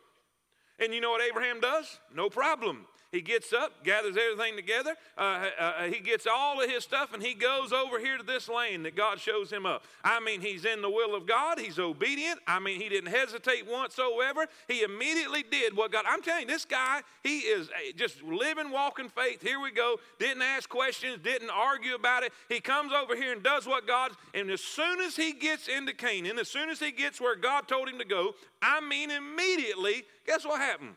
And 0.80 0.92
you 0.92 1.00
know 1.00 1.10
what 1.10 1.22
Abraham 1.22 1.60
does? 1.60 2.00
No 2.14 2.28
problem. 2.28 2.86
He 3.12 3.22
gets 3.22 3.52
up, 3.52 3.82
gathers 3.82 4.16
everything 4.16 4.54
together. 4.54 4.94
Uh, 5.18 5.20
uh, 5.20 5.62
uh, 5.62 5.82
he 5.84 5.98
gets 5.98 6.28
all 6.28 6.62
of 6.62 6.70
his 6.70 6.84
stuff 6.84 7.12
and 7.12 7.20
he 7.20 7.34
goes 7.34 7.72
over 7.72 7.98
here 7.98 8.16
to 8.16 8.22
this 8.22 8.48
lane 8.48 8.84
that 8.84 8.94
God 8.94 9.18
shows 9.18 9.50
him 9.50 9.66
up. 9.66 9.82
I 10.04 10.20
mean, 10.20 10.40
he's 10.40 10.64
in 10.64 10.80
the 10.80 10.88
will 10.88 11.16
of 11.16 11.26
God. 11.26 11.58
He's 11.58 11.80
obedient. 11.80 12.38
I 12.46 12.60
mean, 12.60 12.80
he 12.80 12.88
didn't 12.88 13.10
hesitate 13.10 13.66
whatsoever. 13.66 14.46
He 14.68 14.82
immediately 14.82 15.42
did 15.42 15.76
what 15.76 15.90
God. 15.90 16.04
I'm 16.06 16.22
telling 16.22 16.42
you, 16.42 16.46
this 16.46 16.64
guy, 16.64 17.02
he 17.24 17.40
is 17.40 17.68
just 17.96 18.22
living, 18.22 18.70
walking 18.70 19.08
faith. 19.08 19.42
Here 19.42 19.58
we 19.58 19.72
go. 19.72 19.96
Didn't 20.20 20.42
ask 20.42 20.68
questions, 20.68 21.18
didn't 21.20 21.50
argue 21.50 21.96
about 21.96 22.22
it. 22.22 22.32
He 22.48 22.60
comes 22.60 22.92
over 22.92 23.16
here 23.16 23.32
and 23.32 23.42
does 23.42 23.66
what 23.66 23.88
God. 23.88 24.12
And 24.34 24.52
as 24.52 24.60
soon 24.60 25.00
as 25.00 25.16
he 25.16 25.32
gets 25.32 25.66
into 25.66 25.92
Canaan, 25.92 26.38
as 26.38 26.48
soon 26.48 26.70
as 26.70 26.78
he 26.78 26.92
gets 26.92 27.20
where 27.20 27.34
God 27.34 27.66
told 27.66 27.88
him 27.88 27.98
to 27.98 28.04
go, 28.04 28.36
I 28.62 28.80
mean, 28.80 29.10
immediately, 29.10 30.04
guess 30.28 30.44
what 30.44 30.60
happened? 30.60 30.94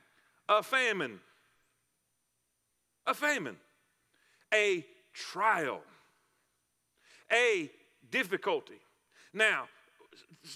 A 0.47 0.61
famine 0.61 1.19
a 3.05 3.13
famine, 3.13 3.57
a 4.53 4.85
trial, 5.13 5.81
a 7.31 7.69
difficulty. 8.11 8.79
Now, 9.33 9.67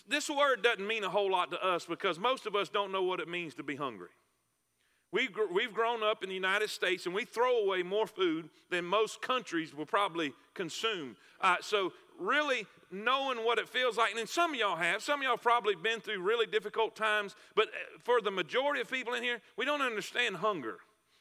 this 0.07 0.29
word 0.29 0.61
doesn't 0.61 0.85
mean 0.85 1.03
a 1.03 1.09
whole 1.09 1.31
lot 1.31 1.51
to 1.51 1.65
us 1.65 1.85
because 1.85 2.19
most 2.19 2.45
of 2.45 2.55
us 2.55 2.69
don't 2.69 2.91
know 2.91 3.03
what 3.03 3.19
it 3.19 3.27
means 3.27 3.53
to 3.55 3.63
be 3.63 3.75
hungry. 3.75 4.09
We've, 5.11 5.29
we've 5.53 5.73
grown 5.73 6.03
up 6.03 6.21
in 6.21 6.29
the 6.29 6.35
United 6.35 6.69
States 6.69 7.05
and 7.05 7.15
we 7.15 7.23
throw 7.23 7.63
away 7.63 7.81
more 7.81 8.07
food 8.07 8.49
than 8.69 8.83
most 8.83 9.21
countries 9.21 9.73
will 9.73 9.85
probably 9.85 10.33
consume. 10.53 11.15
Uh, 11.39 11.55
so, 11.61 11.93
really 12.19 12.65
knowing 12.91 13.43
what 13.45 13.59
it 13.59 13.69
feels 13.69 13.97
like, 13.97 14.15
and 14.15 14.27
some 14.27 14.53
of 14.53 14.59
y'all 14.59 14.75
have, 14.75 15.01
some 15.01 15.21
of 15.21 15.23
y'all 15.25 15.37
probably 15.37 15.75
been 15.75 15.99
through 15.99 16.21
really 16.21 16.45
difficult 16.45 16.95
times, 16.95 17.35
but 17.55 17.67
uh, 17.67 17.99
for 18.03 18.21
the 18.21 18.31
majority 18.31 18.81
of 18.81 18.91
people 18.91 19.13
in 19.13 19.23
here, 19.23 19.39
we 19.55 19.65
don't 19.65 19.81
understand 19.81 20.37
hunger. 20.37 20.77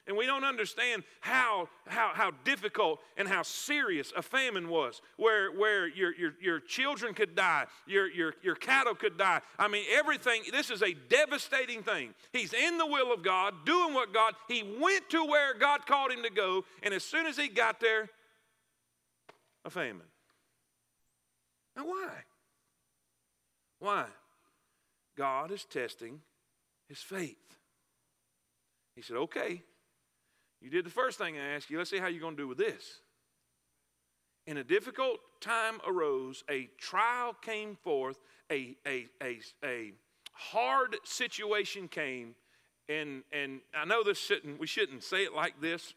And 0.07 0.17
we 0.17 0.25
don't 0.25 0.45
understand 0.45 1.03
how, 1.21 1.69
how, 1.89 2.13
how 2.15 2.31
difficult 2.45 3.01
and 3.17 3.27
how 3.27 3.43
serious 3.43 4.13
a 4.17 4.23
famine 4.23 4.69
was, 4.69 5.03
where, 5.17 5.51
where 5.51 5.89
your, 5.89 6.15
your, 6.15 6.33
your 6.41 6.61
children 6.61 7.13
could 7.13 7.35
die, 7.35 7.67
your, 7.87 8.09
your, 8.09 8.35
your 8.41 8.55
cattle 8.55 8.95
could 8.95 9.19
die. 9.19 9.41
I 9.59 9.67
mean, 9.67 9.85
everything, 9.91 10.43
this 10.53 10.71
is 10.71 10.83
a 10.83 10.95
devastating 10.95 11.83
thing. 11.83 12.15
He's 12.33 12.53
in 12.53 12.79
the 12.79 12.87
will 12.87 13.13
of 13.13 13.25
God, 13.25 13.55
doing 13.65 13.95
what 13.95 14.15
God, 14.15 14.35
he 14.47 14.63
went 14.63 15.11
to 15.11 15.25
where 15.25 15.55
God 15.55 15.87
called 15.87 16.13
him 16.13 16.23
to 16.23 16.31
go, 16.31 16.65
and 16.85 16.95
as 16.95 17.03
soon 17.03 17.27
as 17.27 17.37
he 17.37 17.49
got 17.49 17.81
there, 17.81 18.09
a 19.65 19.71
famine. 19.71 20.07
Now, 21.77 21.85
why? 21.85 22.11
Why? 23.81 24.05
God 25.17 25.51
is 25.51 25.65
testing 25.65 26.21
his 26.89 26.99
faith. 26.99 27.37
He 28.95 29.03
said, 29.03 29.17
okay, 29.17 29.63
you 30.61 30.71
did 30.71 30.85
the 30.85 30.91
first 30.91 31.19
thing 31.19 31.37
I 31.39 31.55
asked 31.55 31.71
you. 31.71 31.79
Let's 31.79 31.91
see 31.91 31.99
how 31.99 32.07
you're 32.07 32.21
going 32.21 32.37
to 32.37 32.43
do 32.43 32.49
with 32.49 32.59
this. 32.59 33.01
In 34.47 34.59
a 34.59 34.65
difficult 34.65 35.19
time 35.41 35.81
arose, 35.87 36.45
a 36.49 36.69
trial 36.79 37.35
came 37.35 37.77
forth, 37.77 38.19
a, 38.51 38.77
a, 38.87 39.07
a, 39.23 39.41
a 39.65 39.93
hard 40.33 40.97
situation 41.05 41.89
came, 41.89 42.35
and, 42.89 43.23
and 43.33 43.61
I 43.75 43.85
know 43.85 44.05
this 44.05 44.19
shouldn't, 44.19 44.61
we 44.61 44.67
shouldn't 44.67 45.03
say 45.03 45.25
it 45.25 45.35
like 45.35 45.61
this, 45.61 45.95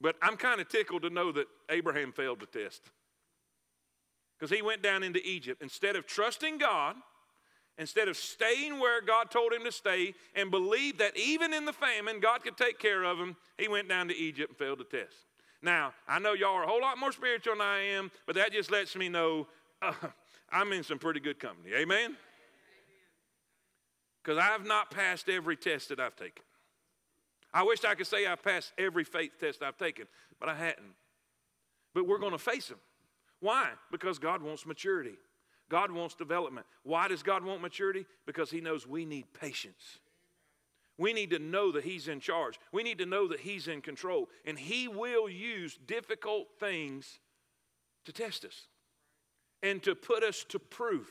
but 0.00 0.16
I'm 0.20 0.36
kind 0.36 0.60
of 0.60 0.68
tickled 0.68 1.02
to 1.02 1.10
know 1.10 1.30
that 1.32 1.46
Abraham 1.70 2.12
failed 2.12 2.40
the 2.40 2.46
test. 2.46 2.82
Because 4.36 4.54
he 4.54 4.60
went 4.60 4.82
down 4.82 5.04
into 5.04 5.24
Egypt. 5.24 5.62
Instead 5.62 5.94
of 5.94 6.04
trusting 6.04 6.58
God, 6.58 6.96
Instead 7.78 8.08
of 8.08 8.16
staying 8.16 8.78
where 8.78 9.00
God 9.00 9.30
told 9.30 9.52
him 9.52 9.64
to 9.64 9.72
stay 9.72 10.14
and 10.34 10.50
believe 10.50 10.98
that 10.98 11.16
even 11.16 11.54
in 11.54 11.64
the 11.64 11.72
famine, 11.72 12.20
God 12.20 12.42
could 12.42 12.56
take 12.56 12.78
care 12.78 13.02
of 13.02 13.18
him, 13.18 13.34
he 13.56 13.66
went 13.66 13.88
down 13.88 14.08
to 14.08 14.16
Egypt 14.16 14.50
and 14.50 14.58
failed 14.58 14.78
the 14.78 14.84
test. 14.84 15.14
Now, 15.62 15.94
I 16.06 16.18
know 16.18 16.32
y'all 16.34 16.54
are 16.54 16.64
a 16.64 16.66
whole 16.66 16.80
lot 16.80 16.98
more 16.98 17.12
spiritual 17.12 17.54
than 17.54 17.62
I 17.62 17.78
am, 17.78 18.10
but 18.26 18.34
that 18.34 18.52
just 18.52 18.70
lets 18.70 18.94
me 18.94 19.08
know 19.08 19.46
uh, 19.80 19.92
I'm 20.50 20.72
in 20.72 20.82
some 20.82 20.98
pretty 20.98 21.20
good 21.20 21.38
company. 21.38 21.74
Amen? 21.74 22.16
Because 24.22 24.38
I've 24.38 24.66
not 24.66 24.90
passed 24.90 25.28
every 25.28 25.56
test 25.56 25.88
that 25.88 25.98
I've 25.98 26.16
taken. 26.16 26.44
I 27.54 27.62
wish 27.62 27.84
I 27.84 27.94
could 27.94 28.06
say 28.06 28.26
I've 28.26 28.42
passed 28.42 28.72
every 28.78 29.04
faith 29.04 29.32
test 29.40 29.62
I've 29.62 29.76
taken, 29.76 30.06
but 30.38 30.48
I 30.48 30.54
hadn't. 30.54 30.94
But 31.94 32.06
we're 32.06 32.18
going 32.18 32.32
to 32.32 32.38
face 32.38 32.68
them. 32.68 32.78
Why? 33.40 33.70
Because 33.90 34.18
God 34.18 34.42
wants 34.42 34.64
maturity. 34.66 35.14
God 35.72 35.90
wants 35.90 36.14
development. 36.14 36.66
Why 36.82 37.08
does 37.08 37.22
God 37.22 37.42
want 37.42 37.62
maturity? 37.62 38.04
Because 38.26 38.50
He 38.50 38.60
knows 38.60 38.86
we 38.86 39.06
need 39.06 39.24
patience. 39.32 40.00
We 40.98 41.14
need 41.14 41.30
to 41.30 41.38
know 41.38 41.72
that 41.72 41.82
He's 41.82 42.08
in 42.08 42.20
charge. 42.20 42.60
We 42.72 42.82
need 42.82 42.98
to 42.98 43.06
know 43.06 43.26
that 43.28 43.40
He's 43.40 43.68
in 43.68 43.80
control. 43.80 44.28
And 44.44 44.58
He 44.58 44.86
will 44.86 45.30
use 45.30 45.78
difficult 45.86 46.48
things 46.60 47.20
to 48.04 48.12
test 48.12 48.44
us 48.44 48.66
and 49.62 49.82
to 49.84 49.94
put 49.94 50.22
us 50.22 50.44
to 50.50 50.58
proof. 50.58 51.10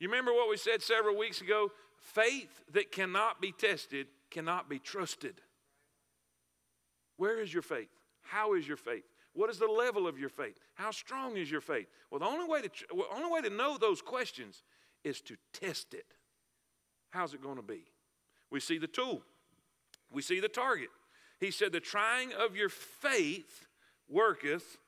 You 0.00 0.08
remember 0.08 0.32
what 0.32 0.50
we 0.50 0.56
said 0.56 0.82
several 0.82 1.16
weeks 1.16 1.40
ago? 1.40 1.70
Faith 2.00 2.64
that 2.72 2.90
cannot 2.90 3.40
be 3.40 3.52
tested 3.52 4.08
cannot 4.28 4.68
be 4.68 4.80
trusted. 4.80 5.40
Where 7.16 7.40
is 7.40 7.54
your 7.54 7.62
faith? 7.62 7.90
How 8.22 8.54
is 8.54 8.66
your 8.66 8.76
faith? 8.76 9.04
What 9.38 9.50
is 9.50 9.58
the 9.60 9.68
level 9.68 10.08
of 10.08 10.18
your 10.18 10.30
faith? 10.30 10.58
How 10.74 10.90
strong 10.90 11.36
is 11.36 11.48
your 11.48 11.60
faith? 11.60 11.86
Well, 12.10 12.18
the 12.18 12.26
only 12.26 12.48
way 12.48 12.60
to, 12.60 12.70
well, 12.92 13.06
only 13.14 13.30
way 13.30 13.40
to 13.42 13.54
know 13.54 13.78
those 13.78 14.02
questions 14.02 14.64
is 15.04 15.20
to 15.20 15.36
test 15.52 15.94
it. 15.94 16.06
How's 17.10 17.34
it 17.34 17.40
going 17.40 17.54
to 17.54 17.62
be? 17.62 17.84
We 18.50 18.58
see 18.58 18.78
the 18.78 18.88
tool, 18.88 19.22
we 20.10 20.22
see 20.22 20.40
the 20.40 20.48
target. 20.48 20.88
He 21.38 21.52
said, 21.52 21.70
The 21.70 21.78
trying 21.78 22.32
of 22.32 22.56
your 22.56 22.68
faith 22.68 23.68
worketh 24.08 24.78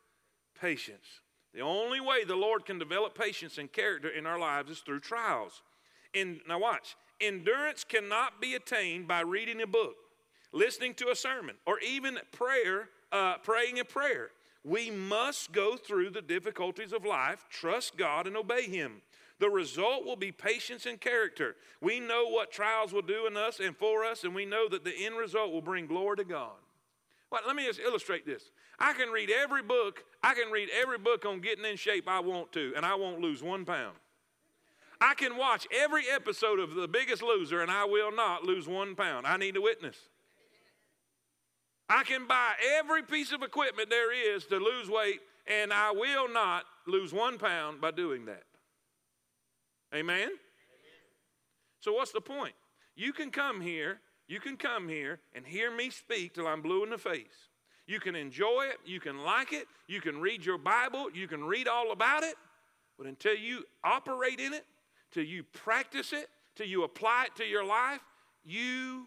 patience. 0.60 1.20
The 1.54 1.60
only 1.60 2.00
way 2.00 2.24
the 2.24 2.34
Lord 2.34 2.66
can 2.66 2.80
develop 2.80 3.16
patience 3.16 3.56
and 3.56 3.70
character 3.70 4.08
in 4.08 4.26
our 4.26 4.40
lives 4.40 4.68
is 4.68 4.80
through 4.80 5.00
trials. 5.00 5.62
And 6.12 6.40
now 6.48 6.58
watch. 6.58 6.96
Endurance 7.20 7.84
cannot 7.84 8.40
be 8.40 8.56
attained 8.56 9.06
by 9.06 9.20
reading 9.20 9.62
a 9.62 9.66
book, 9.68 9.94
listening 10.52 10.94
to 10.94 11.10
a 11.10 11.14
sermon, 11.14 11.54
or 11.66 11.78
even 11.78 12.18
prayer, 12.32 12.88
uh, 13.12 13.36
praying 13.44 13.78
a 13.78 13.84
prayer. 13.84 14.30
We 14.64 14.90
must 14.90 15.52
go 15.52 15.76
through 15.76 16.10
the 16.10 16.22
difficulties 16.22 16.92
of 16.92 17.04
life, 17.04 17.46
trust 17.48 17.96
God, 17.96 18.26
and 18.26 18.36
obey 18.36 18.64
Him. 18.64 19.02
The 19.38 19.48
result 19.48 20.04
will 20.04 20.16
be 20.16 20.32
patience 20.32 20.84
and 20.84 21.00
character. 21.00 21.56
We 21.80 21.98
know 21.98 22.28
what 22.28 22.52
trials 22.52 22.92
will 22.92 23.00
do 23.02 23.26
in 23.26 23.38
us 23.38 23.58
and 23.58 23.74
for 23.74 24.04
us, 24.04 24.24
and 24.24 24.34
we 24.34 24.44
know 24.44 24.68
that 24.68 24.84
the 24.84 24.94
end 24.94 25.16
result 25.16 25.50
will 25.50 25.62
bring 25.62 25.86
glory 25.86 26.18
to 26.18 26.24
God. 26.24 26.52
Well, 27.30 27.40
let 27.46 27.56
me 27.56 27.64
just 27.64 27.80
illustrate 27.80 28.26
this. 28.26 28.50
I 28.78 28.92
can 28.92 29.08
read 29.08 29.30
every 29.30 29.62
book, 29.62 30.04
I 30.22 30.34
can 30.34 30.50
read 30.50 30.68
every 30.78 30.98
book 30.98 31.24
on 31.24 31.40
getting 31.40 31.64
in 31.64 31.76
shape 31.76 32.06
I 32.06 32.20
want 32.20 32.52
to, 32.52 32.74
and 32.76 32.84
I 32.84 32.94
won't 32.96 33.20
lose 33.20 33.42
one 33.42 33.64
pound. 33.64 33.96
I 35.00 35.14
can 35.14 35.38
watch 35.38 35.66
every 35.74 36.04
episode 36.12 36.58
of 36.58 36.74
The 36.74 36.88
Biggest 36.88 37.22
Loser, 37.22 37.62
and 37.62 37.70
I 37.70 37.86
will 37.86 38.14
not 38.14 38.44
lose 38.44 38.68
one 38.68 38.94
pound. 38.94 39.26
I 39.26 39.38
need 39.38 39.56
a 39.56 39.60
witness. 39.60 39.96
I 41.90 42.04
can 42.04 42.28
buy 42.28 42.52
every 42.78 43.02
piece 43.02 43.32
of 43.32 43.42
equipment 43.42 43.90
there 43.90 44.36
is 44.36 44.46
to 44.46 44.58
lose 44.58 44.88
weight, 44.88 45.20
and 45.48 45.72
I 45.72 45.90
will 45.90 46.32
not 46.32 46.62
lose 46.86 47.12
one 47.12 47.36
pound 47.36 47.80
by 47.80 47.90
doing 47.90 48.26
that. 48.26 48.44
Amen? 49.92 50.16
Amen? 50.16 50.30
So, 51.80 51.92
what's 51.92 52.12
the 52.12 52.20
point? 52.20 52.54
You 52.94 53.12
can 53.12 53.32
come 53.32 53.60
here, 53.60 53.98
you 54.28 54.38
can 54.38 54.56
come 54.56 54.88
here 54.88 55.18
and 55.34 55.44
hear 55.44 55.74
me 55.74 55.90
speak 55.90 56.34
till 56.34 56.46
I'm 56.46 56.62
blue 56.62 56.84
in 56.84 56.90
the 56.90 56.98
face. 56.98 57.48
You 57.88 57.98
can 57.98 58.14
enjoy 58.14 58.68
it, 58.70 58.78
you 58.86 59.00
can 59.00 59.24
like 59.24 59.52
it, 59.52 59.66
you 59.88 60.00
can 60.00 60.20
read 60.20 60.46
your 60.46 60.58
Bible, 60.58 61.08
you 61.12 61.26
can 61.26 61.42
read 61.42 61.66
all 61.66 61.90
about 61.90 62.22
it, 62.22 62.36
but 62.96 63.08
until 63.08 63.34
you 63.34 63.64
operate 63.82 64.38
in 64.38 64.52
it, 64.52 64.64
till 65.10 65.24
you 65.24 65.42
practice 65.42 66.12
it, 66.12 66.28
till 66.54 66.68
you 66.68 66.84
apply 66.84 67.24
it 67.24 67.36
to 67.36 67.44
your 67.44 67.64
life, 67.64 68.00
you 68.44 69.06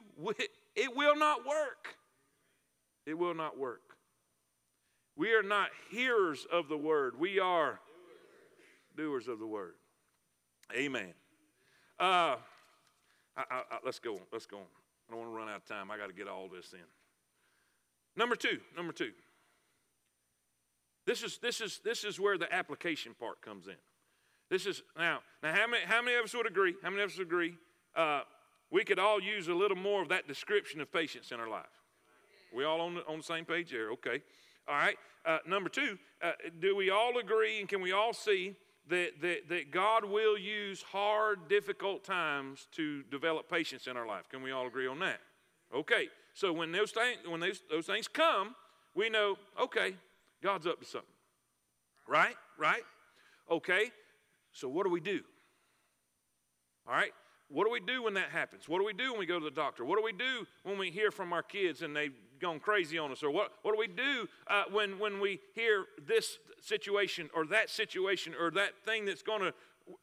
it 0.76 0.94
will 0.98 1.16
not 1.16 1.48
work. 1.48 1.96
It 3.06 3.18
will 3.18 3.34
not 3.34 3.58
work. 3.58 3.82
We 5.16 5.34
are 5.34 5.44
not 5.44 5.70
hearers 5.92 6.46
of 6.52 6.68
the 6.70 6.78
word, 6.78 7.20
we 7.20 7.40
are 7.40 7.80
doers 8.96 9.28
of 9.28 9.40
the 9.40 9.48
word. 9.48 9.74
Amen. 10.76 11.14
Uh, 12.00 12.38
I, 13.36 13.44
I, 13.50 13.62
I, 13.72 13.78
let's 13.86 14.00
go 14.00 14.14
on. 14.14 14.22
Let's 14.32 14.46
go 14.46 14.58
on. 14.58 14.64
I 15.08 15.12
don't 15.12 15.20
want 15.22 15.32
to 15.32 15.38
run 15.38 15.50
out 15.50 15.58
of 15.58 15.66
time. 15.66 15.92
I 15.92 15.98
got 15.98 16.08
to 16.08 16.14
get 16.14 16.28
all 16.28 16.48
this 16.48 16.74
in. 16.74 16.80
Number 18.16 18.36
two. 18.36 18.60
Number 18.76 18.94
two. 18.94 19.12
This 21.06 21.22
is 21.22 21.38
this 21.40 21.60
is 21.60 21.82
this 21.84 22.04
is 22.04 22.20
where 22.20 22.38
the 22.38 22.52
application 22.54 23.14
part 23.20 23.42
comes 23.42 23.68
in. 23.68 23.76
This 24.50 24.66
is 24.66 24.82
now. 24.98 25.20
Now, 25.42 25.54
how 25.54 25.68
many 25.68 25.84
how 25.86 26.02
many 26.02 26.16
of 26.18 26.24
us 26.24 26.34
would 26.34 26.48
agree? 26.48 26.76
How 26.82 26.90
many 26.90 27.04
of 27.04 27.12
us 27.12 27.20
agree? 27.20 27.56
Uh, 27.96 28.22
we 28.72 28.84
could 28.84 29.00
all 29.00 29.22
use 29.22 29.50
a 29.50 29.54
little 29.54 29.78
more 29.78 30.02
of 30.02 30.10
that 30.10 30.28
description 30.28 30.80
of 30.82 30.92
patience 30.92 31.32
in 31.32 31.40
our 31.40 31.50
life. 31.50 31.66
We 32.54 32.64
all 32.64 32.82
on 32.82 32.96
the, 32.96 33.06
on 33.08 33.18
the 33.18 33.24
same 33.24 33.46
page 33.46 33.72
there? 33.72 33.92
Okay. 33.92 34.22
All 34.68 34.76
right. 34.76 34.98
Uh, 35.26 35.40
number 35.48 35.70
two, 35.70 35.98
uh, 36.22 36.32
do 36.60 36.76
we 36.76 36.90
all 36.90 37.18
agree 37.18 37.60
and 37.60 37.68
can 37.68 37.82
we 37.82 37.92
all 37.92 38.14
see 38.14 38.56
that, 38.90 39.22
that, 39.22 39.50
that 39.50 39.72
God 39.72 40.06
will 40.06 40.38
use 40.38 40.82
hard, 40.82 41.48
difficult 41.48 42.04
times 42.04 42.68
to 42.74 43.04
develop 43.04 43.50
patience 43.50 43.88
in 43.88 43.96
our 43.96 44.06
life. 44.06 44.28
Can 44.30 44.42
we 44.42 44.52
all 44.52 44.68
agree 44.68 44.88
on 44.88 45.00
that? 45.00 45.20
Okay, 45.74 46.10
so 46.34 46.52
when 46.52 46.72
those 46.72 46.92
things, 46.92 47.18
when 47.28 47.40
those, 47.40 47.62
those 47.70 47.86
things 47.86 48.08
come, 48.08 48.56
we 48.94 49.10
know, 49.10 49.38
okay, 49.60 49.96
God's 50.42 50.68
up 50.68 50.80
to 50.80 50.86
something. 50.86 51.10
Right? 52.08 52.36
Right? 52.60 52.84
Okay, 53.50 53.92
so 54.52 54.68
what 54.68 54.84
do 54.86 54.92
we 54.92 55.00
do? 55.00 55.22
All 56.88 56.94
right, 56.94 57.12
what 57.48 57.66
do 57.66 57.72
we 57.72 57.80
do 57.80 58.04
when 58.04 58.14
that 58.16 58.30
happens? 58.30 58.68
What 58.68 58.80
do 58.80 58.86
we 58.86 58.94
do 58.94 59.12
when 59.12 59.20
we 59.20 59.26
go 59.26 59.40
to 59.40 59.46
the 59.46 59.52
doctor? 59.52 59.86
What 59.86 59.98
do 59.98 60.04
we 60.04 60.12
do 60.12 60.46
when 60.64 60.78
we 60.78 60.92
hear 60.92 61.12
from 61.12 61.32
our 61.32 61.44
kids 61.44 61.82
and 61.82 61.96
they've 61.96 62.14
gone 62.44 62.60
crazy 62.60 62.98
on 63.00 63.12
us? 63.12 63.24
Or 63.24 63.32
what, 63.32 63.54
what 63.62 63.74
do 63.74 63.80
we 63.80 63.88
do 63.88 64.28
uh, 64.48 64.64
when, 64.70 65.00
when 65.00 65.20
we 65.20 65.40
hear 65.56 65.86
this 66.06 66.38
situation 66.62 67.30
or 67.34 67.46
that 67.48 67.70
situation 67.70 68.34
or 68.40 68.52
that 68.52 68.78
thing 68.86 69.06
that's 69.06 69.24
going 69.24 69.42
to, 69.42 69.54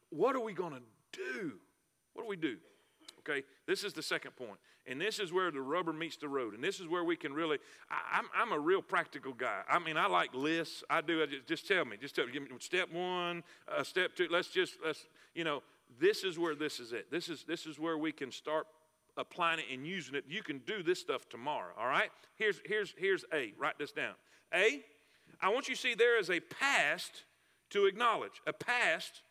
what 0.09 0.35
are 0.35 0.41
we 0.41 0.53
going 0.53 0.73
to 0.73 0.81
do? 1.13 1.53
What 2.13 2.23
do 2.23 2.29
we 2.29 2.35
do? 2.35 2.57
Okay, 3.19 3.43
this 3.67 3.83
is 3.83 3.93
the 3.93 4.01
second 4.01 4.35
point. 4.35 4.57
And 4.87 4.99
this 4.99 5.19
is 5.19 5.31
where 5.31 5.51
the 5.51 5.61
rubber 5.61 5.93
meets 5.93 6.17
the 6.17 6.27
road. 6.27 6.55
And 6.55 6.63
this 6.63 6.79
is 6.79 6.87
where 6.87 7.03
we 7.03 7.15
can 7.15 7.33
really, 7.33 7.59
I, 7.89 8.17
am 8.17 8.25
I'm, 8.33 8.49
I'm 8.49 8.57
a 8.57 8.59
real 8.59 8.81
practical 8.81 9.31
guy. 9.31 9.61
I 9.69 9.77
mean, 9.77 9.95
I 9.95 10.07
like 10.07 10.33
lists. 10.33 10.83
I 10.89 11.01
do. 11.01 11.21
I 11.21 11.27
just, 11.27 11.45
just 11.45 11.67
tell 11.67 11.85
me. 11.85 11.97
Just 12.01 12.15
tell 12.15 12.25
me 12.25 12.33
step 12.59 12.91
one, 12.91 13.43
uh, 13.67 13.83
step 13.83 14.15
two. 14.15 14.27
Let's 14.31 14.47
just, 14.47 14.77
let's, 14.83 15.05
you 15.35 15.43
know, 15.43 15.61
this 15.99 16.23
is 16.23 16.39
where 16.39 16.55
this 16.55 16.79
is 16.79 16.93
it. 16.93 17.11
This 17.11 17.29
is, 17.29 17.43
this 17.43 17.67
is 17.67 17.77
where 17.77 17.99
we 17.99 18.11
can 18.11 18.31
start 18.31 18.65
applying 19.17 19.59
it 19.59 19.65
and 19.71 19.85
using 19.85 20.15
it. 20.15 20.25
You 20.27 20.43
can 20.43 20.59
do 20.59 20.83
this 20.83 20.99
stuff 20.99 21.27
tomorrow, 21.29 21.73
all 21.77 21.87
right? 21.87 22.09
Here's, 22.35 22.61
here's, 22.65 22.93
here's 22.97 23.25
A. 23.33 23.53
Write 23.57 23.77
this 23.77 23.91
down. 23.91 24.13
A, 24.53 24.81
I 25.41 25.49
want 25.49 25.67
you 25.67 25.75
to 25.75 25.81
see 25.81 25.93
there 25.93 26.19
is 26.19 26.29
a 26.29 26.39
past 26.39 27.23
to 27.71 27.85
acknowledge. 27.85 28.41
A 28.47 28.53
past 28.53 29.21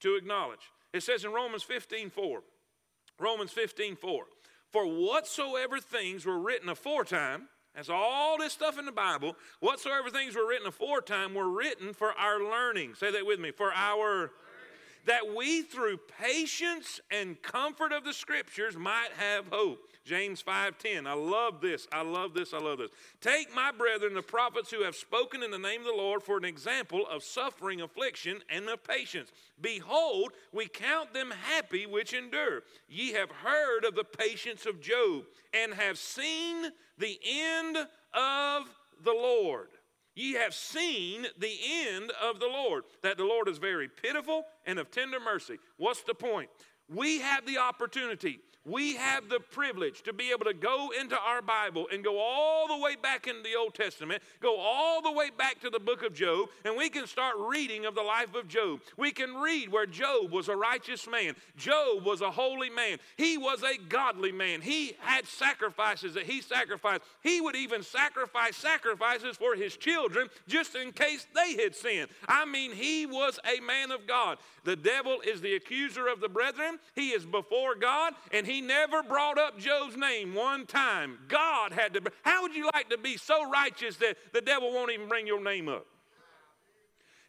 to 0.00 0.16
acknowledge. 0.16 0.70
It 0.92 1.02
says 1.02 1.24
in 1.24 1.32
Romans 1.32 1.62
15 1.62 2.10
4. 2.10 2.42
Romans 3.18 3.50
15 3.50 3.96
4. 3.96 4.24
For 4.70 4.86
whatsoever 4.86 5.78
things 5.78 6.26
were 6.26 6.38
written 6.38 6.68
aforetime, 6.68 7.48
that's 7.74 7.88
all 7.90 8.38
this 8.38 8.52
stuff 8.52 8.78
in 8.78 8.86
the 8.86 8.92
Bible, 8.92 9.36
whatsoever 9.60 10.10
things 10.10 10.34
were 10.34 10.48
written 10.48 10.66
aforetime 10.66 11.34
were 11.34 11.48
written 11.48 11.92
for 11.92 12.12
our 12.12 12.40
learning. 12.40 12.94
Say 12.94 13.12
that 13.12 13.26
with 13.26 13.38
me. 13.38 13.50
For 13.50 13.72
our 13.72 14.30
that 15.06 15.34
we 15.34 15.62
through 15.62 15.98
patience 16.20 17.00
and 17.10 17.40
comfort 17.40 17.92
of 17.92 18.04
the 18.04 18.12
scriptures 18.12 18.76
might 18.76 19.10
have 19.16 19.46
hope. 19.48 19.88
James 20.04 20.40
5:10. 20.42 21.06
I 21.06 21.14
love 21.14 21.60
this. 21.60 21.88
I 21.90 22.02
love 22.02 22.34
this. 22.34 22.52
I 22.52 22.58
love 22.58 22.78
this. 22.78 22.90
Take 23.20 23.52
my 23.54 23.72
brethren 23.72 24.14
the 24.14 24.22
prophets 24.22 24.70
who 24.70 24.82
have 24.82 24.94
spoken 24.94 25.42
in 25.42 25.50
the 25.50 25.58
name 25.58 25.80
of 25.80 25.86
the 25.86 25.92
Lord 25.92 26.22
for 26.22 26.36
an 26.36 26.44
example 26.44 27.06
of 27.08 27.24
suffering, 27.24 27.80
affliction, 27.80 28.42
and 28.48 28.68
of 28.68 28.84
patience. 28.84 29.32
Behold, 29.60 30.32
we 30.52 30.68
count 30.68 31.12
them 31.12 31.30
happy 31.30 31.86
which 31.86 32.12
endure. 32.12 32.62
Ye 32.88 33.12
have 33.12 33.30
heard 33.30 33.84
of 33.84 33.94
the 33.94 34.04
patience 34.04 34.66
of 34.66 34.80
Job 34.80 35.24
and 35.52 35.74
have 35.74 35.98
seen 35.98 36.72
the 36.98 37.18
end 37.24 37.76
of 38.12 38.70
the 39.02 39.12
Lord. 39.12 39.68
Ye 40.16 40.32
have 40.32 40.54
seen 40.54 41.26
the 41.38 41.58
end 41.86 42.10
of 42.22 42.40
the 42.40 42.46
Lord, 42.46 42.84
that 43.02 43.18
the 43.18 43.24
Lord 43.24 43.48
is 43.48 43.58
very 43.58 43.86
pitiful 43.86 44.46
and 44.64 44.78
of 44.78 44.90
tender 44.90 45.20
mercy. 45.20 45.58
What's 45.76 46.02
the 46.02 46.14
point? 46.14 46.48
We 46.88 47.20
have 47.20 47.44
the 47.44 47.58
opportunity 47.58 48.40
we 48.66 48.96
have 48.96 49.28
the 49.28 49.38
privilege 49.38 50.02
to 50.02 50.12
be 50.12 50.30
able 50.32 50.44
to 50.44 50.54
go 50.54 50.90
into 51.00 51.16
our 51.18 51.40
Bible 51.40 51.86
and 51.92 52.02
go 52.02 52.18
all 52.18 52.66
the 52.66 52.82
way 52.82 52.96
back 53.00 53.28
into 53.28 53.42
the 53.42 53.54
Old 53.54 53.74
Testament, 53.74 54.22
go 54.40 54.56
all 54.58 55.00
the 55.00 55.12
way 55.12 55.30
back 55.30 55.60
to 55.60 55.70
the 55.70 55.78
book 55.78 56.02
of 56.02 56.12
Job, 56.12 56.48
and 56.64 56.76
we 56.76 56.88
can 56.88 57.06
start 57.06 57.36
reading 57.38 57.86
of 57.86 57.94
the 57.94 58.02
life 58.02 58.34
of 58.34 58.48
Job. 58.48 58.80
We 58.96 59.12
can 59.12 59.34
read 59.34 59.70
where 59.70 59.86
Job 59.86 60.32
was 60.32 60.48
a 60.48 60.56
righteous 60.56 61.08
man, 61.08 61.34
Job 61.56 62.04
was 62.04 62.20
a 62.20 62.30
holy 62.30 62.70
man, 62.70 62.98
he 63.16 63.38
was 63.38 63.62
a 63.62 63.78
godly 63.88 64.32
man, 64.32 64.60
he 64.60 64.96
had 64.98 65.26
sacrifices 65.26 66.14
that 66.14 66.24
he 66.24 66.40
sacrificed. 66.40 67.02
He 67.22 67.40
would 67.40 67.54
even 67.54 67.84
sacrifice 67.84 68.56
sacrifices 68.56 69.36
for 69.36 69.54
his 69.54 69.76
children 69.76 70.28
just 70.48 70.74
in 70.74 70.90
case 70.92 71.26
they 71.34 71.54
had 71.62 71.76
sinned. 71.76 72.08
I 72.26 72.44
mean, 72.44 72.72
he 72.72 73.06
was 73.06 73.38
a 73.44 73.60
man 73.60 73.92
of 73.92 74.06
God. 74.08 74.38
The 74.64 74.74
devil 74.74 75.20
is 75.24 75.40
the 75.40 75.54
accuser 75.54 76.08
of 76.08 76.20
the 76.20 76.28
brethren, 76.28 76.80
he 76.96 77.10
is 77.10 77.24
before 77.24 77.76
God, 77.76 78.14
and 78.32 78.44
he 78.44 78.55
he 78.56 78.62
never 78.62 79.02
brought 79.02 79.38
up 79.38 79.58
Job's 79.58 79.98
name 79.98 80.34
one 80.34 80.64
time. 80.64 81.18
God 81.28 81.72
had 81.72 81.92
to. 81.92 82.00
How 82.22 82.40
would 82.40 82.54
you 82.54 82.70
like 82.72 82.88
to 82.88 82.96
be 82.96 83.18
so 83.18 83.50
righteous 83.50 83.96
that 83.96 84.16
the 84.32 84.40
devil 84.40 84.72
won't 84.72 84.90
even 84.90 85.08
bring 85.08 85.26
your 85.26 85.42
name 85.42 85.68
up? 85.68 85.86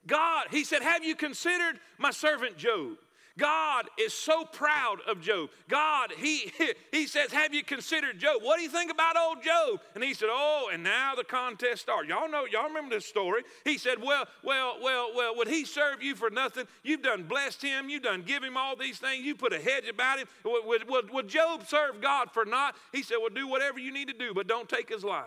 God, 0.06 0.46
he 0.52 0.64
said, 0.64 0.82
Have 0.82 1.04
you 1.04 1.16
considered 1.16 1.82
my 1.98 2.12
servant 2.12 2.56
Job? 2.56 2.98
God 3.38 3.90
is 3.98 4.14
so 4.14 4.44
proud 4.46 4.98
of 5.08 5.22
Job. 5.22 5.50
God, 5.70 6.12
he, 6.18 6.52
he 6.92 7.08
says, 7.08 7.32
Have 7.32 7.54
you 7.54 7.64
considered 7.64 8.20
Job? 8.20 8.42
What 8.42 8.58
do 8.58 8.64
you 8.64 8.70
think 8.70 8.92
about 8.92 9.16
old 9.16 9.44
Job? 9.44 9.80
And 9.96 10.04
he 10.04 10.14
said, 10.14 10.30
Oh, 10.32 10.70
and 10.74 10.84
now 10.84 11.14
the 11.16 11.24
contest 11.24 11.84
starts. 11.84 12.10
Y'all 12.10 12.30
know, 12.30 12.46
y'all 12.52 12.68
remember 12.68 12.96
this 12.96 13.06
story. 13.06 13.44
He 13.64 13.78
said, 13.78 14.02
Well, 14.02 14.26
well, 14.44 14.78
well, 14.82 15.12
well, 15.16 15.36
would 15.36 15.48
he 15.48 15.66
serve 15.66 16.02
you 16.02 16.16
for 16.16 16.30
nothing? 16.30 16.66
You've 16.84 17.04
done 17.04 17.24
blessed 17.24 17.62
him, 17.62 17.90
you've 17.90 18.04
done 18.04 18.24
give 18.24 18.44
him 18.44 18.58
all 18.58 18.76
these 18.76 18.98
things, 18.98 19.24
you 19.24 19.36
put 19.36 19.54
a 19.54 19.60
hedge 19.60 19.88
about 19.88 20.20
him. 20.20 20.28
Would, 20.44 20.88
would, 20.90 21.12
would, 21.12 21.28
Job 21.28 21.68
serve 21.68 22.02
God 22.02 22.32
for 22.32 22.46
naught? 22.46 22.76
He 22.92 23.04
said, 23.04 23.18
Well, 23.20 23.30
do 23.34 23.48
whatever 23.48 23.80
you 23.80 23.94
need 23.94 24.08
to 24.08 24.14
do, 24.14 24.34
but 24.34 24.48
don't 24.48 24.68
take 24.68 24.90
his 24.90 25.04
life. 25.04 25.26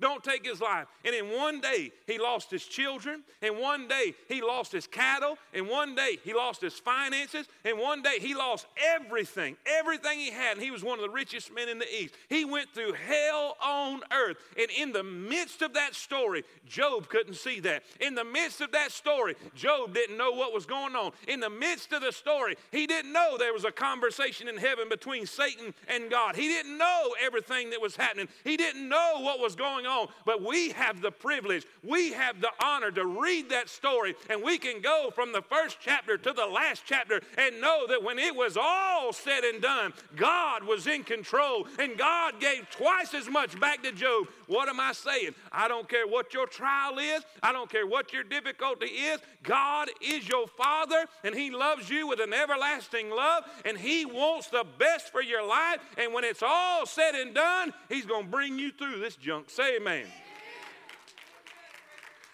Don't 0.00 0.22
take 0.22 0.46
his 0.46 0.60
life. 0.60 0.86
And 1.04 1.12
in 1.12 1.36
one 1.36 1.60
day, 1.60 1.90
he 2.06 2.18
lost 2.18 2.52
his 2.52 2.64
children. 2.64 3.24
In 3.42 3.58
one 3.58 3.88
day, 3.88 4.14
he 4.28 4.40
lost 4.40 4.70
his 4.70 4.86
cattle. 4.86 5.36
In 5.52 5.66
one 5.66 5.96
day, 5.96 6.18
he 6.22 6.32
lost 6.32 6.60
his 6.60 6.74
finances. 6.74 7.46
In 7.64 7.78
one 7.78 8.02
day, 8.02 8.18
he 8.20 8.32
lost 8.32 8.66
everything, 8.94 9.56
everything 9.66 10.20
he 10.20 10.30
had. 10.30 10.52
And 10.52 10.62
he 10.62 10.70
was 10.70 10.84
one 10.84 11.00
of 11.00 11.04
the 11.04 11.10
richest 11.10 11.52
men 11.52 11.68
in 11.68 11.80
the 11.80 11.92
East. 11.92 12.14
He 12.28 12.44
went 12.44 12.72
through 12.72 12.92
hell 12.92 13.56
on 13.60 14.02
earth. 14.12 14.36
And 14.56 14.68
in 14.70 14.92
the 14.92 15.02
midst 15.02 15.62
of 15.62 15.74
that 15.74 15.96
story, 15.96 16.44
Job 16.64 17.08
couldn't 17.08 17.34
see 17.34 17.58
that. 17.60 17.82
In 18.00 18.14
the 18.14 18.24
midst 18.24 18.60
of 18.60 18.70
that 18.72 18.92
story, 18.92 19.34
Job 19.56 19.94
didn't 19.94 20.16
know 20.16 20.30
what 20.30 20.54
was 20.54 20.64
going 20.64 20.94
on. 20.94 21.10
In 21.26 21.40
the 21.40 21.50
midst 21.50 21.92
of 21.92 22.02
the 22.02 22.12
story, 22.12 22.54
he 22.70 22.86
didn't 22.86 23.12
know 23.12 23.36
there 23.36 23.52
was 23.52 23.64
a 23.64 23.72
conversation 23.72 24.46
in 24.46 24.58
heaven 24.58 24.88
between 24.88 25.26
Satan 25.26 25.74
and 25.88 26.08
God. 26.08 26.36
He 26.36 26.46
didn't 26.46 26.78
know 26.78 27.16
everything 27.20 27.70
that 27.70 27.80
was 27.80 27.96
happening. 27.96 28.28
He 28.44 28.56
didn't 28.56 28.88
know 28.88 29.14
what 29.22 29.40
was 29.40 29.56
going 29.56 29.86
on. 29.86 29.87
But 30.24 30.42
we 30.42 30.70
have 30.70 31.00
the 31.00 31.10
privilege, 31.10 31.66
we 31.82 32.12
have 32.12 32.40
the 32.40 32.50
honor 32.62 32.90
to 32.90 33.06
read 33.06 33.48
that 33.50 33.68
story, 33.68 34.14
and 34.28 34.42
we 34.42 34.58
can 34.58 34.80
go 34.80 35.10
from 35.14 35.32
the 35.32 35.42
first 35.42 35.78
chapter 35.80 36.16
to 36.18 36.32
the 36.32 36.46
last 36.46 36.82
chapter 36.86 37.20
and 37.36 37.60
know 37.60 37.86
that 37.88 38.02
when 38.02 38.18
it 38.18 38.34
was 38.34 38.56
all 38.60 39.12
said 39.12 39.44
and 39.44 39.62
done, 39.62 39.92
God 40.16 40.64
was 40.64 40.86
in 40.86 41.04
control, 41.04 41.66
and 41.78 41.96
God 41.96 42.40
gave 42.40 42.68
twice 42.70 43.14
as 43.14 43.28
much 43.28 43.58
back 43.58 43.82
to 43.82 43.92
Job. 43.92 44.28
What 44.46 44.68
am 44.68 44.80
I 44.80 44.92
saying? 44.92 45.34
I 45.52 45.68
don't 45.68 45.88
care 45.88 46.06
what 46.06 46.34
your 46.34 46.46
trial 46.46 46.98
is, 46.98 47.22
I 47.42 47.52
don't 47.52 47.70
care 47.70 47.86
what 47.86 48.12
your 48.12 48.24
difficulty 48.24 48.86
is. 48.86 49.20
God 49.42 49.88
is 50.02 50.28
your 50.28 50.46
Father, 50.46 51.06
and 51.24 51.34
He 51.34 51.50
loves 51.50 51.88
you 51.88 52.06
with 52.06 52.20
an 52.20 52.34
everlasting 52.34 53.10
love, 53.10 53.44
and 53.64 53.78
He 53.78 54.04
wants 54.04 54.48
the 54.48 54.64
best 54.78 55.10
for 55.10 55.22
your 55.22 55.46
life. 55.46 55.78
And 55.96 56.12
when 56.12 56.24
it's 56.24 56.42
all 56.42 56.86
said 56.86 57.14
and 57.14 57.34
done, 57.34 57.72
He's 57.88 58.06
going 58.06 58.24
to 58.24 58.30
bring 58.30 58.58
you 58.58 58.70
through 58.72 58.98
this 59.00 59.16
junk. 59.16 59.48
Say 59.50 59.77
amen. 59.78 60.06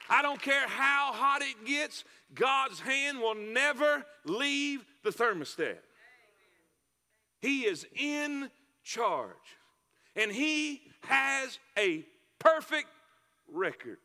I 0.08 0.22
don't 0.22 0.40
care 0.40 0.66
how 0.68 1.12
hot 1.12 1.42
it 1.42 1.66
gets, 1.66 2.04
God's 2.34 2.80
hand 2.80 3.18
will 3.18 3.34
never 3.34 4.04
leave 4.24 4.84
the 5.02 5.10
thermostat. 5.10 5.78
He 7.40 7.62
is 7.62 7.86
in 7.96 8.50
charge, 8.82 9.28
and 10.16 10.30
He 10.30 10.82
has 11.02 11.58
a 11.78 12.04
perfect 12.38 12.88
record. 13.50 13.98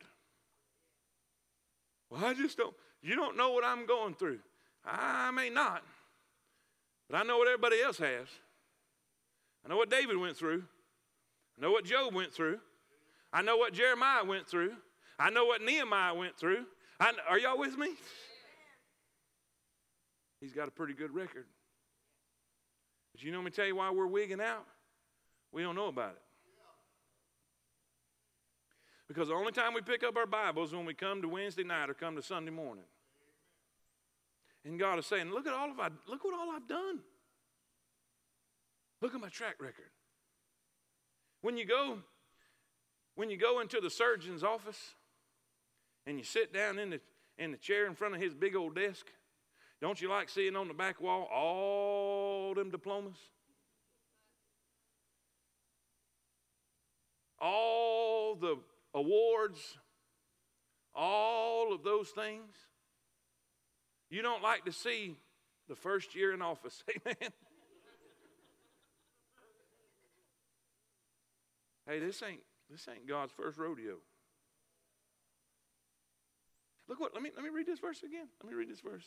Well, 2.09 2.23
I 2.25 2.33
just 2.33 2.57
don't, 2.57 2.73
you 3.01 3.15
don't 3.15 3.37
know 3.37 3.51
what 3.51 3.63
I'm 3.63 3.85
going 3.85 4.15
through. 4.15 4.39
I 4.85 5.31
may 5.31 5.49
not, 5.49 5.83
but 7.09 7.17
I 7.17 7.23
know 7.23 7.37
what 7.37 7.47
everybody 7.47 7.81
else 7.81 7.97
has. 7.97 8.27
I 9.65 9.69
know 9.69 9.77
what 9.77 9.89
David 9.89 10.17
went 10.17 10.37
through. 10.37 10.63
I 11.57 11.61
know 11.61 11.71
what 11.71 11.85
Job 11.85 12.13
went 12.13 12.33
through. 12.33 12.59
I 13.31 13.41
know 13.41 13.57
what 13.57 13.73
Jeremiah 13.73 14.23
went 14.23 14.47
through. 14.47 14.73
I 15.19 15.29
know 15.29 15.45
what 15.45 15.61
Nehemiah 15.61 16.13
went 16.13 16.37
through. 16.37 16.65
I, 16.99 17.13
are 17.27 17.37
y'all 17.37 17.57
with 17.57 17.77
me? 17.77 17.89
He's 20.41 20.53
got 20.53 20.67
a 20.67 20.71
pretty 20.71 20.93
good 20.93 21.13
record. 21.13 21.45
But 23.11 23.23
you 23.23 23.31
know 23.31 23.41
me 23.41 23.51
tell 23.51 23.65
you 23.65 23.75
why 23.75 23.91
we're 23.91 24.07
wigging 24.07 24.41
out? 24.41 24.65
We 25.51 25.61
don't 25.61 25.75
know 25.75 25.87
about 25.87 26.11
it. 26.11 26.21
Because 29.07 29.29
the 29.29 29.33
only 29.33 29.51
time 29.51 29.73
we 29.73 29.81
pick 29.81 30.03
up 30.03 30.15
our 30.15 30.27
Bibles 30.27 30.71
when 30.71 30.85
we 30.85 30.93
come 30.93 31.21
to 31.23 31.27
Wednesday 31.27 31.63
night 31.63 31.89
or 31.89 31.95
come 31.95 32.15
to 32.15 32.21
Sunday 32.21 32.51
morning. 32.51 32.83
And 34.63 34.79
God 34.79 34.99
is 34.99 35.05
saying, 35.05 35.31
look 35.31 35.47
at 35.47 35.53
all 35.53 35.71
of 35.71 35.79
I 35.79 35.89
look 36.07 36.23
what 36.23 36.33
all 36.33 36.51
I've 36.51 36.67
done. 36.67 36.99
Look 39.01 39.15
at 39.15 39.21
my 39.21 39.29
track 39.29 39.55
record. 39.59 39.89
When 41.41 41.57
you 41.57 41.65
go, 41.65 41.99
when 43.19 43.29
you 43.29 43.35
go 43.35 43.59
into 43.59 43.81
the 43.81 43.89
surgeon's 43.89 44.45
office 44.45 44.95
and 46.05 46.17
you 46.17 46.23
sit 46.23 46.53
down 46.53 46.79
in 46.79 46.91
the 46.91 47.01
in 47.37 47.51
the 47.51 47.57
chair 47.57 47.85
in 47.85 47.93
front 47.93 48.15
of 48.15 48.21
his 48.21 48.33
big 48.33 48.55
old 48.55 48.75
desk, 48.75 49.07
don't 49.81 50.01
you 50.01 50.09
like 50.09 50.29
seeing 50.29 50.55
on 50.55 50.69
the 50.69 50.73
back 50.73 51.01
wall 51.01 51.23
all 51.23 52.53
them 52.53 52.69
diplomas? 52.69 53.17
All 57.41 58.35
the 58.35 58.55
awards, 58.93 59.59
all 60.95 61.73
of 61.73 61.83
those 61.83 62.07
things. 62.11 62.55
You 64.09 64.21
don't 64.21 64.41
like 64.41 64.63
to 64.63 64.71
see 64.71 65.17
the 65.67 65.75
first 65.75 66.15
year 66.15 66.31
in 66.33 66.41
office, 66.41 66.85
amen. 67.05 67.31
hey, 71.85 71.99
this 71.99 72.23
ain't 72.23 72.39
this 72.69 72.87
ain't 72.89 73.07
God's 73.07 73.31
first 73.31 73.57
rodeo. 73.57 73.95
Look 76.87 76.99
what 76.99 77.13
let 77.13 77.21
me 77.21 77.31
let 77.35 77.43
me 77.43 77.49
read 77.49 77.67
this 77.67 77.79
verse 77.79 78.03
again. 78.03 78.27
Let 78.43 78.51
me 78.51 78.57
read 78.57 78.69
this 78.69 78.81
verse. 78.81 79.05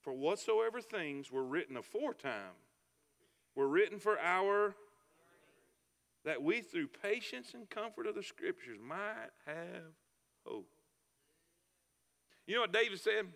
For 0.00 0.12
whatsoever 0.12 0.80
things 0.80 1.30
were 1.30 1.44
written 1.44 1.76
aforetime 1.76 2.56
were 3.54 3.68
written 3.68 3.98
for 3.98 4.18
our 4.18 4.74
that 6.24 6.42
we 6.42 6.60
through 6.60 6.88
patience 7.02 7.52
and 7.54 7.68
comfort 7.68 8.06
of 8.06 8.14
the 8.14 8.22
scriptures 8.22 8.78
might 8.80 9.30
have 9.46 9.92
hope. 10.46 10.68
You 12.46 12.54
know 12.54 12.62
what 12.62 12.72
David 12.72 13.00
said 13.00 13.26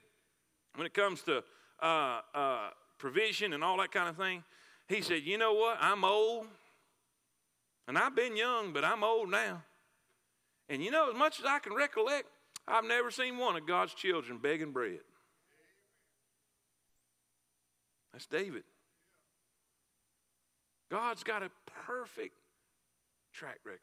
when 0.75 0.87
it 0.87 0.95
comes 0.95 1.23
to 1.23 1.43
uh, 1.83 2.21
uh, 2.35 2.69
provision 2.99 3.53
and 3.53 3.65
all 3.65 3.79
that 3.79 3.93
kind 3.93 4.09
of 4.09 4.17
thing? 4.17 4.45
He 4.89 5.01
said, 5.01 5.23
You 5.25 5.39
know 5.39 5.55
what? 5.55 5.79
I'm 5.81 6.05
old, 6.05 6.47
and 7.89 7.97
I've 7.97 8.17
been 8.17 8.37
young, 8.37 8.73
but 8.73 8.85
I'm 8.85 9.05
old 9.05 9.31
now. 9.31 9.63
And 10.69 10.83
you 10.83 10.91
know, 10.91 11.11
as 11.11 11.17
much 11.17 11.39
as 11.39 11.47
I 11.47 11.59
can 11.59 11.75
recollect, 11.75 12.27
I've 12.67 12.85
never 12.85 13.11
seen 13.11 13.39
one 13.39 13.57
of 13.57 13.67
God's 13.67 13.95
children 13.95 14.39
begging 14.39 14.73
bread. 14.73 15.01
That's 18.13 18.27
David. 18.27 18.65
God's 20.91 21.23
got 21.23 21.43
a 21.43 21.51
perfect 21.87 22.35
track 23.33 23.59
record. 23.65 23.81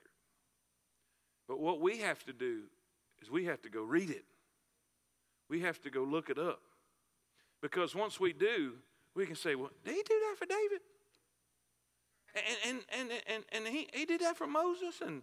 But 1.47 1.59
what 1.59 1.79
we 1.79 1.97
have 1.99 2.23
to 2.25 2.33
do 2.33 2.63
is 3.21 3.29
we 3.29 3.45
have 3.45 3.61
to 3.61 3.69
go 3.69 3.83
read 3.83 4.09
it. 4.09 4.25
We 5.49 5.61
have 5.61 5.81
to 5.83 5.89
go 5.89 6.03
look 6.03 6.29
it 6.29 6.39
up. 6.39 6.61
Because 7.61 7.95
once 7.95 8.19
we 8.19 8.33
do, 8.33 8.73
we 9.15 9.25
can 9.25 9.35
say, 9.35 9.55
well, 9.55 9.69
did 9.85 9.93
he 9.93 10.03
do 10.03 10.19
that 10.19 10.35
for 10.37 10.45
David? 10.45 10.81
And, 12.35 12.45
and, 12.67 12.79
and, 12.99 13.21
and, 13.27 13.43
and 13.51 13.67
he, 13.67 13.87
he 13.93 14.05
did 14.05 14.21
that 14.21 14.37
for 14.37 14.47
Moses. 14.47 15.01
And, 15.05 15.21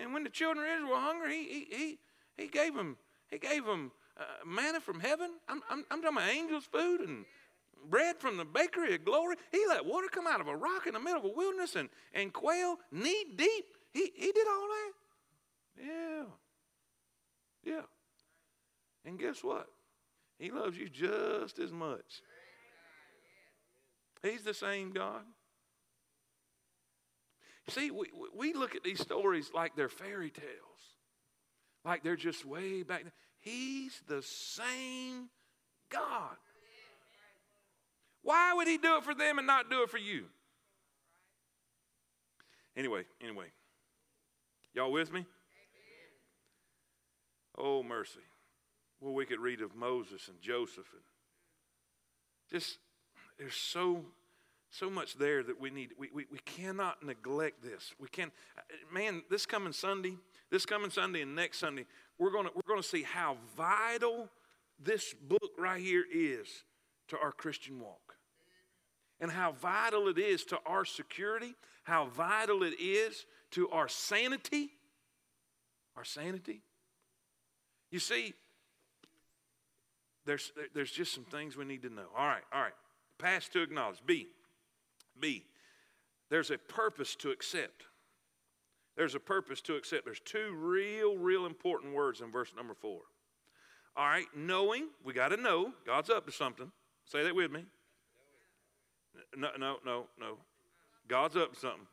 and 0.00 0.12
when 0.12 0.24
the 0.24 0.30
children 0.30 0.64
of 0.66 0.72
Israel 0.72 0.90
were 0.90 1.00
hungry, 1.00 1.36
he, 1.36 1.44
he, 1.48 1.76
he, 1.76 1.98
he 2.42 2.48
gave 2.48 2.74
them, 2.74 2.96
he 3.30 3.38
gave 3.38 3.64
them 3.64 3.92
uh, 4.18 4.22
manna 4.46 4.80
from 4.80 5.00
heaven. 5.00 5.32
I'm, 5.48 5.60
I'm, 5.70 5.84
I'm 5.90 6.00
talking 6.02 6.16
about 6.16 6.30
angels' 6.30 6.64
food 6.64 7.00
and 7.00 7.24
bread 7.90 8.16
from 8.18 8.36
the 8.36 8.44
bakery 8.44 8.94
of 8.94 9.04
glory. 9.04 9.36
He 9.52 9.64
let 9.68 9.84
water 9.84 10.08
come 10.10 10.26
out 10.26 10.40
of 10.40 10.48
a 10.48 10.56
rock 10.56 10.86
in 10.86 10.94
the 10.94 11.00
middle 11.00 11.18
of 11.18 11.24
a 11.24 11.34
wilderness 11.36 11.76
and, 11.76 11.88
and 12.14 12.32
quail 12.32 12.76
knee 12.90 13.24
deep. 13.36 13.66
He, 13.92 14.10
he 14.14 14.32
did 14.32 14.46
all 14.48 14.68
that. 14.68 14.92
Yeah. 15.84 16.24
Yeah. 17.64 17.82
And 19.04 19.18
guess 19.18 19.44
what? 19.44 19.68
He 20.38 20.50
loves 20.50 20.76
you 20.76 20.88
just 20.88 21.58
as 21.58 21.72
much. 21.72 22.22
He's 24.22 24.42
the 24.42 24.54
same 24.54 24.90
God. 24.90 25.22
See, 27.68 27.90
we, 27.90 28.06
we 28.34 28.54
look 28.54 28.74
at 28.74 28.82
these 28.82 29.00
stories 29.00 29.50
like 29.54 29.76
they're 29.76 29.88
fairy 29.88 30.30
tales, 30.30 30.48
like 31.84 32.02
they're 32.02 32.16
just 32.16 32.44
way 32.44 32.82
back. 32.82 33.04
He's 33.40 34.00
the 34.06 34.22
same 34.22 35.28
God. 35.90 36.36
Why 38.22 38.54
would 38.54 38.68
he 38.68 38.78
do 38.78 38.96
it 38.96 39.04
for 39.04 39.14
them 39.14 39.38
and 39.38 39.46
not 39.46 39.70
do 39.70 39.82
it 39.82 39.90
for 39.90 39.98
you? 39.98 40.24
Anyway, 42.76 43.04
anyway. 43.20 43.46
Y'all 44.74 44.92
with 44.92 45.12
me? 45.12 45.26
Oh, 47.56 47.82
mercy. 47.82 48.20
Well, 49.00 49.14
we 49.14 49.26
could 49.26 49.40
read 49.40 49.60
of 49.60 49.74
Moses 49.74 50.28
and 50.28 50.40
Joseph 50.40 50.86
and 50.92 51.02
just 52.50 52.78
there's 53.38 53.54
so 53.54 54.04
so 54.70 54.90
much 54.90 55.14
there 55.14 55.42
that 55.42 55.60
we 55.60 55.70
need 55.70 55.92
we, 55.98 56.10
we, 56.12 56.26
we 56.30 56.38
cannot 56.38 57.02
neglect 57.02 57.62
this. 57.62 57.94
We 57.98 58.08
can 58.08 58.30
uh, 58.56 58.62
man 58.92 59.22
this 59.30 59.46
coming 59.46 59.72
sunday 59.72 60.16
this 60.50 60.66
coming 60.66 60.90
sunday 60.90 61.22
and 61.22 61.34
next 61.34 61.58
sunday 61.58 61.86
we're 62.18 62.30
to 62.30 62.50
we're 62.54 62.62
to 62.82 62.88
see 62.88 63.02
how 63.02 63.36
vital 63.56 64.28
this 64.78 65.14
book 65.14 65.50
right 65.58 65.80
here 65.80 66.04
is 66.12 66.64
to 67.08 67.18
our 67.18 67.32
christian 67.32 67.80
walk. 67.80 68.14
And 69.20 69.32
how 69.32 69.50
vital 69.50 70.06
it 70.06 70.18
is 70.18 70.44
to 70.46 70.58
our 70.66 70.84
security 70.84 71.54
how 71.84 72.06
vital 72.06 72.62
it 72.62 72.78
is 72.78 73.24
to 73.52 73.70
our 73.70 73.88
sanity 73.88 74.70
our 75.96 76.04
sanity. 76.04 76.62
You 77.90 77.98
see 77.98 78.34
there's, 80.26 80.52
there's 80.74 80.92
just 80.92 81.14
some 81.14 81.24
things 81.24 81.56
we 81.56 81.64
need 81.64 81.82
to 81.82 81.88
know. 81.88 82.04
All 82.16 82.26
right 82.26 82.42
all 82.52 82.60
right. 82.60 82.74
Pass 83.18 83.48
to 83.48 83.62
acknowledge. 83.62 83.98
B 84.04 84.28
B, 85.20 85.44
there's 86.30 86.50
a 86.50 86.58
purpose 86.58 87.14
to 87.16 87.30
accept. 87.30 87.84
there's 88.96 89.14
a 89.14 89.20
purpose 89.20 89.60
to 89.62 89.76
accept. 89.76 90.04
There's 90.04 90.20
two 90.20 90.54
real, 90.58 91.16
real 91.16 91.46
important 91.46 91.94
words 91.94 92.20
in 92.20 92.32
verse 92.32 92.52
number 92.56 92.74
four. 92.74 93.02
All 93.96 94.06
right, 94.06 94.26
knowing, 94.36 94.88
we 95.04 95.12
got 95.12 95.28
to 95.28 95.36
know 95.36 95.72
God's 95.86 96.10
up 96.10 96.26
to 96.26 96.32
something. 96.32 96.70
Say 97.04 97.22
that 97.24 97.34
with 97.34 97.50
me. 97.50 97.64
No, 99.36 99.48
no, 99.58 99.76
no, 99.84 100.06
no. 100.18 100.36
God's 101.08 101.36
up 101.36 101.54
to 101.54 101.58
something. 101.58 101.86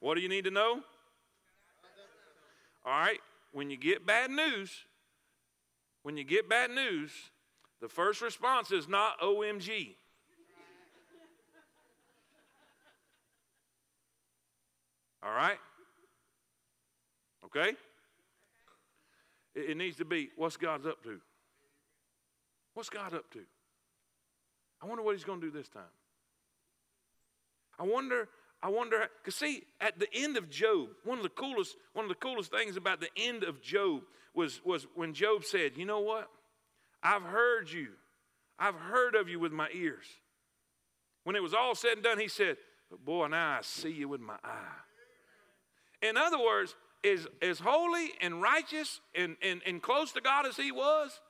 What 0.00 0.14
do 0.14 0.20
you 0.20 0.28
need 0.28 0.44
to 0.44 0.50
know? 0.50 0.80
All 2.84 2.98
right, 2.98 3.18
when 3.52 3.70
you 3.70 3.76
get 3.76 4.06
bad 4.06 4.30
news, 4.30 4.70
when 6.02 6.16
you 6.16 6.24
get 6.24 6.48
bad 6.48 6.70
news, 6.70 7.12
the 7.80 7.88
first 7.88 8.20
response 8.22 8.72
is 8.72 8.88
not 8.88 9.20
OMG. 9.20 9.94
All 15.22 15.32
right? 15.32 15.58
Okay? 17.44 17.70
It, 19.54 19.70
it 19.70 19.76
needs 19.76 19.96
to 19.96 20.04
be 20.04 20.30
what's 20.36 20.56
God's 20.56 20.86
up 20.86 21.02
to? 21.04 21.20
What's 22.74 22.90
God 22.90 23.14
up 23.14 23.30
to? 23.32 23.40
I 24.80 24.86
wonder 24.86 25.02
what 25.02 25.16
he's 25.16 25.24
going 25.24 25.40
to 25.40 25.46
do 25.50 25.52
this 25.56 25.68
time. 25.68 25.82
I 27.78 27.84
wonder, 27.84 28.28
I 28.62 28.68
wonder, 28.68 29.08
because 29.18 29.36
see, 29.36 29.64
at 29.80 29.98
the 29.98 30.08
end 30.12 30.36
of 30.36 30.50
Job, 30.50 30.90
one 31.04 31.18
of 31.18 31.22
the 31.22 31.30
coolest, 31.30 31.76
one 31.92 32.04
of 32.04 32.08
the 32.08 32.14
coolest 32.14 32.50
things 32.50 32.76
about 32.76 33.00
the 33.00 33.10
end 33.16 33.44
of 33.44 33.60
Job 33.60 34.02
was, 34.34 34.60
was 34.64 34.86
when 34.94 35.14
Job 35.14 35.44
said, 35.44 35.72
You 35.76 35.86
know 35.86 36.00
what? 36.00 36.28
I've 37.02 37.22
heard 37.22 37.70
you. 37.70 37.88
I've 38.58 38.74
heard 38.74 39.14
of 39.14 39.28
you 39.28 39.38
with 39.38 39.52
my 39.52 39.68
ears. 39.72 40.06
When 41.24 41.36
it 41.36 41.42
was 41.42 41.54
all 41.54 41.74
said 41.74 41.92
and 41.94 42.02
done, 42.02 42.18
he 42.18 42.28
said, 42.28 42.56
But 42.90 43.04
boy, 43.04 43.28
now 43.28 43.58
I 43.58 43.62
see 43.62 43.90
you 43.90 44.08
with 44.08 44.20
my 44.20 44.36
eye. 44.42 44.67
In 46.02 46.16
other 46.16 46.38
words, 46.38 46.74
as, 47.04 47.26
as 47.42 47.58
holy 47.58 48.10
and 48.20 48.42
righteous 48.42 49.00
and, 49.14 49.36
and, 49.42 49.60
and 49.66 49.82
close 49.82 50.12
to 50.12 50.20
God 50.20 50.46
as 50.46 50.56
he 50.56 50.72
was, 50.72 51.20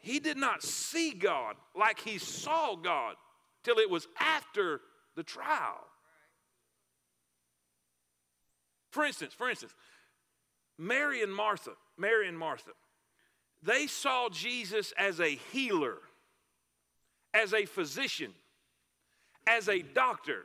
he 0.00 0.18
did 0.18 0.36
not 0.36 0.62
see 0.62 1.12
God 1.12 1.56
like 1.78 2.00
he 2.00 2.18
saw 2.18 2.74
God 2.74 3.14
till 3.62 3.78
it 3.78 3.88
was 3.88 4.08
after 4.18 4.80
the 5.14 5.22
trial. 5.22 5.78
For 8.90 9.04
instance, 9.04 9.32
for 9.32 9.48
instance, 9.48 9.74
Mary 10.76 11.22
and 11.22 11.34
Martha, 11.34 11.72
Mary 11.96 12.28
and 12.28 12.38
Martha, 12.38 12.72
they 13.62 13.86
saw 13.86 14.28
Jesus 14.28 14.92
as 14.98 15.20
a 15.20 15.36
healer, 15.52 15.98
as 17.32 17.54
a 17.54 17.64
physician, 17.64 18.32
as 19.46 19.68
a 19.68 19.80
doctor. 19.80 20.44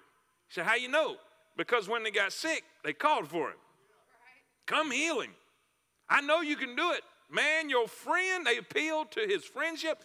So 0.50 0.64
how 0.64 0.76
you 0.76 0.88
know? 0.88 1.18
Because 1.58 1.90
when 1.90 2.04
they 2.04 2.12
got 2.12 2.32
sick, 2.32 2.64
they 2.84 2.94
called 2.94 3.28
for 3.28 3.50
him. 3.50 3.58
Come 4.68 4.92
heal 4.92 5.22
him. 5.22 5.32
I 6.10 6.22
know 6.22 6.42
you 6.42 6.56
can 6.56 6.76
do 6.76 6.92
it. 6.92 7.02
Man, 7.30 7.70
your 7.70 7.88
friend, 7.88 8.46
they 8.46 8.58
appealed 8.58 9.12
to 9.12 9.22
his 9.22 9.44
friendship. 9.44 10.02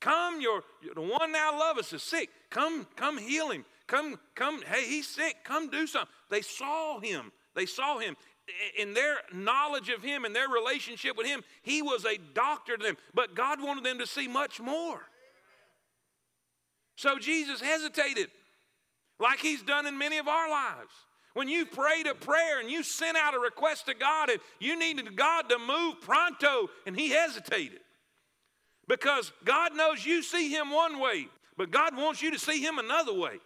Come, 0.00 0.40
your 0.40 0.62
the 0.94 1.00
one 1.00 1.30
now 1.30 1.58
love 1.58 1.78
us 1.78 1.92
is 1.92 2.02
sick. 2.02 2.30
Come, 2.50 2.86
come 2.96 3.18
heal 3.18 3.50
him. 3.50 3.64
Come, 3.86 4.18
come, 4.34 4.62
hey, 4.62 4.84
he's 4.86 5.06
sick. 5.06 5.36
Come 5.44 5.70
do 5.70 5.86
something. 5.86 6.12
They 6.30 6.42
saw 6.42 6.98
him. 7.00 7.30
They 7.54 7.66
saw 7.66 7.98
him. 7.98 8.16
In 8.78 8.92
their 8.92 9.16
knowledge 9.32 9.88
of 9.88 10.02
him 10.02 10.24
and 10.24 10.34
their 10.34 10.48
relationship 10.48 11.16
with 11.16 11.26
him, 11.26 11.42
he 11.62 11.80
was 11.80 12.04
a 12.04 12.18
doctor 12.34 12.76
to 12.76 12.82
them. 12.82 12.96
But 13.14 13.34
God 13.34 13.62
wanted 13.62 13.84
them 13.84 13.98
to 13.98 14.06
see 14.06 14.28
much 14.28 14.60
more. 14.60 15.00
So 16.96 17.18
Jesus 17.18 17.60
hesitated 17.60 18.30
like 19.18 19.38
he's 19.38 19.62
done 19.62 19.86
in 19.86 19.96
many 19.96 20.18
of 20.18 20.28
our 20.28 20.50
lives. 20.50 20.92
When 21.34 21.48
you 21.48 21.66
prayed 21.66 22.06
a 22.06 22.14
prayer 22.14 22.60
and 22.60 22.70
you 22.70 22.82
sent 22.82 23.16
out 23.16 23.34
a 23.34 23.40
request 23.40 23.86
to 23.86 23.94
God 23.94 24.30
and 24.30 24.38
you 24.60 24.78
needed 24.78 25.16
God 25.16 25.48
to 25.48 25.58
move 25.58 26.00
pronto, 26.00 26.68
and 26.86 26.96
he 26.96 27.10
hesitated. 27.10 27.80
Because 28.86 29.32
God 29.44 29.74
knows 29.74 30.04
you 30.04 30.22
see 30.22 30.50
him 30.50 30.70
one 30.70 31.00
way, 31.00 31.26
but 31.56 31.70
God 31.70 31.96
wants 31.96 32.22
you 32.22 32.30
to 32.30 32.38
see 32.38 32.62
him 32.62 32.78
another 32.78 33.14
way. 33.14 33.38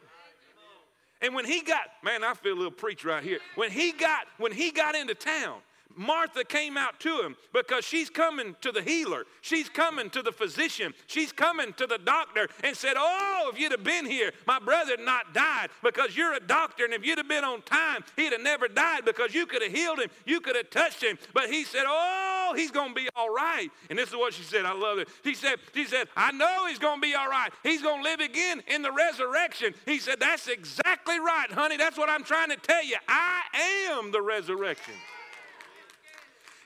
And 1.20 1.34
when 1.34 1.44
he 1.44 1.62
got, 1.62 1.82
man, 2.04 2.22
I 2.22 2.34
feel 2.34 2.52
a 2.52 2.54
little 2.54 2.70
preach 2.70 3.04
right 3.04 3.22
here. 3.22 3.38
When 3.54 3.70
he 3.70 3.92
got, 3.92 4.26
when 4.36 4.52
he 4.52 4.70
got 4.70 4.94
into 4.94 5.14
town, 5.14 5.58
Martha 5.96 6.44
came 6.44 6.76
out 6.76 7.00
to 7.00 7.22
him 7.22 7.36
because 7.52 7.84
she's 7.84 8.08
coming 8.08 8.54
to 8.60 8.70
the 8.70 8.82
healer. 8.82 9.24
She's 9.40 9.68
coming 9.68 10.10
to 10.10 10.22
the 10.22 10.30
physician. 10.30 10.94
She's 11.08 11.32
coming 11.32 11.72
to 11.72 11.86
the 11.88 11.98
doctor 11.98 12.48
and 12.62 12.76
said, 12.76 12.94
Oh, 12.96 13.50
if 13.52 13.58
you'd 13.58 13.72
have 13.72 13.82
been 13.82 14.06
here, 14.06 14.32
my 14.46 14.60
brother 14.60 14.92
had 14.92 15.00
not 15.00 15.34
died 15.34 15.70
because 15.82 16.16
you're 16.16 16.34
a 16.34 16.40
doctor. 16.40 16.84
And 16.84 16.94
if 16.94 17.04
you'd 17.04 17.18
have 17.18 17.28
been 17.28 17.42
on 17.42 17.62
time, 17.62 18.04
he'd 18.16 18.32
have 18.32 18.42
never 18.42 18.68
died 18.68 19.04
because 19.04 19.34
you 19.34 19.44
could 19.44 19.60
have 19.60 19.72
healed 19.72 19.98
him. 19.98 20.08
You 20.24 20.40
could 20.40 20.54
have 20.54 20.70
touched 20.70 21.02
him. 21.02 21.18
But 21.34 21.50
he 21.50 21.64
said, 21.64 21.84
Oh, 21.86 22.52
he's 22.54 22.70
going 22.70 22.90
to 22.90 22.94
be 22.94 23.08
all 23.16 23.34
right. 23.34 23.68
And 23.90 23.98
this 23.98 24.10
is 24.10 24.14
what 24.14 24.34
she 24.34 24.44
said. 24.44 24.64
I 24.64 24.74
love 24.74 24.98
it. 24.98 25.08
She 25.24 25.34
said, 25.34 25.56
she 25.74 25.84
said, 25.84 26.08
I 26.16 26.30
know 26.30 26.66
he's 26.68 26.78
going 26.78 27.00
to 27.00 27.06
be 27.06 27.14
all 27.14 27.28
right. 27.28 27.50
He's 27.64 27.82
going 27.82 28.04
to 28.04 28.08
live 28.08 28.20
again 28.20 28.62
in 28.68 28.82
the 28.82 28.92
resurrection. 28.92 29.74
He 29.84 29.98
said, 29.98 30.20
That's 30.20 30.46
exactly 30.46 31.18
right, 31.18 31.50
honey. 31.50 31.76
That's 31.76 31.98
what 31.98 32.08
I'm 32.08 32.22
trying 32.22 32.50
to 32.50 32.56
tell 32.56 32.84
you. 32.84 32.96
I 33.08 33.42
am 33.90 34.12
the 34.12 34.22
resurrection. 34.22 34.94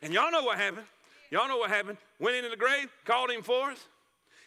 And 0.03 0.13
y'all 0.13 0.31
know 0.31 0.43
what 0.43 0.59
happened. 0.59 0.87
Y'all 1.31 1.49
know 1.49 1.59
what 1.59 1.71
happened. 1.71 1.97
Went 2.19 2.37
into 2.37 2.51
the 2.51 2.57
grave, 2.57 2.89
called 3.05 3.31
him 3.31 3.43
forth. 3.43 3.89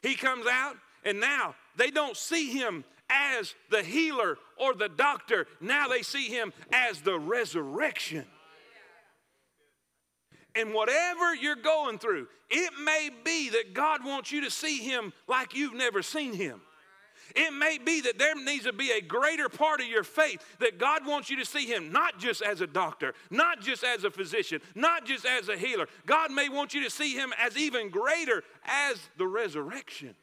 He 0.03 0.15
comes 0.15 0.45
out, 0.45 0.75
and 1.03 1.19
now 1.19 1.55
they 1.77 1.89
don't 1.89 2.15
see 2.15 2.51
him 2.51 2.83
as 3.09 3.55
the 3.71 3.81
healer 3.81 4.37
or 4.57 4.73
the 4.73 4.89
doctor. 4.89 5.47
Now 5.61 5.87
they 5.87 6.01
see 6.01 6.27
him 6.27 6.53
as 6.71 7.01
the 7.01 7.17
resurrection. 7.17 8.25
And 10.55 10.73
whatever 10.73 11.35
you're 11.35 11.55
going 11.55 11.99
through, 11.99 12.27
it 12.49 12.71
may 12.83 13.09
be 13.23 13.49
that 13.49 13.73
God 13.73 14.05
wants 14.05 14.31
you 14.31 14.41
to 14.41 14.51
see 14.51 14.79
him 14.79 15.11
like 15.27 15.55
you've 15.55 15.73
never 15.73 16.01
seen 16.01 16.33
him. 16.33 16.61
It 17.35 17.51
may 17.51 17.77
be 17.77 17.99
that 18.01 18.17
there 18.17 18.33
needs 18.33 18.63
to 18.63 18.71
be 18.71 18.91
a 18.91 19.01
greater 19.01 19.49
part 19.49 19.81
of 19.81 19.87
your 19.87 20.05
faith 20.05 20.41
that 20.59 20.79
God 20.79 21.05
wants 21.05 21.29
you 21.29 21.35
to 21.37 21.45
see 21.45 21.65
Him 21.65 21.91
not 21.91 22.17
just 22.17 22.41
as 22.41 22.61
a 22.61 22.67
doctor, 22.67 23.13
not 23.29 23.59
just 23.59 23.83
as 23.83 24.05
a 24.05 24.09
physician, 24.09 24.61
not 24.73 25.05
just 25.05 25.25
as 25.25 25.49
a 25.49 25.57
healer. 25.57 25.87
God 26.05 26.31
may 26.31 26.47
want 26.47 26.73
you 26.73 26.83
to 26.85 26.89
see 26.89 27.13
Him 27.13 27.33
as 27.37 27.57
even 27.57 27.89
greater 27.89 28.41
as 28.63 28.97
the 29.17 29.27
resurrection. 29.27 30.15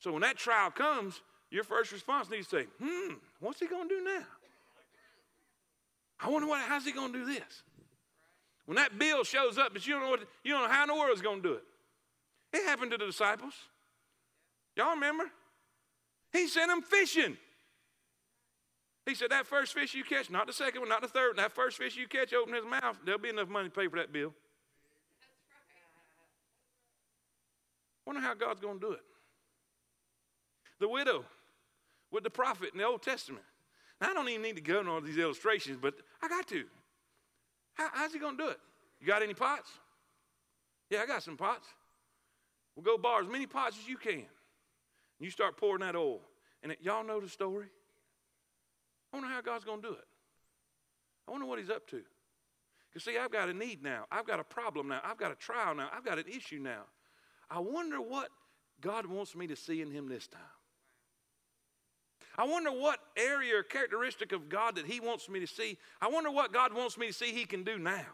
So 0.00 0.10
when 0.10 0.22
that 0.22 0.36
trial 0.36 0.72
comes, 0.72 1.20
your 1.48 1.62
first 1.62 1.92
response 1.92 2.28
needs 2.28 2.48
to 2.48 2.60
say, 2.60 2.66
hmm, 2.82 3.14
what's 3.38 3.60
He 3.60 3.66
going 3.66 3.88
to 3.88 3.94
do 3.94 4.04
now? 4.04 4.24
I 6.18 6.28
wonder 6.28 6.48
what, 6.48 6.60
how's 6.62 6.84
He 6.84 6.90
going 6.90 7.12
to 7.12 7.18
do 7.20 7.24
this? 7.24 7.62
When 8.66 8.76
that 8.76 8.98
bill 8.98 9.22
shows 9.22 9.58
up, 9.58 9.72
but 9.72 9.86
you 9.86 9.92
don't 9.94 10.02
know 10.02 10.10
what, 10.10 10.20
you 10.42 10.54
don't 10.54 10.62
know 10.62 10.74
how 10.74 10.82
in 10.82 10.88
the 10.88 10.94
world 10.94 11.10
He's 11.12 11.22
going 11.22 11.40
to 11.40 11.48
do 11.48 11.54
it. 11.54 11.64
It 12.52 12.64
happened 12.64 12.90
to 12.90 12.98
the 12.98 13.06
disciples. 13.06 13.54
Y'all 14.76 14.94
remember? 14.94 15.30
He 16.32 16.48
sent 16.48 16.68
them 16.68 16.82
fishing. 16.82 17.36
He 19.06 19.14
said, 19.14 19.30
That 19.30 19.46
first 19.46 19.74
fish 19.74 19.94
you 19.94 20.04
catch, 20.04 20.30
not 20.30 20.46
the 20.46 20.52
second 20.52 20.80
one, 20.80 20.88
not 20.88 21.02
the 21.02 21.08
third, 21.08 21.36
that 21.36 21.52
first 21.52 21.76
fish 21.76 21.96
you 21.96 22.06
catch, 22.06 22.32
open 22.32 22.54
his 22.54 22.64
mouth, 22.64 22.98
there'll 23.04 23.20
be 23.20 23.28
enough 23.28 23.48
money 23.48 23.68
to 23.68 23.74
pay 23.74 23.88
for 23.88 23.96
that 23.96 24.12
bill. 24.12 24.32
Wonder 28.06 28.20
how 28.20 28.34
God's 28.34 28.60
going 28.60 28.80
to 28.80 28.86
do 28.86 28.92
it. 28.92 29.02
The 30.80 30.88
widow 30.88 31.24
with 32.10 32.24
the 32.24 32.30
prophet 32.30 32.70
in 32.72 32.78
the 32.78 32.84
Old 32.84 33.02
Testament. 33.02 33.44
Now, 34.00 34.10
I 34.10 34.14
don't 34.14 34.28
even 34.28 34.42
need 34.42 34.56
to 34.56 34.62
go 34.62 34.80
into 34.80 34.90
all 34.90 35.00
these 35.00 35.18
illustrations, 35.18 35.78
but 35.80 35.94
I 36.20 36.28
got 36.28 36.48
to. 36.48 36.64
How, 37.74 37.88
how's 37.92 38.12
he 38.12 38.18
going 38.18 38.36
to 38.36 38.44
do 38.44 38.50
it? 38.50 38.58
You 39.00 39.06
got 39.06 39.22
any 39.22 39.34
pots? 39.34 39.70
Yeah, 40.90 41.00
I 41.02 41.06
got 41.06 41.22
some 41.22 41.36
pots. 41.36 41.68
We'll 42.74 42.84
go 42.84 42.98
borrow 42.98 43.24
as 43.24 43.30
many 43.30 43.46
pots 43.46 43.76
as 43.80 43.88
you 43.88 43.96
can. 43.96 44.24
You 45.22 45.30
start 45.30 45.56
pouring 45.56 45.80
that 45.80 45.94
oil. 45.94 46.20
And 46.62 46.72
it, 46.72 46.78
y'all 46.82 47.04
know 47.04 47.20
the 47.20 47.28
story? 47.28 47.66
I 49.12 49.16
wonder 49.16 49.32
how 49.32 49.40
God's 49.40 49.64
going 49.64 49.80
to 49.82 49.88
do 49.88 49.94
it. 49.94 50.04
I 51.28 51.30
wonder 51.30 51.46
what 51.46 51.58
He's 51.58 51.70
up 51.70 51.86
to. 51.88 52.02
Because, 52.88 53.04
see, 53.04 53.16
I've 53.16 53.30
got 53.30 53.48
a 53.48 53.54
need 53.54 53.82
now. 53.82 54.04
I've 54.10 54.26
got 54.26 54.40
a 54.40 54.44
problem 54.44 54.88
now. 54.88 55.00
I've 55.04 55.16
got 55.16 55.32
a 55.32 55.34
trial 55.34 55.74
now. 55.74 55.88
I've 55.96 56.04
got 56.04 56.18
an 56.18 56.24
issue 56.28 56.58
now. 56.58 56.82
I 57.50 57.60
wonder 57.60 58.00
what 58.00 58.28
God 58.80 59.06
wants 59.06 59.36
me 59.36 59.46
to 59.46 59.56
see 59.56 59.80
in 59.80 59.90
Him 59.90 60.08
this 60.08 60.26
time. 60.26 60.40
I 62.36 62.44
wonder 62.44 62.70
what 62.70 62.98
area 63.16 63.58
or 63.58 63.62
characteristic 63.62 64.32
of 64.32 64.48
God 64.48 64.76
that 64.76 64.86
He 64.86 65.00
wants 65.00 65.28
me 65.28 65.40
to 65.40 65.46
see. 65.46 65.78
I 66.00 66.08
wonder 66.08 66.30
what 66.30 66.52
God 66.52 66.74
wants 66.74 66.98
me 66.98 67.08
to 67.08 67.12
see 67.12 67.32
He 67.32 67.44
can 67.44 67.62
do 67.62 67.78
now. 67.78 68.06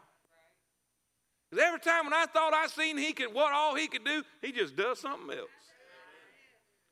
Because 1.48 1.64
every 1.64 1.80
time 1.80 2.04
when 2.04 2.12
I 2.12 2.26
thought 2.26 2.52
I 2.52 2.66
seen 2.66 2.98
He 2.98 3.12
could, 3.12 3.32
what 3.32 3.52
all 3.52 3.74
He 3.76 3.88
could 3.88 4.04
do, 4.04 4.22
He 4.42 4.52
just 4.52 4.76
does 4.76 4.98
something 4.98 5.36
else. 5.36 5.48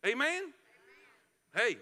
Amen? 0.06 0.52
Hey, 1.54 1.76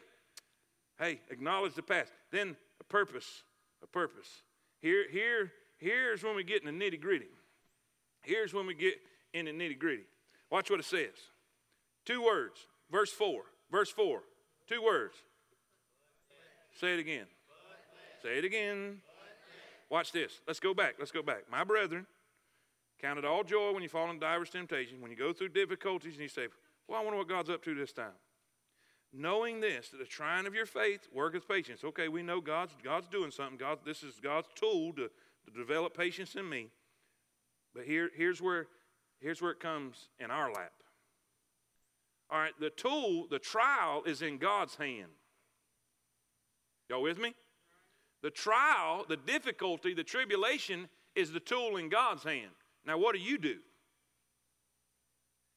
hey, 0.99 1.21
acknowledge 1.31 1.75
the 1.75 1.83
past. 1.83 2.13
Then 2.31 2.57
a 2.81 2.85
purpose, 2.85 3.43
a 3.83 3.87
purpose. 3.87 4.43
Here, 4.81 5.05
here, 5.11 5.53
here's 5.79 6.23
when 6.23 6.35
we 6.35 6.45
get 6.45 6.65
in 6.65 6.79
the 6.79 6.85
nitty 6.85 7.01
gritty. 7.01 7.29
Here's 8.23 8.55
when 8.55 8.67
we 8.67 8.75
get 8.75 8.95
in 9.35 9.45
the 9.47 9.51
nitty 9.51 9.79
gritty. 9.79 10.05
Watch 10.51 10.71
what 10.71 10.81
it 10.81 10.87
says. 10.87 11.15
Two 12.07 12.23
words. 12.23 12.67
Verse 12.91 13.11
4. 13.11 13.43
Verse 13.71 13.91
4. 13.91 14.23
Two 14.69 14.83
words. 14.83 15.15
Say 16.81 16.95
it 16.95 17.01
again. 17.01 17.27
Say 18.23 18.39
it 18.39 18.45
again. 18.45 19.01
Watch 19.91 20.13
this. 20.13 20.41
Let's 20.47 20.61
go 20.61 20.73
back. 20.73 20.95
Let's 20.99 21.11
go 21.11 21.23
back. 21.23 21.45
My 21.51 21.65
brethren, 21.65 22.07
count 23.01 23.19
it 23.19 23.25
all 23.25 23.45
joy 23.45 23.73
when 23.73 23.83
you 23.83 23.89
fall 23.89 24.09
into 24.09 24.21
diverse 24.21 24.51
temptation, 24.51 25.01
when 25.01 25.11
you 25.11 25.17
go 25.17 25.33
through 25.33 25.51
difficulties 25.51 26.15
and 26.15 26.23
you 26.23 26.29
say, 26.29 26.47
Well, 26.89 27.01
I 27.01 27.03
wonder 27.03 27.19
what 27.19 27.29
God's 27.29 27.51
up 27.51 27.63
to 27.65 27.75
this 27.75 27.93
time. 27.93 28.13
Knowing 29.13 29.61
this, 29.61 29.91
that 29.91 29.99
the 29.99 30.05
trying 30.05 30.47
of 30.47 30.55
your 30.55 30.67
faith 30.67 31.09
worketh 31.13 31.49
patience. 31.49 31.85
Okay, 31.85 32.09
we 32.09 32.23
know 32.23 32.41
God's 32.41 32.73
God's 32.83 33.07
doing 33.09 33.31
something. 33.31 33.57
God, 33.57 33.79
this 33.85 34.03
is 34.03 34.15
God's 34.21 34.49
tool 34.55 34.93
to, 34.95 35.09
to 35.45 35.51
develop 35.57 35.97
patience 35.97 36.35
in 36.35 36.49
me. 36.49 36.69
But 37.75 37.85
here, 37.85 38.11
here's 38.15 38.43
where 38.43 38.67
here's 39.21 39.41
where 39.41 39.53
it 39.53 39.61
comes 39.61 40.09
in 40.19 40.31
our 40.31 40.53
lap. 40.53 40.73
All 42.31 42.39
right, 42.39 42.53
the 42.59 42.71
tool, 42.71 43.29
the 43.31 43.39
trial 43.39 44.03
is 44.05 44.23
in 44.23 44.39
God's 44.39 44.75
hand. 44.75 45.11
Y'all 46.89 47.03
with 47.03 47.19
me? 47.19 47.35
The 48.23 48.31
trial, 48.31 49.05
the 49.09 49.17
difficulty, 49.17 49.95
the 49.95 50.03
tribulation 50.03 50.89
is 51.15 51.31
the 51.31 51.41
tool 51.41 51.77
in 51.77 51.89
God's 51.89 52.25
hand. 52.25 52.51
Now, 52.87 52.99
what 52.99 53.15
do 53.15 53.21
you 53.21 53.39
do? 53.39 53.59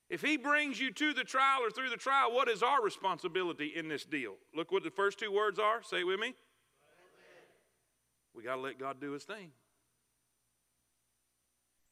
If 0.09 0.21
He 0.21 0.37
brings 0.37 0.79
you 0.79 0.91
to 0.91 1.13
the 1.13 1.23
trial 1.23 1.59
or 1.63 1.69
through 1.69 1.89
the 1.89 1.97
trial, 1.97 2.31
what 2.31 2.47
is 2.47 2.63
our 2.63 2.81
responsibility 2.81 3.73
in 3.75 3.89
this 3.89 4.05
deal? 4.05 4.35
Look 4.55 4.71
what 4.71 4.83
the 4.83 4.91
first 4.91 5.19
two 5.19 5.31
words 5.31 5.59
are. 5.59 5.83
Say 5.83 6.01
it 6.01 6.07
with 6.07 6.19
me. 6.19 6.33
We 8.33 8.43
got 8.43 8.55
to 8.55 8.61
let 8.61 8.79
God 8.79 9.01
do 9.01 9.11
His 9.11 9.23
thing. 9.23 9.51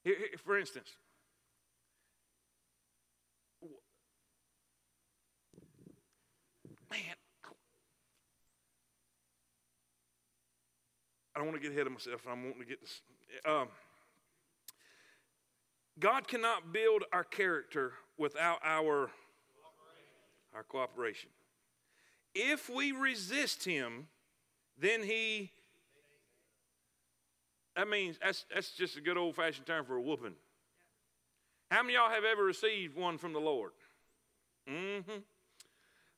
Here, 0.03 0.15
here, 0.17 0.27
for 0.43 0.57
instance, 0.57 0.89
man, 6.91 7.15
I 11.35 11.39
don't 11.39 11.47
want 11.47 11.59
to 11.59 11.61
get 11.61 11.71
ahead 11.75 11.87
of 11.87 11.93
myself. 11.93 12.21
I'm 12.31 12.43
wanting 12.43 12.61
to 12.61 12.67
get 12.67 12.79
this. 12.79 13.01
Um, 13.45 13.67
God 15.99 16.27
cannot 16.27 16.71
build 16.71 17.03
our 17.11 17.23
character 17.23 17.93
without 18.17 18.59
our 18.63 19.09
our 20.53 20.63
cooperation. 20.63 21.29
If 22.33 22.69
we 22.69 22.91
resist 22.91 23.65
Him, 23.65 24.07
then 24.77 25.03
He. 25.03 25.51
That 27.75 27.89
means 27.89 28.17
that's 28.23 28.45
that's 28.53 28.71
just 28.71 28.97
a 28.97 29.01
good 29.01 29.17
old 29.17 29.35
fashioned 29.35 29.67
term 29.67 29.85
for 29.85 29.95
a 29.95 30.01
whooping. 30.01 30.35
How 31.71 31.81
many 31.83 31.95
y'all 31.95 32.09
have 32.09 32.23
ever 32.23 32.43
received 32.43 32.95
one 32.95 33.17
from 33.17 33.33
the 33.33 33.39
Lord? 33.39 33.71
Mm-hmm. 34.69 35.11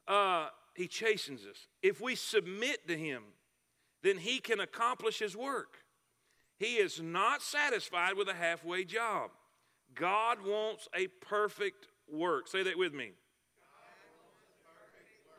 Uh, 0.07 0.47
he 0.75 0.87
chastens 0.87 1.41
us. 1.41 1.67
If 1.81 1.99
we 1.99 2.15
submit 2.15 2.87
to 2.87 2.97
Him, 2.97 3.23
then 4.03 4.17
he 4.17 4.39
can 4.39 4.59
accomplish 4.59 5.19
his 5.19 5.35
work. 5.35 5.79
He 6.59 6.75
is 6.75 7.01
not 7.01 7.41
satisfied 7.41 8.13
with 8.15 8.27
a 8.27 8.33
halfway 8.33 8.83
job. 8.83 9.31
God 9.95 10.39
wants 10.45 10.87
a 10.95 11.07
perfect 11.07 11.87
work. 12.11 12.47
Say 12.47 12.63
that 12.63 12.77
with 12.77 12.93
me. 12.93 13.11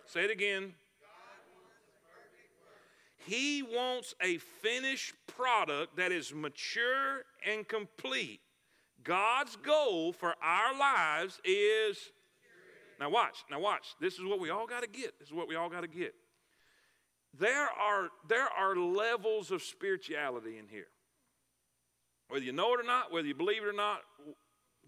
Say 0.07 0.25
it 0.25 0.31
again. 0.31 0.75
He 3.27 3.63
wants 3.63 4.15
a 4.23 4.39
finished 4.39 5.13
product 5.27 5.97
that 5.97 6.13
is 6.13 6.33
mature 6.33 7.25
and 7.47 7.69
complete. 7.69 8.41
God's 9.05 9.57
goal 9.57 10.13
for 10.13 10.35
our 10.43 10.79
lives 10.79 11.41
is. 11.45 11.99
Now, 12.99 13.11
watch. 13.11 13.45
Now, 13.51 13.61
watch. 13.61 13.95
This 14.01 14.15
is 14.15 14.25
what 14.25 14.41
we 14.41 14.51
all 14.51 14.67
got 14.67 14.83
to 14.83 14.89
get. 14.89 15.19
This 15.19 15.29
is 15.29 15.35
what 15.35 15.47
we 15.47 15.57
all 15.57 15.69
got 15.69 15.83
to 15.83 15.89
get. 15.89 16.15
There 17.39 17.69
are, 17.69 18.09
there 18.29 18.49
are 18.49 18.75
levels 18.75 19.51
of 19.51 19.63
spirituality 19.63 20.59
in 20.59 20.67
here. 20.67 20.89
Whether 22.29 22.45
you 22.45 22.53
know 22.53 22.75
it 22.75 22.81
or 22.81 22.85
not, 22.85 23.13
whether 23.13 23.27
you 23.27 23.35
believe 23.35 23.63
it 23.63 23.69
or 23.69 23.73
not, 23.73 24.01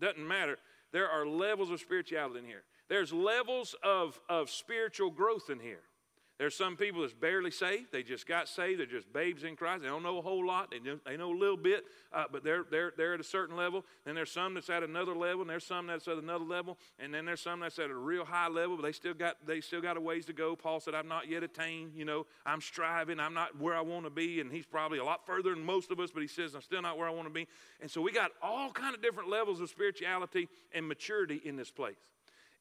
doesn't 0.00 0.26
matter. 0.26 0.58
There 0.92 1.08
are 1.08 1.26
levels 1.26 1.70
of 1.70 1.80
spirituality 1.80 2.40
in 2.40 2.44
here. 2.44 2.62
There's 2.88 3.12
levels 3.12 3.74
of, 3.82 4.18
of 4.28 4.50
spiritual 4.50 5.10
growth 5.10 5.48
in 5.50 5.60
here. 5.60 5.82
There's 6.40 6.56
some 6.56 6.74
people 6.74 7.02
that's 7.02 7.12
barely 7.12 7.50
saved. 7.50 7.92
They 7.92 8.02
just 8.02 8.26
got 8.26 8.48
saved. 8.48 8.80
They're 8.80 8.86
just 8.86 9.12
babes 9.12 9.44
in 9.44 9.56
Christ. 9.56 9.82
They 9.82 9.88
don't 9.88 10.02
know 10.02 10.16
a 10.16 10.22
whole 10.22 10.46
lot. 10.46 10.70
They, 10.70 10.78
know, 10.78 10.98
they 11.04 11.18
know 11.18 11.34
a 11.34 11.36
little 11.36 11.58
bit, 11.58 11.84
uh, 12.14 12.24
but 12.32 12.42
they're, 12.42 12.64
they're, 12.70 12.94
they're 12.96 13.12
at 13.12 13.20
a 13.20 13.24
certain 13.24 13.56
level. 13.56 13.84
Then 14.06 14.14
there's 14.14 14.32
some 14.32 14.54
that's 14.54 14.70
at 14.70 14.82
another 14.82 15.14
level, 15.14 15.42
and 15.42 15.50
there's 15.50 15.66
some 15.66 15.88
that's 15.88 16.08
at 16.08 16.16
another 16.16 16.46
level, 16.46 16.78
and 16.98 17.12
then 17.12 17.26
there's 17.26 17.42
some 17.42 17.60
that's 17.60 17.78
at 17.78 17.90
a 17.90 17.94
real 17.94 18.24
high 18.24 18.48
level, 18.48 18.76
but 18.76 18.84
they 18.84 18.92
still 18.92 19.12
got 19.12 19.36
they 19.46 19.60
still 19.60 19.82
got 19.82 19.98
a 19.98 20.00
ways 20.00 20.24
to 20.24 20.32
go. 20.32 20.56
Paul 20.56 20.80
said, 20.80 20.94
"I've 20.94 21.04
not 21.04 21.28
yet 21.28 21.42
attained. 21.42 21.92
You 21.94 22.06
know, 22.06 22.24
I'm 22.46 22.62
striving. 22.62 23.20
I'm 23.20 23.34
not 23.34 23.60
where 23.60 23.76
I 23.76 23.82
want 23.82 24.06
to 24.06 24.10
be." 24.10 24.40
And 24.40 24.50
he's 24.50 24.64
probably 24.64 24.98
a 24.98 25.04
lot 25.04 25.26
further 25.26 25.54
than 25.54 25.62
most 25.62 25.90
of 25.90 26.00
us, 26.00 26.10
but 26.10 26.22
he 26.22 26.26
says, 26.26 26.54
"I'm 26.54 26.62
still 26.62 26.80
not 26.80 26.96
where 26.96 27.06
I 27.06 27.10
want 27.10 27.28
to 27.28 27.34
be." 27.34 27.48
And 27.82 27.90
so 27.90 28.00
we 28.00 28.12
got 28.12 28.30
all 28.42 28.70
kind 28.72 28.94
of 28.94 29.02
different 29.02 29.28
levels 29.28 29.60
of 29.60 29.68
spirituality 29.68 30.48
and 30.72 30.88
maturity 30.88 31.42
in 31.44 31.56
this 31.56 31.70
place. 31.70 31.98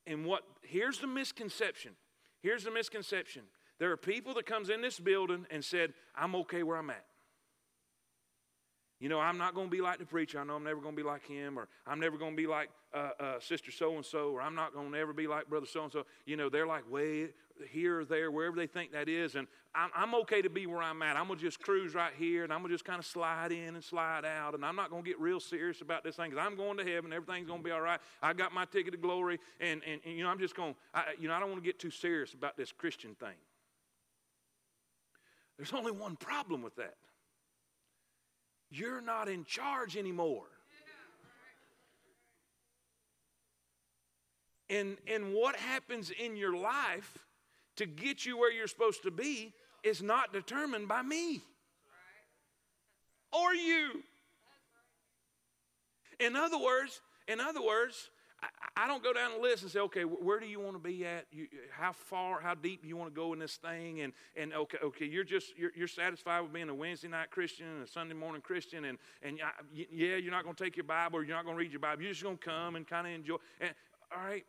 And 0.05 0.25
what 0.25 0.43
here's 0.63 0.97
the 0.97 1.07
misconception. 1.07 1.93
Here's 2.41 2.65
the 2.65 2.71
misconception 2.71 3.43
there 3.79 3.91
are 3.91 3.97
people 3.97 4.33
that 4.35 4.45
comes 4.45 4.69
in 4.69 4.81
this 4.81 4.99
building 4.99 5.45
and 5.49 5.63
said, 5.63 5.93
I'm 6.15 6.35
okay 6.35 6.63
where 6.63 6.77
I'm 6.77 6.89
at. 6.89 7.05
You 8.99 9.07
know, 9.07 9.19
I'm 9.19 9.37
not 9.37 9.55
going 9.55 9.67
to 9.67 9.71
be 9.71 9.81
like 9.81 9.97
the 9.99 10.05
preacher. 10.05 10.39
I 10.39 10.43
know 10.43 10.55
I'm 10.55 10.63
never 10.63 10.81
going 10.81 10.93
to 10.93 11.01
be 11.01 11.07
like 11.07 11.25
him, 11.25 11.57
or 11.57 11.69
I'm 11.87 12.01
never 12.01 12.17
going 12.17 12.33
to 12.33 12.37
be 12.37 12.47
like 12.47 12.69
uh, 12.93 13.11
uh, 13.17 13.39
sister 13.39 13.71
so 13.71 13.95
and 13.95 14.05
so, 14.05 14.31
or 14.31 14.41
I'm 14.41 14.55
not 14.55 14.73
going 14.73 14.91
to 14.91 14.97
ever 14.97 15.13
be 15.13 15.25
like 15.25 15.47
brother 15.47 15.65
so 15.65 15.83
and 15.83 15.91
so. 15.91 16.05
You 16.25 16.35
know, 16.35 16.49
they're 16.49 16.67
like 16.67 16.89
way 16.91 17.29
here 17.71 18.01
or 18.01 18.05
there, 18.05 18.29
wherever 18.29 18.57
they 18.57 18.67
think 18.67 18.91
that 18.91 19.07
is. 19.07 19.35
And 19.35 19.47
I'm, 19.73 19.89
I'm 19.95 20.15
okay 20.15 20.41
to 20.41 20.49
be 20.49 20.65
where 20.67 20.81
I'm 20.81 21.01
at. 21.01 21.15
I'm 21.15 21.27
going 21.27 21.39
to 21.39 21.45
just 21.45 21.61
cruise 21.61 21.93
right 21.93 22.11
here, 22.17 22.43
and 22.43 22.51
I'm 22.51 22.59
going 22.59 22.71
to 22.71 22.75
just 22.75 22.83
kind 22.83 22.99
of 22.99 23.05
slide 23.05 23.53
in 23.53 23.75
and 23.75 23.83
slide 23.83 24.25
out. 24.25 24.53
And 24.53 24.65
I'm 24.65 24.75
not 24.75 24.89
going 24.89 25.03
to 25.03 25.09
get 25.09 25.17
real 25.17 25.39
serious 25.39 25.79
about 25.79 26.03
this 26.03 26.17
thing 26.17 26.31
because 26.31 26.45
I'm 26.45 26.57
going 26.57 26.77
to 26.77 26.83
heaven. 26.83 27.13
Everything's 27.13 27.47
going 27.47 27.59
to 27.59 27.65
be 27.65 27.71
all 27.71 27.79
right. 27.79 28.01
I 28.21 28.33
got 28.33 28.53
my 28.53 28.65
ticket 28.65 28.91
to 28.91 28.97
glory. 28.99 29.39
And, 29.61 29.81
and, 29.87 30.01
and 30.05 30.17
you 30.17 30.23
know, 30.23 30.29
I'm 30.29 30.39
just 30.39 30.57
going, 30.57 30.75
I, 30.93 31.13
you 31.17 31.29
know, 31.29 31.35
I 31.35 31.39
don't 31.39 31.51
want 31.51 31.63
to 31.63 31.65
get 31.65 31.79
too 31.79 31.91
serious 31.91 32.33
about 32.33 32.57
this 32.57 32.73
Christian 32.73 33.15
thing. 33.15 33.35
There's 35.59 35.73
only 35.73 35.91
one 35.91 36.15
problem 36.15 36.61
with 36.61 36.77
that. 36.77 36.95
You're 38.71 39.01
not 39.01 39.27
in 39.27 39.43
charge 39.43 39.97
anymore. 39.97 40.45
And, 44.69 44.95
and 45.05 45.33
what 45.33 45.57
happens 45.57 46.11
in 46.11 46.37
your 46.37 46.55
life 46.55 47.17
to 47.75 47.85
get 47.85 48.25
you 48.25 48.37
where 48.37 48.53
you're 48.53 48.67
supposed 48.67 49.03
to 49.03 49.11
be 49.11 49.51
is 49.83 50.01
not 50.01 50.31
determined 50.31 50.87
by 50.87 51.01
me 51.01 51.41
or 53.33 53.53
you. 53.53 54.01
In 56.21 56.37
other 56.37 56.57
words, 56.57 57.01
in 57.27 57.41
other 57.41 57.61
words, 57.61 58.09
I, 58.75 58.87
don't 58.87 59.03
go 59.03 59.11
down 59.11 59.31
the 59.35 59.41
list 59.41 59.63
and 59.63 59.71
say, 59.71 59.79
okay, 59.79 60.03
where 60.03 60.39
do 60.39 60.45
you 60.45 60.59
want 60.59 60.75
to 60.75 60.79
be 60.79 61.05
at? 61.05 61.25
You, 61.31 61.47
how 61.71 61.91
far, 61.91 62.39
how 62.39 62.55
deep 62.55 62.81
do 62.81 62.87
you 62.87 62.95
want 62.95 63.13
to 63.13 63.15
go 63.15 63.33
in 63.33 63.39
this 63.39 63.57
thing? 63.57 64.01
And, 64.01 64.13
and 64.35 64.53
okay, 64.53 64.77
okay, 64.83 65.05
you're 65.05 65.23
just, 65.23 65.57
you're, 65.57 65.71
you're 65.75 65.87
satisfied 65.87 66.41
with 66.41 66.53
being 66.53 66.69
a 66.69 66.73
Wednesday 66.73 67.09
night 67.09 67.31
Christian 67.31 67.67
and 67.67 67.83
a 67.83 67.87
Sunday 67.87 68.15
morning 68.15 68.41
Christian. 68.41 68.85
And, 68.85 68.97
and 69.21 69.39
yeah, 69.73 70.15
you're 70.15 70.31
not 70.31 70.43
going 70.43 70.55
to 70.55 70.63
take 70.63 70.77
your 70.77 70.85
Bible 70.85 71.19
or 71.19 71.23
you're 71.23 71.35
not 71.35 71.43
going 71.43 71.57
to 71.57 71.59
read 71.59 71.71
your 71.71 71.81
Bible. 71.81 72.03
You're 72.03 72.11
just 72.11 72.23
going 72.23 72.37
to 72.37 72.45
come 72.45 72.75
and 72.75 72.87
kind 72.87 73.07
of 73.07 73.13
enjoy. 73.13 73.37
And, 73.59 73.71
all 74.15 74.23
right, 74.23 74.45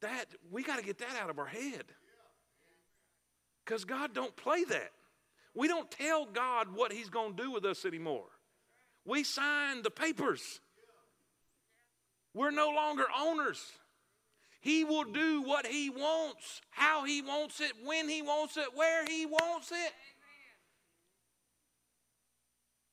that, 0.00 0.26
we 0.50 0.62
got 0.62 0.78
to 0.78 0.84
get 0.84 0.98
that 0.98 1.16
out 1.20 1.30
of 1.30 1.38
our 1.38 1.46
head. 1.46 1.84
Because 3.64 3.84
God 3.84 4.14
don't 4.14 4.34
play 4.36 4.64
that. 4.64 4.92
We 5.54 5.68
don't 5.68 5.90
tell 5.90 6.26
God 6.26 6.74
what 6.74 6.92
he's 6.92 7.08
going 7.08 7.36
to 7.36 7.42
do 7.42 7.50
with 7.50 7.64
us 7.64 7.84
anymore. 7.84 8.26
We 9.04 9.24
sign 9.24 9.82
the 9.82 9.90
papers. 9.90 10.60
We're 12.34 12.50
no 12.50 12.70
longer 12.70 13.04
owners. 13.18 13.62
He 14.60 14.82
will 14.82 15.04
do 15.04 15.42
what 15.42 15.66
He 15.66 15.90
wants, 15.90 16.60
how 16.70 17.04
He 17.04 17.22
wants 17.22 17.60
it, 17.60 17.72
when 17.84 18.08
He 18.08 18.22
wants 18.22 18.56
it, 18.56 18.66
where 18.74 19.04
He 19.06 19.24
wants 19.24 19.70
it. 19.70 19.92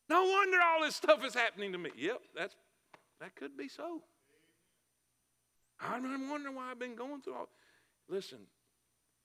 No 0.09 0.25
wonder 0.25 0.57
all 0.61 0.83
this 0.83 0.95
stuff 0.95 1.25
is 1.25 1.33
happening 1.33 1.71
to 1.71 1.77
me. 1.77 1.89
Yep, 1.97 2.21
that's 2.35 2.55
that 3.21 3.35
could 3.35 3.57
be 3.57 3.67
so. 3.67 4.01
I'm 5.79 6.29
wondering 6.29 6.55
why 6.55 6.69
I've 6.69 6.79
been 6.79 6.95
going 6.95 7.21
through 7.21 7.35
all. 7.35 7.49
Listen, 8.09 8.39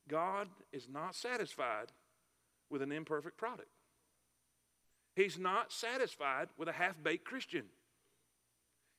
God 0.08 0.48
is 0.72 0.88
not 0.88 1.14
satisfied 1.14 1.92
with 2.70 2.82
an 2.82 2.92
imperfect 2.92 3.36
product. 3.36 3.68
He's 5.14 5.38
not 5.38 5.72
satisfied 5.72 6.48
with 6.56 6.68
a 6.68 6.72
half-baked 6.72 7.24
Christian. 7.24 7.64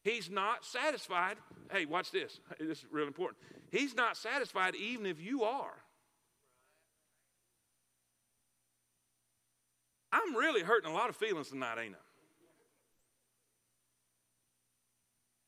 He's 0.03 0.29
not 0.29 0.63
satisfied. 0.63 1.37
Hey, 1.71 1.85
watch 1.85 2.11
this. 2.11 2.39
This 2.59 2.79
is 2.79 2.85
really 2.91 3.07
important. 3.07 3.37
He's 3.71 3.95
not 3.95 4.15
satisfied 4.15 4.75
even 4.75 5.05
if 5.05 5.21
you 5.21 5.43
are. 5.43 5.73
I'm 10.11 10.35
really 10.35 10.61
hurting 10.61 10.89
a 10.89 10.93
lot 10.93 11.09
of 11.09 11.15
feelings 11.15 11.49
tonight, 11.49 11.77
ain't 11.83 11.95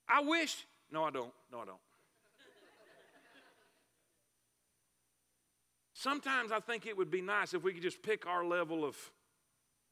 I? 0.09 0.17
I 0.17 0.21
wish, 0.21 0.65
no, 0.91 1.03
I 1.03 1.11
don't. 1.11 1.31
No, 1.51 1.59
I 1.59 1.65
don't. 1.65 1.77
Sometimes 5.93 6.51
I 6.51 6.59
think 6.59 6.85
it 6.85 6.95
would 6.97 7.11
be 7.11 7.21
nice 7.21 7.53
if 7.53 7.61
we 7.63 7.73
could 7.73 7.83
just 7.83 8.01
pick 8.01 8.25
our 8.25 8.45
level 8.45 8.85
of 8.85 8.95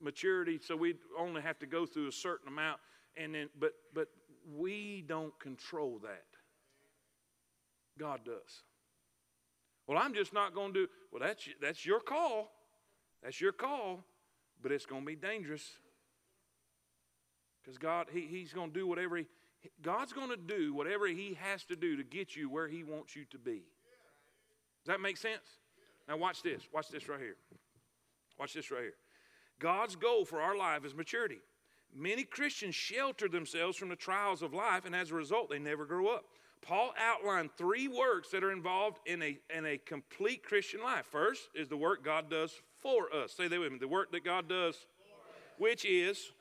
maturity, 0.01 0.57
so 0.57 0.75
we'd 0.75 0.99
only 1.17 1.41
have 1.41 1.59
to 1.59 1.65
go 1.65 1.85
through 1.85 2.07
a 2.07 2.11
certain 2.11 2.47
amount, 2.47 2.79
and 3.17 3.35
then 3.35 3.49
but 3.59 3.73
but 3.93 4.07
we 4.55 5.03
don't 5.07 5.37
control 5.39 5.99
that. 6.03 6.25
God 7.99 8.21
does. 8.25 8.63
Well, 9.87 9.97
I'm 9.97 10.13
just 10.13 10.33
not 10.33 10.53
going 10.53 10.73
to 10.73 10.85
do. 10.85 10.87
Well, 11.11 11.21
that's 11.21 11.47
that's 11.61 11.85
your 11.85 11.99
call. 11.99 12.51
That's 13.23 13.41
your 13.41 13.51
call, 13.51 14.03
but 14.61 14.71
it's 14.71 14.85
going 14.85 15.01
to 15.01 15.07
be 15.07 15.15
dangerous 15.15 15.63
because 17.63 17.77
God 17.77 18.07
he, 18.11 18.21
He's 18.21 18.53
going 18.53 18.71
to 18.71 18.79
do 18.79 18.85
whatever 18.85 19.17
he 19.17 19.25
God's 19.81 20.13
going 20.13 20.29
to 20.29 20.37
do 20.37 20.73
whatever 20.73 21.07
He 21.07 21.37
has 21.41 21.63
to 21.65 21.75
do 21.75 21.95
to 21.95 22.03
get 22.03 22.35
you 22.35 22.49
where 22.49 22.67
He 22.67 22.83
wants 22.83 23.15
you 23.15 23.25
to 23.31 23.37
be. 23.37 23.63
Does 24.85 24.93
that 24.93 25.01
make 25.01 25.17
sense? 25.17 25.41
Now 26.07 26.17
watch 26.17 26.43
this. 26.43 26.63
Watch 26.73 26.89
this 26.89 27.09
right 27.09 27.19
here. 27.19 27.35
Watch 28.39 28.53
this 28.53 28.71
right 28.71 28.81
here. 28.81 28.93
God's 29.59 29.95
goal 29.95 30.25
for 30.25 30.41
our 30.41 30.55
life 30.55 30.85
is 30.85 30.93
maturity. 30.93 31.39
Many 31.95 32.23
Christians 32.23 32.75
shelter 32.75 33.27
themselves 33.27 33.77
from 33.77 33.89
the 33.89 33.95
trials 33.95 34.41
of 34.41 34.53
life, 34.53 34.85
and 34.85 34.95
as 34.95 35.11
a 35.11 35.15
result, 35.15 35.49
they 35.49 35.59
never 35.59 35.85
grow 35.85 36.07
up. 36.07 36.25
Paul 36.61 36.93
outlined 36.99 37.51
three 37.57 37.88
works 37.88 38.29
that 38.29 38.43
are 38.43 38.51
involved 38.51 38.99
in 39.05 39.21
a, 39.21 39.38
in 39.55 39.65
a 39.65 39.77
complete 39.77 40.43
Christian 40.43 40.81
life. 40.83 41.05
First 41.05 41.49
is 41.55 41.69
the 41.69 41.77
work 41.77 42.03
God 42.03 42.29
does 42.29 42.51
for 42.81 43.13
us. 43.13 43.31
Say 43.33 43.47
that 43.47 43.59
with 43.59 43.71
me. 43.71 43.77
The 43.77 43.88
work 43.88 44.11
that 44.11 44.23
God 44.23 44.49
does, 44.49 44.85
which 45.57 45.85
is, 45.85 46.31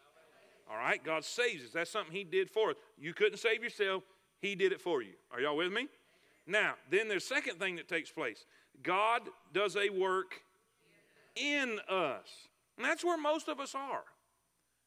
all 0.70 0.76
right, 0.76 1.03
God 1.03 1.24
saves 1.24 1.64
us. 1.64 1.70
That's 1.72 1.90
something 1.90 2.14
He 2.14 2.24
did 2.24 2.51
for 2.51 2.70
us. 2.70 2.76
You 2.99 3.14
couldn't 3.14 3.38
save 3.38 3.62
yourself, 3.62 4.03
He 4.40 4.55
did 4.55 4.72
it 4.72 4.80
for 4.80 5.03
you. 5.03 5.12
Are 5.32 5.40
y'all 5.40 5.57
with 5.57 5.72
me? 5.72 5.88
Now, 6.47 6.74
then 6.90 7.09
there's 7.09 7.24
second 7.24 7.59
thing 7.59 7.76
that 7.76 7.88
takes 7.88 8.11
place. 8.11 8.47
God 8.82 9.22
does 9.53 9.76
a 9.76 9.90
work 9.90 10.42
in 11.34 11.78
us. 11.88 12.28
And 12.76 12.84
that's 12.84 13.05
where 13.05 13.18
most 13.18 13.49
of 13.49 13.61
us 13.61 13.74
are. 13.74 14.05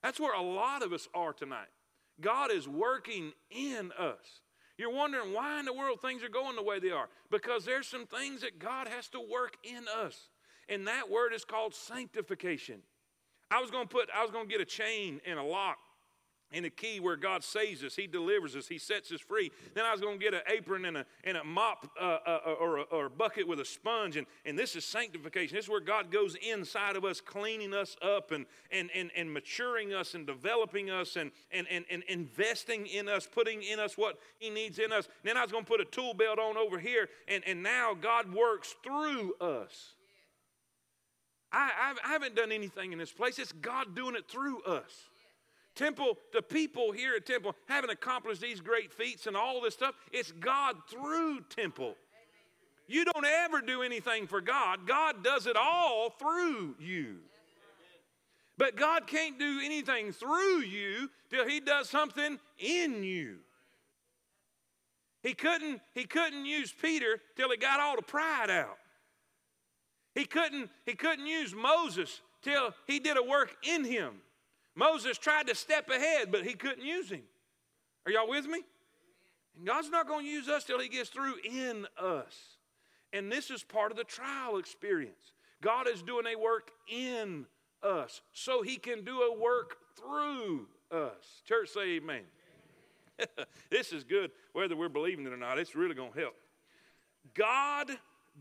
That's 0.02 0.20
where 0.20 0.34
a 0.34 0.42
lot 0.42 0.84
of 0.84 0.94
us 0.94 1.08
are 1.14 1.34
tonight. 1.34 1.68
God 2.22 2.52
is 2.52 2.68
working 2.68 3.34
in 3.50 3.92
us. 3.98 4.42
You're 4.78 4.94
wondering 4.94 5.34
why 5.34 5.60
in 5.60 5.66
the 5.66 5.74
world 5.74 6.02
things 6.02 6.24
are 6.24 6.30
going 6.30 6.56
the 6.56 6.64
way 6.64 6.80
they 6.80 6.92
are. 6.92 7.10
Because 7.30 7.66
there's 7.66 7.88
some 7.88 8.06
things 8.06 8.42
that 8.42 8.60
God 8.60 8.88
has 8.88 9.10
to 9.10 9.20
work 9.20 9.58
in 9.64 9.86
us. 10.04 10.30
And 10.70 10.88
that 10.88 11.10
word 11.10 11.34
is 11.34 11.44
called 11.44 11.74
sanctification. 11.74 12.82
I 13.52 13.60
was 13.60 13.72
going 13.72 13.88
to 13.88 13.94
put, 13.94 14.10
I 14.16 14.22
was 14.22 14.32
going 14.32 14.48
to 14.48 14.52
get 14.52 14.62
a 14.62 14.66
chain 14.66 15.20
and 15.26 15.38
a 15.38 15.44
lock 15.44 15.78
and 16.52 16.66
a 16.66 16.70
key 16.70 17.00
where 17.00 17.16
God 17.16 17.44
saves 17.44 17.84
us, 17.84 17.96
He 17.96 18.08
delivers 18.08 18.56
us, 18.56 18.68
He 18.68 18.78
sets 18.78 19.12
us 19.12 19.22
free. 19.22 19.52
Then 19.74 19.86
I 19.86 19.92
was 19.92 20.02
going 20.02 20.20
to 20.20 20.24
get 20.24 20.34
an 20.34 20.42
apron 20.48 20.86
and 20.86 20.98
a, 20.98 21.06
and 21.24 21.38
a 21.38 21.44
mop 21.44 21.90
uh, 22.00 22.18
uh, 22.26 22.56
or, 22.60 22.78
a, 22.78 22.82
or 22.84 23.06
a 23.06 23.10
bucket 23.10 23.48
with 23.48 23.60
a 23.60 23.66
sponge. 23.66 24.18
And, 24.18 24.26
and 24.46 24.58
this 24.58 24.76
is 24.76 24.86
sanctification. 24.86 25.56
This 25.56 25.66
is 25.66 25.70
where 25.70 25.80
God 25.80 26.12
goes 26.12 26.36
inside 26.36 26.96
of 26.96 27.06
us, 27.06 27.22
cleaning 27.22 27.74
us 27.74 27.96
up 28.02 28.32
and, 28.32 28.46
and, 28.72 28.90
and, 28.96 29.12
and 29.16 29.32
maturing 29.34 29.94
us 29.94 30.16
and 30.16 30.26
developing 30.26 30.90
us 30.90 31.16
and, 31.16 31.32
and, 31.52 31.68
and, 31.70 31.86
and 31.92 32.04
investing 32.08 32.88
in 32.88 33.08
us, 33.08 33.28
putting 33.28 33.62
in 33.62 33.80
us 33.80 33.98
what 33.98 34.20
He 34.40 34.50
needs 34.50 34.80
in 34.80 34.92
us. 34.92 35.08
Then 35.24 35.38
I 35.38 35.44
was 35.44 35.52
going 35.52 35.66
to 35.66 35.70
put 35.70 35.82
a 35.82 35.86
tool 35.86 36.14
belt 36.14 36.40
on 36.40 36.58
over 36.58 36.80
here. 36.80 37.10
And, 37.28 37.44
and 37.46 37.62
now 37.62 37.94
God 37.94 38.34
works 38.34 38.76
through 38.84 39.36
us. 39.40 39.94
I, 41.52 41.96
I 42.04 42.10
haven't 42.10 42.36
done 42.36 42.52
anything 42.52 42.92
in 42.92 43.00
this 43.00 43.12
place, 43.12 43.40
it's 43.40 43.52
God 43.52 43.96
doing 43.96 44.16
it 44.16 44.28
through 44.28 44.62
us. 44.64 45.10
Temple, 45.80 46.18
the 46.34 46.42
people 46.42 46.92
here 46.92 47.16
at 47.16 47.26
Temple 47.26 47.56
haven't 47.68 47.90
accomplished 47.90 48.42
these 48.42 48.60
great 48.60 48.92
feats 48.92 49.28
and 49.28 49.38
all 49.38 49.62
this 49.62 49.74
stuff. 49.74 49.96
It's 50.12 50.34
God 50.34 50.76
through 50.90 51.40
Temple. 51.50 51.96
You 52.86 53.06
don't 53.06 53.26
ever 53.26 53.62
do 53.62 53.82
anything 53.82 54.28
for 54.28 54.42
God, 54.42 54.86
God 54.86 55.24
does 55.24 55.48
it 55.48 55.56
all 55.56 56.10
through 56.10 56.76
you. 56.80 57.20
But 58.58 58.76
God 58.76 59.08
can't 59.08 59.40
do 59.40 59.62
anything 59.64 60.12
through 60.12 60.64
you 60.64 61.10
till 61.30 61.48
He 61.48 61.62
does 61.62 61.90
something 61.90 62.38
in 62.58 63.04
you. 63.04 63.38
He 65.24 65.34
couldn't, 65.34 65.82
he 65.94 66.04
couldn't 66.06 66.46
use 66.46 66.74
Peter 66.74 67.20
till 67.36 67.52
he 67.52 67.58
got 67.58 67.80
all 67.80 67.96
the 67.98 68.02
pride 68.02 68.50
out. 68.50 68.78
He 70.16 70.26
couldn't, 70.26 70.70
he 70.86 70.94
couldn't 70.94 71.28
use 71.28 71.54
Moses 71.54 72.22
till 72.42 72.74
he 72.88 73.00
did 73.00 73.18
a 73.18 73.24
work 73.24 73.56
in 73.64 73.84
him. 73.84 74.22
Moses 74.80 75.18
tried 75.18 75.48
to 75.48 75.56
step 75.56 75.90
ahead, 75.90 76.32
but 76.32 76.46
he 76.46 76.54
couldn't 76.54 76.86
use 76.86 77.10
him. 77.12 77.24
Are 78.06 78.12
y'all 78.14 78.30
with 78.30 78.46
me? 78.46 78.62
And 79.58 79.68
God's 79.68 79.90
not 79.90 80.08
going 80.08 80.26
to 80.26 80.32
use 80.32 80.48
us 80.48 80.64
till 80.64 80.80
he 80.80 80.88
gets 80.88 81.10
through 81.10 81.36
in 81.44 81.86
us. 82.02 82.34
And 83.12 83.30
this 83.30 83.52
is 83.52 83.62
part 83.62 83.92
of 83.92 83.98
the 83.98 84.06
trial 84.06 84.58
experience. 84.58 85.34
God 85.62 85.90
is 85.90 86.02
doing 86.02 86.26
a 86.34 86.40
work 86.40 86.72
in 86.88 87.46
us 87.84 88.22
so 88.32 88.62
he 88.62 88.78
can 88.78 89.04
do 89.04 89.22
a 89.24 89.38
work 89.38 89.76
through 89.98 90.68
us. 90.90 91.42
Church, 91.46 91.70
say 91.70 91.98
amen. 91.98 92.22
this 93.70 93.92
is 93.92 94.06
good, 94.06 94.32
whether 94.54 94.78
we're 94.78 94.88
believing 94.88 95.26
it 95.26 95.34
or 95.34 95.38
not. 95.38 95.60
It's 95.60 95.76
really 95.76 95.94
going 95.96 96.14
to 96.14 96.20
help. 96.20 96.36
God 97.34 97.92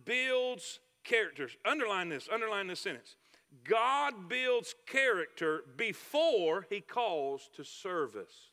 builds 0.05 0.78
characters. 1.03 1.57
Underline 1.64 2.11
this, 2.11 2.28
underline 2.32 2.68
this 2.68 2.78
sentence. 2.78 3.16
God 3.65 4.29
builds 4.29 4.75
character 4.87 5.63
before 5.77 6.67
he 6.69 6.81
calls 6.81 7.49
to 7.57 7.65
service. 7.65 8.51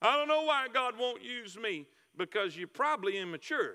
I 0.00 0.16
don't 0.16 0.28
know 0.28 0.42
why 0.42 0.68
God 0.72 0.94
won't 0.98 1.22
use 1.22 1.58
me 1.58 1.86
because 2.16 2.56
you're 2.56 2.68
probably 2.68 3.18
immature. 3.18 3.74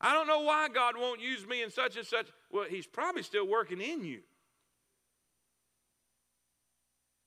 I 0.00 0.12
don't 0.14 0.26
know 0.26 0.40
why 0.40 0.68
God 0.68 0.96
won't 0.96 1.20
use 1.20 1.46
me 1.46 1.62
in 1.62 1.70
such 1.70 1.96
and 1.96 2.06
such. 2.06 2.26
Well, 2.50 2.66
he's 2.68 2.86
probably 2.86 3.22
still 3.22 3.46
working 3.46 3.80
in 3.80 4.04
you. 4.04 4.20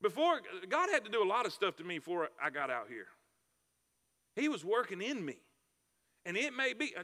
Before, 0.01 0.41
God 0.69 0.89
had 0.91 1.05
to 1.05 1.09
do 1.09 1.23
a 1.23 1.27
lot 1.27 1.45
of 1.45 1.53
stuff 1.53 1.77
to 1.77 1.83
me 1.83 1.99
before 1.99 2.29
I 2.41 2.49
got 2.49 2.69
out 2.69 2.87
here. 2.89 3.07
He 4.35 4.49
was 4.49 4.63
working 4.63 5.01
in 5.01 5.23
me. 5.23 5.37
And 6.25 6.35
it 6.35 6.53
may 6.53 6.73
be, 6.73 6.93
uh, 6.97 7.03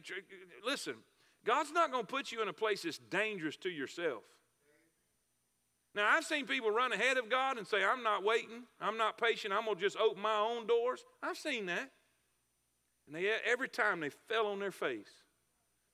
listen, 0.65 0.95
God's 1.45 1.71
not 1.71 1.91
going 1.91 2.05
to 2.05 2.11
put 2.11 2.31
you 2.31 2.41
in 2.41 2.47
a 2.47 2.53
place 2.53 2.83
that's 2.83 2.97
dangerous 2.97 3.57
to 3.57 3.69
yourself. 3.69 4.23
Now, 5.93 6.07
I've 6.09 6.23
seen 6.23 6.45
people 6.45 6.71
run 6.71 6.93
ahead 6.93 7.17
of 7.17 7.29
God 7.29 7.57
and 7.57 7.67
say, 7.67 7.83
I'm 7.83 8.03
not 8.03 8.23
waiting, 8.23 8.63
I'm 8.79 8.97
not 8.97 9.17
patient, 9.17 9.53
I'm 9.53 9.65
going 9.65 9.75
to 9.75 9.81
just 9.81 9.97
open 9.97 10.21
my 10.21 10.37
own 10.37 10.65
doors. 10.65 11.03
I've 11.21 11.37
seen 11.37 11.65
that. 11.65 11.91
And 13.07 13.15
they, 13.15 13.29
every 13.45 13.67
time 13.67 13.99
they 13.99 14.09
fell 14.29 14.47
on 14.47 14.59
their 14.59 14.71
face 14.71 15.09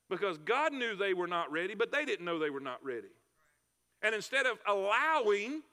because 0.09 0.37
God 0.37 0.71
knew 0.71 0.95
they 0.95 1.13
were 1.13 1.27
not 1.27 1.51
ready, 1.51 1.73
but 1.73 1.91
they 1.91 2.05
didn't 2.05 2.25
know 2.25 2.37
they 2.37 2.49
were 2.49 2.59
not 2.59 2.83
ready. 2.83 3.07
And 4.03 4.13
instead 4.13 4.45
of 4.45 4.59
allowing 4.67 5.63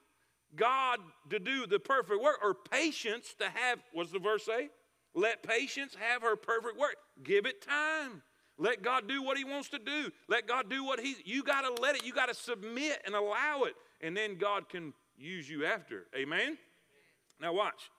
God 0.55 0.99
to 1.29 1.39
do 1.39 1.67
the 1.67 1.79
perfect 1.79 2.21
work 2.21 2.39
or 2.41 2.55
patience 2.55 3.35
to 3.39 3.45
have, 3.45 3.79
what's 3.93 4.11
the 4.11 4.19
verse 4.19 4.45
say? 4.45 4.69
Let 5.13 5.43
patience 5.43 5.95
have 5.99 6.21
her 6.23 6.35
perfect 6.35 6.77
work. 6.77 6.95
Give 7.23 7.45
it 7.45 7.61
time. 7.61 8.23
Let 8.57 8.81
God 8.81 9.07
do 9.07 9.21
what 9.21 9.37
He 9.37 9.43
wants 9.43 9.69
to 9.69 9.79
do. 9.79 10.11
Let 10.29 10.47
God 10.47 10.69
do 10.69 10.83
what 10.83 10.99
He, 10.99 11.15
you 11.25 11.43
got 11.43 11.61
to 11.61 11.81
let 11.81 11.95
it, 11.95 12.05
you 12.05 12.13
got 12.13 12.27
to 12.27 12.33
submit 12.33 13.01
and 13.05 13.15
allow 13.15 13.63
it. 13.63 13.75
And 14.01 14.15
then 14.15 14.37
God 14.37 14.69
can 14.69 14.93
use 15.17 15.49
you 15.49 15.65
after. 15.65 16.05
Amen? 16.15 16.57
Now, 17.41 17.53
watch. 17.53 17.89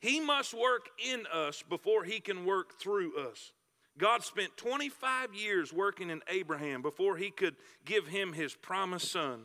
He 0.00 0.20
must 0.20 0.54
work 0.54 0.88
in 1.04 1.24
us 1.32 1.62
before 1.68 2.04
He 2.04 2.20
can 2.20 2.44
work 2.44 2.78
through 2.80 3.16
us. 3.16 3.52
God 3.98 4.22
spent 4.22 4.56
25 4.56 5.34
years 5.34 5.72
working 5.72 6.10
in 6.10 6.20
Abraham 6.28 6.82
before 6.82 7.16
He 7.16 7.30
could 7.30 7.56
give 7.84 8.08
him 8.08 8.32
His 8.32 8.54
promised 8.54 9.10
son. 9.10 9.44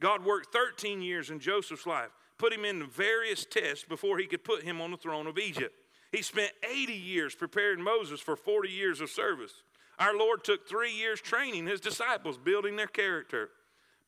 God 0.00 0.24
worked 0.24 0.52
13 0.52 1.00
years 1.00 1.30
in 1.30 1.40
Joseph's 1.40 1.86
life, 1.86 2.10
put 2.38 2.52
him 2.52 2.64
in 2.64 2.86
various 2.90 3.46
tests 3.46 3.84
before 3.88 4.18
He 4.18 4.26
could 4.26 4.44
put 4.44 4.62
him 4.62 4.80
on 4.80 4.90
the 4.90 4.96
throne 4.98 5.26
of 5.26 5.38
Egypt. 5.38 5.74
He 6.16 6.22
spent 6.22 6.52
80 6.66 6.94
years 6.94 7.34
preparing 7.34 7.82
Moses 7.82 8.20
for 8.20 8.36
40 8.36 8.70
years 8.70 9.02
of 9.02 9.10
service. 9.10 9.52
Our 9.98 10.16
Lord 10.16 10.44
took 10.44 10.66
three 10.66 10.92
years 10.92 11.20
training 11.20 11.66
his 11.66 11.78
disciples, 11.78 12.38
building 12.38 12.76
their 12.76 12.86
character. 12.86 13.50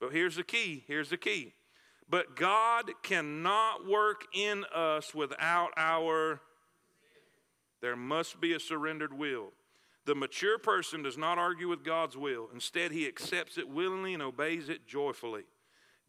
But 0.00 0.12
here's 0.12 0.36
the 0.36 0.42
key 0.42 0.84
here's 0.86 1.10
the 1.10 1.18
key. 1.18 1.52
But 2.08 2.34
God 2.34 2.92
cannot 3.02 3.86
work 3.86 4.24
in 4.32 4.64
us 4.74 5.14
without 5.14 5.72
our, 5.76 6.40
there 7.82 7.94
must 7.94 8.40
be 8.40 8.54
a 8.54 8.60
surrendered 8.60 9.12
will. 9.12 9.52
The 10.06 10.14
mature 10.14 10.58
person 10.58 11.02
does 11.02 11.18
not 11.18 11.36
argue 11.36 11.68
with 11.68 11.84
God's 11.84 12.16
will. 12.16 12.48
Instead, 12.54 12.90
he 12.90 13.06
accepts 13.06 13.58
it 13.58 13.68
willingly 13.68 14.14
and 14.14 14.22
obeys 14.22 14.70
it 14.70 14.86
joyfully. 14.86 15.42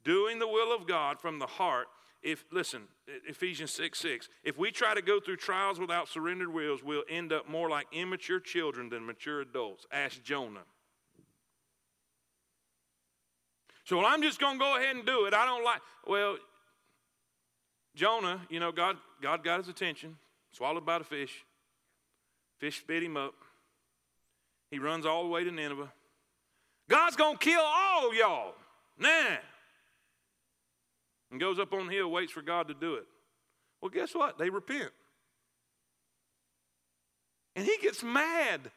Doing 0.06 0.40
the 0.40 0.48
will 0.48 0.74
of 0.74 0.88
God 0.88 1.20
from 1.20 1.40
the 1.40 1.46
heart 1.46 1.88
if 2.22 2.44
listen 2.52 2.84
ephesians 3.28 3.72
6 3.72 3.98
6 3.98 4.30
if 4.44 4.58
we 4.58 4.72
try 4.72 4.94
to 4.94 5.02
go 5.02 5.20
through 5.20 5.38
trials 5.38 5.80
without 5.80 6.08
surrendered 6.08 6.54
wills 6.54 6.84
we'll 6.84 7.04
end 7.10 7.32
up 7.32 7.48
more 7.48 7.70
like 7.70 7.88
immature 7.92 8.40
children 8.40 8.90
than 8.90 9.06
mature 9.06 9.42
adults. 9.42 9.86
Ask 9.92 10.24
jonah. 10.24 10.66
So 13.86 13.98
well, 13.98 14.06
i'm 14.06 14.22
just 14.22 14.40
going 14.40 14.56
to 14.56 14.60
go 14.60 14.78
ahead 14.78 14.96
and 14.96 15.06
do 15.06 15.26
it. 15.26 15.34
I 15.34 15.46
don't 15.46 15.64
like 15.64 15.82
well 16.08 16.38
jonah 17.96 18.42
you 18.50 18.60
know 18.60 18.72
god 18.72 18.98
god 19.22 19.44
got 19.44 19.60
his 19.60 19.68
attention 19.68 20.18
swallowed 20.52 20.86
by 20.86 21.00
the 21.00 21.06
fish. 21.06 21.46
Fish 22.60 22.80
spit 22.80 23.04
him 23.04 23.18
up. 23.18 23.34
He 24.72 24.80
runs 24.80 25.06
all 25.06 25.24
the 25.24 25.30
way 25.30 25.44
to 25.44 25.52
nineveh. 25.52 25.92
God's 26.90 27.16
going 27.16 27.38
to 27.38 27.44
kill 27.44 27.62
all 27.62 28.14
y'all. 28.14 28.54
Nah. 28.98 29.38
And 31.32 31.40
goes 31.40 31.60
up 31.60 31.74
on 31.74 31.88
the 31.88 31.94
hill, 31.94 32.10
waits 32.10 32.32
for 32.32 32.42
God 32.42 32.68
to 32.70 32.74
do 32.74 32.96
it. 32.96 33.06
Well, 33.82 33.90
guess 33.90 34.14
what? 34.16 34.38
They 34.38 34.50
repent. 34.50 34.92
And 37.56 37.66
he 37.66 37.78
gets 37.82 38.04
mad. 38.04 38.72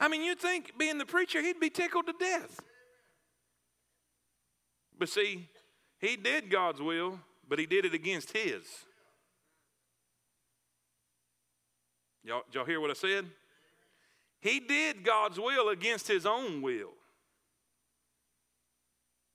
I 0.00 0.08
mean, 0.08 0.22
you'd 0.22 0.40
think 0.40 0.72
being 0.78 0.98
the 0.98 1.06
preacher, 1.06 1.40
he'd 1.40 1.60
be 1.60 1.70
tickled 1.70 2.06
to 2.06 2.14
death. 2.18 2.60
But 4.98 5.08
see, 5.08 5.48
he 5.98 6.16
did 6.16 6.50
God's 6.50 6.80
will, 6.80 7.20
but 7.48 7.58
he 7.58 7.66
did 7.66 7.84
it 7.84 7.94
against 7.94 8.32
his. 8.32 8.62
Y'all, 12.24 12.42
y'all 12.52 12.64
hear 12.64 12.80
what 12.80 12.90
I 12.90 12.94
said? 12.94 13.26
He 14.40 14.58
did 14.60 15.04
God's 15.04 15.38
will 15.38 15.68
against 15.68 16.08
his 16.08 16.26
own 16.26 16.62
will. 16.62 16.94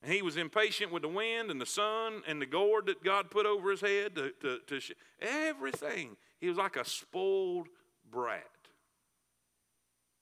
And 0.07 0.15
he 0.15 0.21
was 0.21 0.37
impatient 0.37 0.89
with 0.89 1.01
the 1.01 1.09
wind 1.09 1.51
and 1.51 1.59
the 1.59 1.65
sun 1.65 2.21
and 2.25 2.41
the 2.41 2.45
gourd 2.45 2.85
that 2.85 3.03
God 3.03 3.29
put 3.29 3.45
over 3.45 3.71
his 3.71 3.81
head 3.81 4.15
to, 4.15 4.31
to, 4.39 4.59
to 4.65 4.79
sh- 4.79 4.93
everything. 5.21 6.15
He 6.39 6.47
was 6.47 6.55
like 6.55 6.77
a 6.77 6.85
spoiled 6.85 7.67
brat. 8.09 8.47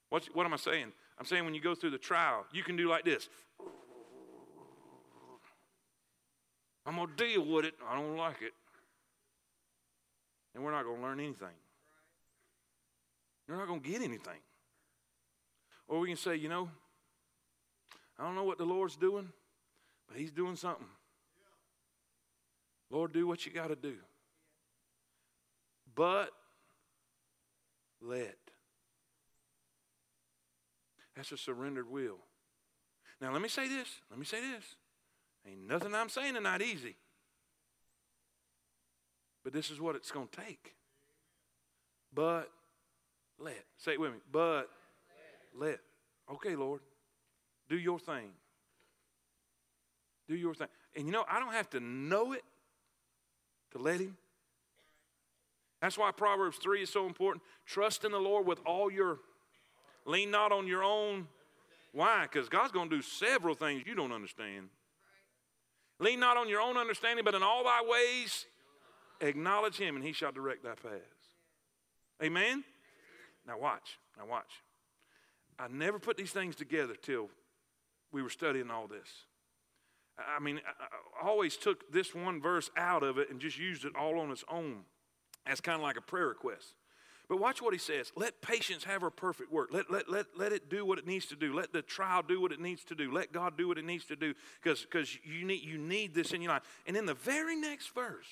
What, 0.10 0.28
what 0.34 0.48
am 0.48 0.56
I 0.56 0.58
saying? 0.58 0.92
I'm 1.20 1.26
saying 1.26 1.46
when 1.46 1.54
you 1.54 1.62
go 1.62 1.76
through 1.76 1.92
the 1.92 2.00
trial, 2.00 2.48
you 2.52 2.64
can 2.64 2.76
do 2.76 2.90
like 2.90 3.06
this. 3.06 3.30
I'm 6.88 6.96
going 6.96 7.10
to 7.16 7.16
deal 7.16 7.46
with 7.46 7.66
it. 7.66 7.76
I 7.88 7.96
don't 7.96 8.18
like 8.18 8.42
it. 8.42 8.54
And 10.56 10.64
we're 10.64 10.72
not 10.72 10.86
going 10.86 10.98
to 10.98 11.04
learn 11.04 11.20
anything. 11.20 11.48
You're 13.48 13.58
not 13.58 13.68
going 13.68 13.82
to 13.82 13.88
get 13.88 14.02
anything. 14.02 14.40
Or 15.88 16.00
we 16.00 16.08
can 16.08 16.18
say, 16.18 16.38
you 16.38 16.50
know, 16.50 16.72
I 18.18 18.24
don't 18.24 18.34
know 18.34 18.46
what 18.46 18.58
the 18.58 18.66
Lord's 18.66 18.96
doing, 18.96 19.30
He's 20.14 20.32
doing 20.32 20.56
something. 20.56 20.88
Lord, 22.90 23.14
do 23.14 23.28
what 23.28 23.46
you 23.46 23.52
got 23.52 23.68
to 23.68 23.76
do. 23.76 23.96
But 25.96 26.30
let. 28.02 28.38
That's 31.16 31.32
a 31.32 31.38
surrendered 31.38 31.90
will. 31.90 32.18
Now, 33.22 33.32
let 33.32 33.42
me 33.42 33.50
say 33.50 33.68
this. 33.68 33.88
Let 34.10 34.20
me 34.20 34.26
say 34.26 34.42
this. 34.42 34.64
Ain't 35.48 35.68
nothing 35.68 35.96
I'm 35.96 36.10
saying 36.10 36.34
tonight 36.34 36.62
easy. 36.62 36.96
But 39.44 39.54
this 39.54 39.70
is 39.70 39.80
what 39.80 39.96
it's 39.96 40.12
going 40.12 40.28
to 40.28 40.42
take. 40.42 40.76
But 42.14 42.50
let. 43.40 43.64
Say 43.78 43.94
it 43.94 44.00
with 44.00 44.12
me. 44.12 44.20
But 44.32 44.70
let. 45.58 45.80
Okay, 46.32 46.56
Lord. 46.56 46.82
Do 47.70 47.78
your 47.78 48.00
thing. 48.00 48.32
Do 50.28 50.36
your 50.36 50.54
thing. 50.54 50.68
And 50.96 51.06
you 51.06 51.12
know, 51.12 51.26
I 51.30 51.40
don't 51.40 51.54
have 51.54 51.70
to 51.72 51.80
know 51.80 52.34
it 52.34 52.44
to 53.72 53.78
let 53.78 54.00
Him. 54.00 54.18
That's 55.82 55.98
why 55.98 56.12
Proverbs 56.12 56.58
3 56.58 56.84
is 56.84 56.90
so 56.90 57.06
important. 57.06 57.44
Trust 57.66 58.06
in 58.06 58.12
the 58.12 58.20
Lord 58.20 58.48
with 58.48 58.60
all 58.66 58.92
your, 58.92 59.20
lean 60.06 60.32
not 60.32 60.52
on 60.52 60.68
your 60.68 60.84
own. 60.84 61.28
Why? 61.92 62.24
Because 62.24 62.50
God's 62.50 62.72
going 62.72 62.90
to 62.90 62.96
do 62.96 63.02
several 63.02 63.56
things 63.56 63.84
you 63.86 63.96
don't 63.96 64.12
understand. 64.12 64.70
Lean 66.00 66.20
not 66.20 66.38
on 66.38 66.50
your 66.50 66.62
own 66.62 66.78
understanding, 66.78 67.24
but 67.24 67.36
in 67.36 67.44
all 67.44 67.64
thy 67.64 67.82
ways 67.88 68.46
acknowledge 69.22 69.78
him, 69.78 69.96
and 69.96 70.04
he 70.04 70.12
shall 70.12 70.32
direct 70.32 70.64
thy 70.64 70.76
paths. 70.76 71.04
Amen? 72.24 72.64
Now 73.48 73.60
watch. 73.60 74.00
Now 74.18 74.26
watch. 74.26 74.62
I 75.58 75.68
never 75.70 76.00
put 76.00 76.18
these 76.18 76.32
things 76.32 76.56
together 76.56 76.96
till 77.02 77.30
we 78.12 78.22
were 78.22 78.30
studying 78.30 78.70
all 78.70 78.88
this. 78.88 79.08
I 80.18 80.40
mean, 80.40 80.62
I 81.22 81.28
always 81.28 81.58
took 81.58 81.92
this 81.92 82.16
one 82.16 82.42
verse 82.42 82.70
out 82.78 83.04
of 83.04 83.18
it 83.18 83.30
and 83.30 83.40
just 83.40 83.60
used 83.60 83.84
it 83.86 83.94
all 84.00 84.20
on 84.20 84.32
its 84.32 84.44
own 84.50 84.84
as 85.46 85.60
kind 85.62 85.76
of 85.76 85.82
like 85.82 85.98
a 85.98 86.02
prayer 86.02 86.28
request. 86.28 86.76
But 87.28 87.40
watch 87.40 87.62
what 87.62 87.74
he 87.74 87.80
says. 87.80 88.12
Let 88.16 88.42
patience 88.42 88.84
have 88.84 89.02
her 89.02 89.10
perfect 89.10 89.52
work. 89.52 89.70
Let, 89.72 89.90
let, 89.90 90.10
let, 90.10 90.26
let 90.38 90.52
it 90.54 90.70
do 90.70 90.86
what 90.86 91.00
it 91.00 91.08
needs 91.08 91.26
to 91.28 91.36
do. 91.36 91.54
Let 91.54 91.74
the 91.74 91.82
trial 91.82 92.22
do 92.22 92.40
what 92.40 92.52
it 92.52 92.60
needs 92.60 92.84
to 92.86 92.96
do. 92.96 93.12
Let 93.12 93.34
God 93.34 93.58
do 93.58 93.68
what 93.68 93.78
it 93.78 93.86
needs 93.86 94.06
to 94.06 94.16
do 94.16 94.36
because 94.62 95.18
you 95.24 95.46
need, 95.46 95.64
you 95.64 95.78
need 95.78 96.14
this 96.14 96.32
in 96.32 96.42
your 96.42 96.52
life. 96.52 96.64
And 96.86 96.96
in 96.96 97.06
the 97.06 97.16
very 97.16 97.56
next 97.56 97.94
verse, 97.96 98.28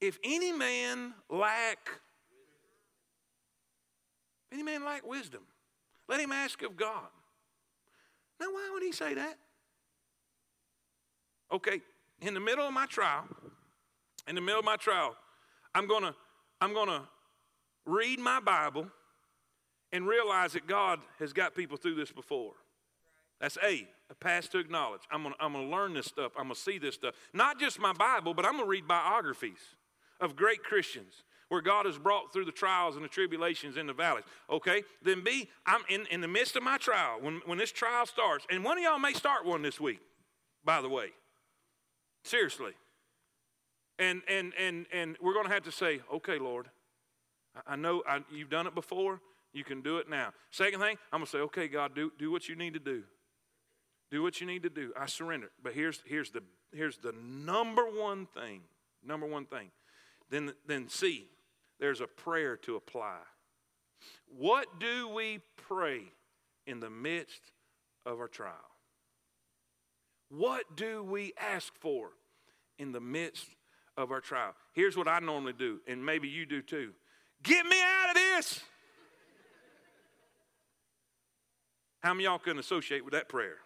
if 0.00 0.18
any 0.22 0.52
man 0.52 1.14
lack, 1.30 1.88
any 4.52 4.62
man 4.62 4.84
lack 4.84 5.06
wisdom, 5.06 5.42
let 6.08 6.20
him 6.20 6.30
ask 6.30 6.62
of 6.62 6.76
God. 6.76 7.08
Now, 8.38 8.46
why 8.46 8.70
would 8.72 8.82
he 8.82 8.92
say 8.92 9.14
that? 9.14 9.38
Okay, 11.52 11.80
in 12.20 12.34
the 12.34 12.40
middle 12.40 12.66
of 12.66 12.72
my 12.72 12.86
trial, 12.86 13.24
in 14.26 14.34
the 14.34 14.40
middle 14.40 14.58
of 14.58 14.64
my 14.64 14.76
trial, 14.76 15.16
I'm 15.74 15.88
to 15.88 16.14
I'm 16.60 16.74
to 16.74 17.02
read 17.86 18.18
my 18.18 18.40
Bible 18.40 18.88
and 19.92 20.06
realize 20.06 20.52
that 20.52 20.66
God 20.66 21.00
has 21.18 21.32
got 21.32 21.54
people 21.54 21.76
through 21.76 21.94
this 21.94 22.12
before. 22.12 22.52
That's 23.40 23.56
A, 23.62 23.86
a 24.10 24.14
pass 24.14 24.48
to 24.48 24.58
acknowledge. 24.58 25.02
I'm 25.10 25.22
to 25.24 25.32
I'm 25.40 25.52
gonna 25.52 25.68
learn 25.68 25.94
this 25.94 26.06
stuff. 26.06 26.32
I'm 26.38 26.48
to 26.48 26.54
see 26.54 26.78
this 26.78 26.94
stuff. 26.94 27.14
Not 27.32 27.58
just 27.58 27.78
my 27.78 27.92
Bible, 27.92 28.34
but 28.34 28.44
I'm 28.44 28.58
to 28.58 28.64
read 28.64 28.86
biographies 28.86 29.60
of 30.20 30.36
great 30.36 30.62
Christians 30.62 31.22
where 31.48 31.62
God 31.62 31.86
has 31.86 31.98
brought 31.98 32.32
through 32.32 32.44
the 32.44 32.52
trials 32.52 32.96
and 32.96 33.04
the 33.04 33.08
tribulations 33.08 33.76
in 33.76 33.86
the 33.86 33.92
valleys. 33.92 34.24
Okay? 34.50 34.82
Then 35.02 35.24
B, 35.24 35.48
I'm 35.64 35.80
in, 35.88 36.06
in 36.10 36.20
the 36.20 36.28
midst 36.28 36.56
of 36.56 36.62
my 36.62 36.76
trial, 36.76 37.18
when, 37.20 37.40
when 37.46 37.58
this 37.58 37.72
trial 37.72 38.06
starts, 38.06 38.46
and 38.50 38.62
one 38.62 38.76
of 38.76 38.84
y'all 38.84 38.98
may 38.98 39.14
start 39.14 39.46
one 39.46 39.62
this 39.62 39.80
week, 39.80 40.00
by 40.64 40.82
the 40.82 40.88
way. 40.88 41.08
Seriously. 42.28 42.72
And, 43.98 44.20
and, 44.28 44.52
and, 44.58 44.84
and 44.92 45.16
we're 45.18 45.32
going 45.32 45.46
to 45.46 45.52
have 45.52 45.62
to 45.62 45.72
say, 45.72 46.00
okay, 46.12 46.38
Lord, 46.38 46.68
I 47.66 47.74
know 47.74 48.02
I, 48.06 48.20
you've 48.30 48.50
done 48.50 48.66
it 48.66 48.74
before. 48.74 49.20
You 49.54 49.64
can 49.64 49.80
do 49.80 49.96
it 49.96 50.10
now. 50.10 50.34
Second 50.50 50.80
thing, 50.80 50.98
I'm 51.10 51.20
going 51.20 51.24
to 51.24 51.30
say, 51.30 51.38
okay, 51.38 51.68
God, 51.68 51.94
do, 51.94 52.12
do 52.18 52.30
what 52.30 52.46
you 52.46 52.54
need 52.54 52.74
to 52.74 52.80
do. 52.80 53.02
Do 54.10 54.22
what 54.22 54.42
you 54.42 54.46
need 54.46 54.62
to 54.64 54.68
do. 54.68 54.92
I 54.94 55.06
surrender. 55.06 55.50
But 55.62 55.72
here's, 55.72 56.02
here's, 56.04 56.30
the, 56.30 56.42
here's 56.70 56.98
the 56.98 57.12
number 57.12 57.84
one 57.84 58.26
thing. 58.26 58.60
Number 59.02 59.26
one 59.26 59.46
thing. 59.46 59.70
Then, 60.28 60.52
then 60.66 60.90
C, 60.90 61.28
there's 61.80 62.02
a 62.02 62.06
prayer 62.06 62.58
to 62.58 62.76
apply. 62.76 63.20
What 64.26 64.78
do 64.78 65.08
we 65.08 65.40
pray 65.56 66.02
in 66.66 66.80
the 66.80 66.90
midst 66.90 67.40
of 68.04 68.20
our 68.20 68.28
trial? 68.28 68.52
What 70.28 70.76
do 70.76 71.02
we 71.02 71.32
ask 71.40 71.72
for 71.80 72.10
in 72.78 72.92
the 72.92 73.00
midst 73.00 73.46
of 73.96 74.10
our 74.10 74.20
trial. 74.20 74.54
Here's 74.72 74.96
what 74.96 75.08
I 75.08 75.18
normally 75.18 75.52
do, 75.52 75.80
and 75.86 76.04
maybe 76.04 76.28
you 76.28 76.46
do 76.46 76.62
too 76.62 76.92
get 77.42 77.66
me 77.66 77.76
out 77.80 78.10
of 78.10 78.14
this. 78.14 78.60
How 82.00 82.14
many 82.14 82.24
y'all 82.24 82.38
can 82.38 82.58
associate 82.58 83.04
with 83.04 83.12
that 83.12 83.28
prayer? 83.28 83.56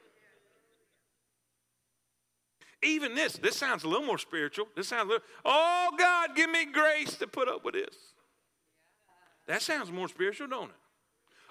Even 2.82 3.14
this, 3.14 3.34
this 3.34 3.56
sounds 3.56 3.84
a 3.84 3.88
little 3.88 4.06
more 4.06 4.18
spiritual. 4.18 4.66
This 4.74 4.88
sounds 4.88 5.04
a 5.04 5.12
little, 5.12 5.26
oh 5.44 5.90
God, 5.96 6.34
give 6.34 6.50
me 6.50 6.64
grace 6.64 7.14
to 7.16 7.26
put 7.26 7.48
up 7.48 7.64
with 7.64 7.74
this. 7.74 7.94
That 9.46 9.62
sounds 9.62 9.92
more 9.92 10.08
spiritual, 10.08 10.48
don't 10.48 10.70
it? 10.70 10.76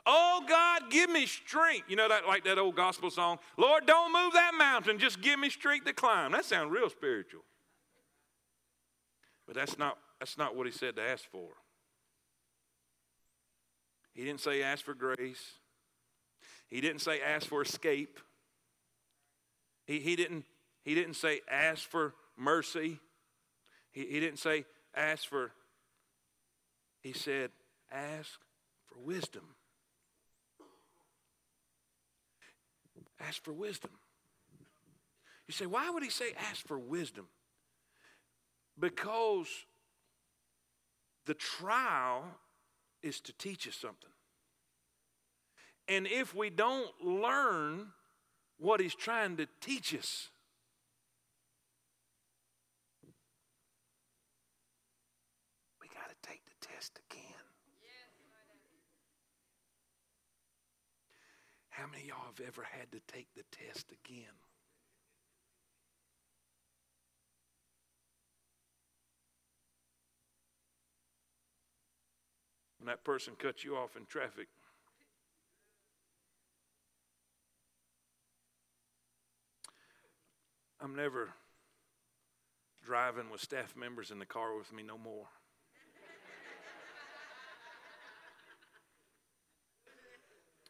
Oh 0.06 0.44
God, 0.48 0.90
give 0.90 1.10
me 1.10 1.28
strength. 1.28 1.86
You 1.88 1.96
know 1.96 2.10
that 2.10 2.28
like 2.28 2.44
that 2.46 2.58
old 2.58 2.76
gospel 2.76 3.12
song, 3.12 3.38
Lord, 3.56 3.86
don't 3.86 4.12
move 4.12 4.34
that 4.34 4.54
mountain, 4.58 4.98
just 4.98 5.22
give 5.22 5.40
me 5.40 5.50
strength 5.50 5.86
to 5.86 5.94
climb. 5.94 6.32
That 6.32 6.44
sounds 6.44 6.72
real 6.72 6.90
spiritual. 6.90 7.42
But 9.52 9.60
that's 9.60 9.78
not, 9.78 9.98
that's 10.18 10.38
not 10.38 10.56
what 10.56 10.66
he 10.66 10.72
said 10.72 10.96
to 10.96 11.02
ask 11.02 11.30
for. 11.30 11.50
He 14.14 14.24
didn't 14.24 14.40
say 14.40 14.64
ask 14.64 14.86
for 14.86 14.94
grace. 14.94 15.56
He 16.70 16.80
didn't 16.80 17.02
say 17.02 17.20
ask 17.20 17.48
for 17.48 17.62
escape. 17.62 18.18
He, 19.84 20.00
he, 20.00 20.16
didn't, 20.16 20.46
he 20.86 20.96
didn't 20.96 21.16
say 21.16 21.42
ask 21.52 21.82
for 21.82 22.14
mercy. 22.38 23.00
He, 23.92 24.06
he 24.06 24.22
didn't 24.22 24.40
say 24.40 24.64
ask 24.96 25.28
for, 25.28 25.52
he 27.02 27.12
said 27.12 27.52
ask 27.92 28.40
for 28.86 29.00
wisdom. 29.04 29.44
Ask 33.20 33.44
for 33.44 33.52
wisdom. 33.52 33.92
You 35.46 35.54
say, 35.54 35.66
why 35.66 35.90
would 35.90 36.04
he 36.04 36.10
say 36.10 36.32
ask 36.50 36.66
for 36.66 36.80
wisdom? 36.80 37.28
Because 38.80 39.48
the 41.26 41.34
trial 41.34 42.24
is 43.04 43.22
to 43.22 43.34
teach 43.34 43.68
us 43.68 43.76
something. 43.76 44.10
And 45.88 46.08
if 46.08 46.36
we 46.36 46.50
don't 46.50 46.90
learn 47.04 47.88
what 48.58 48.80
he's 48.80 48.96
trying 48.96 49.38
to 49.38 49.48
teach 49.60 49.94
us, 49.96 50.30
we 55.82 55.88
got 55.88 56.10
to 56.10 56.30
take 56.30 56.42
the 56.46 56.68
test 56.68 57.00
again. 57.10 57.26
How 61.70 61.88
many 61.88 62.06
y'all 62.08 62.26
have 62.26 62.48
ever 62.48 62.64
had 62.64 62.92
to 62.92 63.00
take 63.12 63.28
the 63.36 63.44
test 63.52 63.88
again? 63.92 64.34
When 72.82 72.88
that 72.88 73.04
person 73.04 73.34
cuts 73.38 73.64
you 73.64 73.76
off 73.76 73.96
in 73.96 74.08
traffic, 74.08 74.48
I'm 80.82 80.96
never 80.96 81.30
driving 82.84 83.30
with 83.30 83.40
staff 83.40 83.76
members 83.78 84.10
in 84.10 84.18
the 84.18 84.26
car 84.26 84.58
with 84.58 84.74
me 84.74 84.82
no 84.82 84.98
more. 84.98 85.28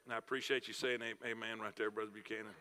And 0.03 0.13
I 0.13 0.17
appreciate 0.17 0.67
you 0.67 0.73
saying 0.73 0.99
amen 1.25 1.61
right 1.61 1.75
there, 1.77 1.91
Brother 1.91 2.11
Buchanan. 2.13 2.51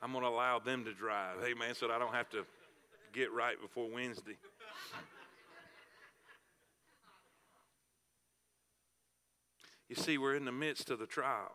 I'm 0.00 0.12
going 0.12 0.24
to 0.24 0.30
allow 0.30 0.58
them 0.58 0.86
to 0.86 0.94
drive, 0.94 1.36
amen, 1.44 1.74
so 1.74 1.90
I 1.90 1.98
don't 1.98 2.14
have 2.14 2.30
to 2.30 2.46
get 3.12 3.30
right 3.30 3.60
before 3.60 3.90
Wednesday. 3.90 4.38
You 9.90 9.96
see, 9.96 10.18
we're 10.18 10.36
in 10.36 10.44
the 10.44 10.52
midst 10.52 10.88
of 10.90 11.00
the 11.00 11.06
trial. 11.06 11.50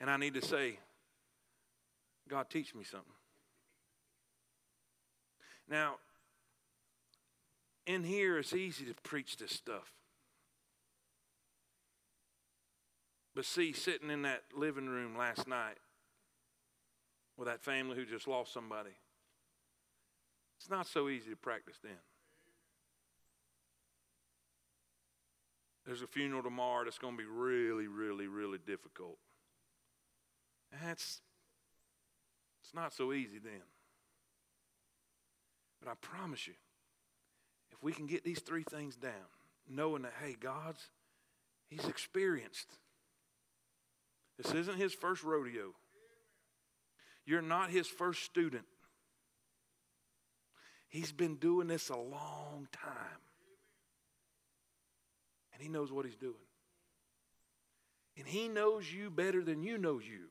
And 0.00 0.08
I 0.08 0.16
need 0.16 0.32
to 0.32 0.40
say, 0.40 0.78
God, 2.26 2.48
teach 2.48 2.74
me 2.74 2.84
something. 2.84 3.12
Now, 5.68 5.96
in 7.86 8.02
here, 8.02 8.38
it's 8.38 8.54
easy 8.54 8.86
to 8.86 8.94
preach 9.02 9.36
this 9.36 9.52
stuff. 9.52 9.92
But 13.34 13.44
see, 13.44 13.74
sitting 13.74 14.10
in 14.10 14.22
that 14.22 14.44
living 14.56 14.88
room 14.88 15.18
last 15.18 15.46
night 15.46 15.76
with 17.36 17.46
that 17.46 17.62
family 17.62 17.96
who 17.96 18.06
just 18.06 18.26
lost 18.26 18.54
somebody, 18.54 18.96
it's 20.58 20.70
not 20.70 20.86
so 20.86 21.10
easy 21.10 21.28
to 21.28 21.36
practice 21.36 21.76
then. 21.82 21.92
There's 25.90 26.02
a 26.02 26.06
funeral 26.06 26.44
tomorrow 26.44 26.84
that's 26.84 26.98
going 26.98 27.16
to 27.16 27.18
be 27.18 27.28
really, 27.28 27.88
really, 27.88 28.28
really 28.28 28.58
difficult. 28.64 29.18
That's 30.80 31.20
it's 32.62 32.72
not 32.72 32.92
so 32.94 33.12
easy 33.12 33.40
then. 33.42 33.62
But 35.82 35.90
I 35.90 35.94
promise 36.00 36.46
you, 36.46 36.52
if 37.72 37.82
we 37.82 37.90
can 37.90 38.06
get 38.06 38.22
these 38.22 38.38
three 38.38 38.62
things 38.62 38.94
down, 38.94 39.32
knowing 39.68 40.02
that, 40.02 40.12
hey, 40.22 40.36
God's, 40.38 40.90
He's 41.66 41.88
experienced. 41.88 42.68
This 44.40 44.54
isn't 44.54 44.76
His 44.76 44.94
first 44.94 45.24
rodeo. 45.24 45.74
You're 47.26 47.42
not 47.42 47.70
His 47.70 47.88
first 47.88 48.22
student. 48.22 48.66
He's 50.88 51.10
been 51.10 51.34
doing 51.34 51.66
this 51.66 51.88
a 51.88 51.96
long 51.96 52.68
time. 52.70 53.09
And 55.60 55.66
He 55.66 55.70
knows 55.70 55.92
what 55.92 56.06
He's 56.06 56.16
doing. 56.16 56.32
And 58.16 58.26
He 58.26 58.48
knows 58.48 58.90
you 58.90 59.10
better 59.10 59.44
than 59.44 59.62
you 59.62 59.76
know 59.76 59.98
you. 59.98 60.28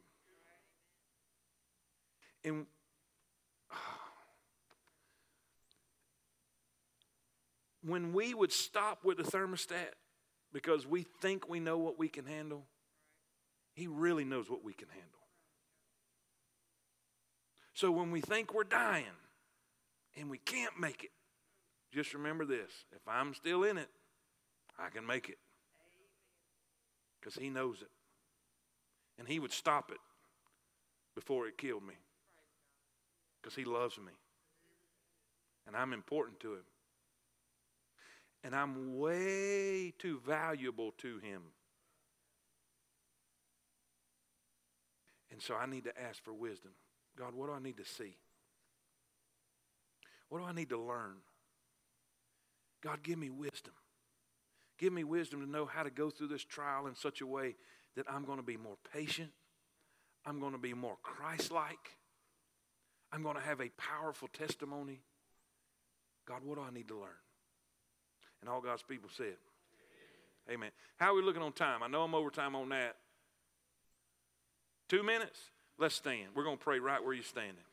And 2.44 2.66
when 7.84 8.12
we 8.12 8.34
would 8.34 8.52
stop 8.52 9.06
with 9.06 9.18
the 9.18 9.24
thermostat 9.24 9.94
because 10.52 10.88
we 10.88 11.06
think 11.22 11.48
we 11.48 11.60
know 11.60 11.78
what 11.78 12.00
we 12.00 12.08
can 12.08 12.26
handle, 12.26 12.66
He 13.76 13.86
really 13.86 14.26
knows 14.26 14.50
what 14.50 14.64
we 14.64 14.74
can 14.74 14.88
handle. 14.90 15.12
So 17.76 17.92
when 17.92 18.10
we 18.10 18.22
think 18.22 18.52
we're 18.52 18.64
dying 18.64 19.06
and 20.18 20.28
we 20.28 20.40
can't 20.40 20.80
make 20.80 21.04
it, 21.04 21.12
just 21.94 22.16
remember 22.16 22.46
this 22.46 22.72
if 22.92 23.08
I'm 23.08 23.36
still 23.36 23.64
in 23.64 23.78
it, 23.78 23.90
I 24.80 24.90
can 24.90 25.06
make 25.06 25.30
it. 25.30 25.38
Because 27.20 27.36
He 27.36 27.50
knows 27.50 27.82
it. 27.82 27.90
And 29.18 29.28
He 29.28 29.40
would 29.40 29.52
stop 29.52 29.92
it 29.92 30.00
before 31.16 31.48
it 31.48 31.58
killed 31.58 31.84
me 31.86 31.96
because 33.42 33.56
He 33.56 33.66
loves 33.66 33.98
me. 33.98 34.14
And 35.68 35.76
I'm 35.76 35.94
important 35.94 36.40
to 36.42 36.54
Him. 36.54 36.66
And 38.44 38.56
I'm 38.56 38.98
way 38.98 39.94
too 40.00 40.20
valuable 40.26 40.94
to 41.00 41.20
Him. 41.20 41.42
And 45.32 45.42
so 45.42 45.56
I 45.56 45.66
need 45.66 45.84
to 45.86 46.02
ask 46.02 46.24
for 46.24 46.34
wisdom. 46.34 46.72
God, 47.18 47.34
what 47.34 47.48
do 47.48 47.54
I 47.54 47.60
need 47.60 47.78
to 47.78 47.86
see? 47.86 48.16
What 50.30 50.40
do 50.40 50.46
I 50.46 50.54
need 50.54 50.70
to 50.70 50.80
learn? 50.80 51.16
God, 52.82 53.04
give 53.04 53.18
me 53.18 53.30
wisdom. 53.30 53.74
Give 54.80 54.94
me 54.94 55.04
wisdom 55.04 55.42
to 55.42 55.50
know 55.50 55.66
how 55.66 55.84
to 55.84 55.90
go 55.90 56.10
through 56.10 56.30
this 56.30 56.44
trial 56.44 56.88
in 56.88 56.96
such 56.96 57.22
a 57.22 57.28
way 57.28 57.56
that 57.96 58.06
I'm 58.10 58.24
going 58.24 58.38
to 58.38 58.44
be 58.44 58.58
more 58.58 58.78
patient. 58.94 59.30
I'm 60.26 60.40
going 60.40 60.54
to 60.54 60.60
be 60.60 60.74
more 60.74 60.98
Christ 61.04 61.52
like. 61.52 61.98
I'm 63.12 63.22
going 63.22 63.36
to 63.36 63.42
have 63.42 63.60
a 63.60 63.70
powerful 63.78 64.30
testimony. 64.30 65.02
God, 66.26 66.44
what 66.44 66.58
do 66.58 66.64
I 66.64 66.72
need 66.72 66.88
to 66.88 66.96
learn? 66.96 67.10
And 68.42 68.50
all 68.50 68.62
God's 68.62 68.84
people 68.84 69.10
said, 69.16 69.36
Amen. 70.48 70.56
Amen. 70.56 70.72
How 70.98 71.12
are 71.12 71.16
we 71.16 71.24
looking 71.24 71.42
on 71.42 71.52
time? 71.52 71.84
I 71.84 71.88
know 71.88 72.04
I'm 72.04 72.16
over 72.16 72.30
time 72.30 72.56
on 72.56 72.70
that. 72.70 72.96
Two 74.88 75.04
minutes? 75.04 75.40
Let's 75.78 75.96
stand. 75.96 76.30
We're 76.36 76.44
going 76.44 76.58
to 76.58 76.64
pray 76.64 76.80
right 76.80 77.04
where 77.04 77.14
you're 77.14 77.24
standing. 77.24 77.64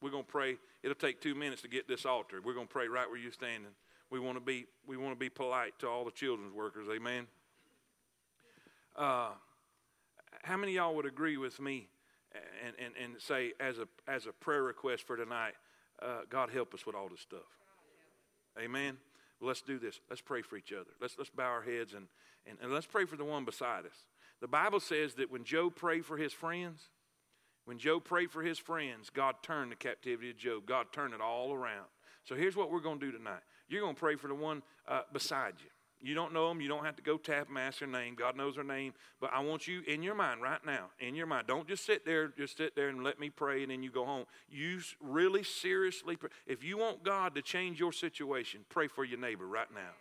We're 0.00 0.10
going 0.10 0.24
to 0.24 0.30
pray. 0.30 0.56
It'll 0.82 0.94
take 0.94 1.20
two 1.20 1.34
minutes 1.34 1.62
to 1.62 1.68
get 1.68 1.86
this 1.86 2.06
altar. 2.06 2.40
We're 2.42 2.54
going 2.54 2.66
to 2.66 2.72
pray 2.72 2.88
right 2.88 3.08
where 3.08 3.18
you're 3.18 3.32
standing. 3.32 3.72
We 4.14 4.20
want 4.20 4.36
to 4.36 4.40
be, 4.40 4.66
we 4.86 4.96
want 4.96 5.12
to 5.12 5.18
be 5.18 5.28
polite 5.28 5.76
to 5.80 5.88
all 5.88 6.04
the 6.04 6.12
children's 6.12 6.52
workers. 6.52 6.86
Amen. 6.88 7.26
Uh, 8.94 9.30
how 10.44 10.56
many 10.56 10.74
y'all 10.74 10.94
would 10.94 11.04
agree 11.04 11.36
with 11.36 11.58
me 11.58 11.88
and, 12.64 12.76
and, 12.78 12.94
and 13.02 13.20
say, 13.20 13.54
as 13.58 13.78
a, 13.78 13.88
as 14.06 14.26
a 14.26 14.32
prayer 14.32 14.62
request 14.62 15.04
for 15.04 15.16
tonight, 15.16 15.54
uh, 16.00 16.20
God 16.30 16.50
help 16.50 16.74
us 16.74 16.86
with 16.86 16.94
all 16.94 17.08
this 17.08 17.22
stuff. 17.22 17.40
Amen. 18.56 18.98
Well, 19.40 19.48
let's 19.48 19.62
do 19.62 19.80
this. 19.80 19.98
Let's 20.08 20.22
pray 20.22 20.42
for 20.42 20.56
each 20.56 20.72
other. 20.72 20.90
Let's, 21.00 21.16
let's 21.18 21.30
bow 21.30 21.50
our 21.50 21.62
heads 21.62 21.92
and, 21.92 22.06
and, 22.46 22.56
and 22.62 22.72
let's 22.72 22.86
pray 22.86 23.06
for 23.06 23.16
the 23.16 23.24
one 23.24 23.44
beside 23.44 23.84
us. 23.84 24.06
The 24.40 24.46
Bible 24.46 24.78
says 24.78 25.14
that 25.14 25.32
when 25.32 25.42
Job 25.42 25.74
prayed 25.74 26.06
for 26.06 26.18
his 26.18 26.32
friends, 26.32 26.82
when 27.64 27.78
Job 27.78 28.04
prayed 28.04 28.30
for 28.30 28.44
his 28.44 28.60
friends, 28.60 29.10
God 29.10 29.42
turned 29.42 29.72
the 29.72 29.76
captivity 29.76 30.30
of 30.30 30.36
Job. 30.36 30.66
God 30.66 30.92
turned 30.92 31.14
it 31.14 31.20
all 31.20 31.52
around. 31.52 31.86
So 32.24 32.34
here's 32.34 32.56
what 32.56 32.70
we're 32.70 32.80
going 32.80 32.98
to 33.00 33.06
do 33.06 33.16
tonight. 33.16 33.40
You're 33.68 33.82
going 33.82 33.94
to 33.94 34.00
pray 34.00 34.16
for 34.16 34.28
the 34.28 34.34
one 34.34 34.62
uh, 34.88 35.02
beside 35.12 35.54
you. 35.62 35.70
You 36.04 36.14
don't 36.14 36.34
know 36.34 36.48
them. 36.48 36.60
You 36.60 36.68
don't 36.68 36.84
have 36.84 36.96
to 36.96 37.02
go 37.02 37.16
tap 37.16 37.46
them, 37.46 37.56
ask 37.56 37.78
their 37.78 37.88
name. 37.88 38.14
God 38.14 38.36
knows 38.36 38.56
their 38.56 38.64
name. 38.64 38.92
But 39.20 39.30
I 39.32 39.40
want 39.40 39.66
you 39.66 39.80
in 39.86 40.02
your 40.02 40.14
mind 40.14 40.42
right 40.42 40.60
now, 40.64 40.90
in 41.00 41.14
your 41.14 41.26
mind. 41.26 41.46
Don't 41.46 41.66
just 41.66 41.86
sit 41.86 42.04
there, 42.04 42.28
just 42.28 42.58
sit 42.58 42.76
there 42.76 42.88
and 42.88 43.02
let 43.02 43.18
me 43.18 43.30
pray 43.30 43.62
and 43.62 43.70
then 43.70 43.82
you 43.82 43.90
go 43.90 44.04
home. 44.04 44.26
You 44.50 44.80
really 45.00 45.42
seriously 45.42 46.16
pray. 46.16 46.28
If 46.46 46.62
you 46.62 46.76
want 46.76 47.04
God 47.04 47.34
to 47.36 47.42
change 47.42 47.80
your 47.80 47.92
situation, 47.92 48.66
pray 48.68 48.86
for 48.86 49.04
your 49.04 49.18
neighbor 49.18 49.46
right 49.46 49.72
now. 49.74 49.92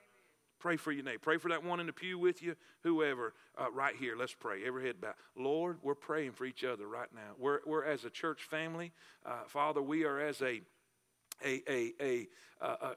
Pray 0.60 0.76
for 0.76 0.92
your 0.92 1.04
neighbor. 1.04 1.20
Pray 1.20 1.38
for 1.38 1.50
that 1.50 1.64
one 1.64 1.80
in 1.80 1.88
the 1.88 1.94
pew 1.94 2.18
with 2.18 2.42
you, 2.42 2.56
whoever, 2.84 3.34
uh, 3.58 3.72
right 3.72 3.96
here. 3.98 4.16
Let's 4.18 4.34
pray. 4.34 4.66
Every 4.66 4.86
head 4.86 5.00
bowed. 5.00 5.16
Lord, 5.38 5.78
we're 5.84 5.96
praying 5.96 6.34
for 6.34 6.46
each 6.46 6.64
other 6.64 6.88
right 6.88 7.10
now. 7.14 7.32
We're, 7.38 7.60
we're 7.66 7.84
as 7.86 8.04
a 8.06 8.10
church 8.10 8.44
family. 8.44 8.92
Uh, 9.26 9.44
Father, 9.48 9.82
we 9.82 10.04
are 10.04 10.20
as 10.20 10.42
a 10.42 10.62
a, 11.46 11.62
a, 11.70 11.94
a, 12.02 12.28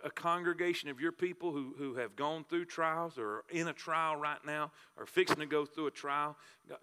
a, 0.05 0.11
congregation 0.11 0.89
of 0.89 1.01
your 1.01 1.13
people 1.13 1.51
who, 1.51 1.75
who 1.77 1.97
have 1.97 2.15
gone 2.15 2.45
through 2.49 2.65
trials 2.65 3.19
or 3.19 3.27
are 3.27 3.45
in 3.51 3.69
a 3.69 3.73
trial 3.73 4.17
right 4.17 4.45
now 4.47 4.71
or 4.97 5.07
fixing 5.07 5.39
to 5.39 5.47
go 5.47 5.65
through 5.65 5.89
a 5.89 5.91
trial. 5.91 6.37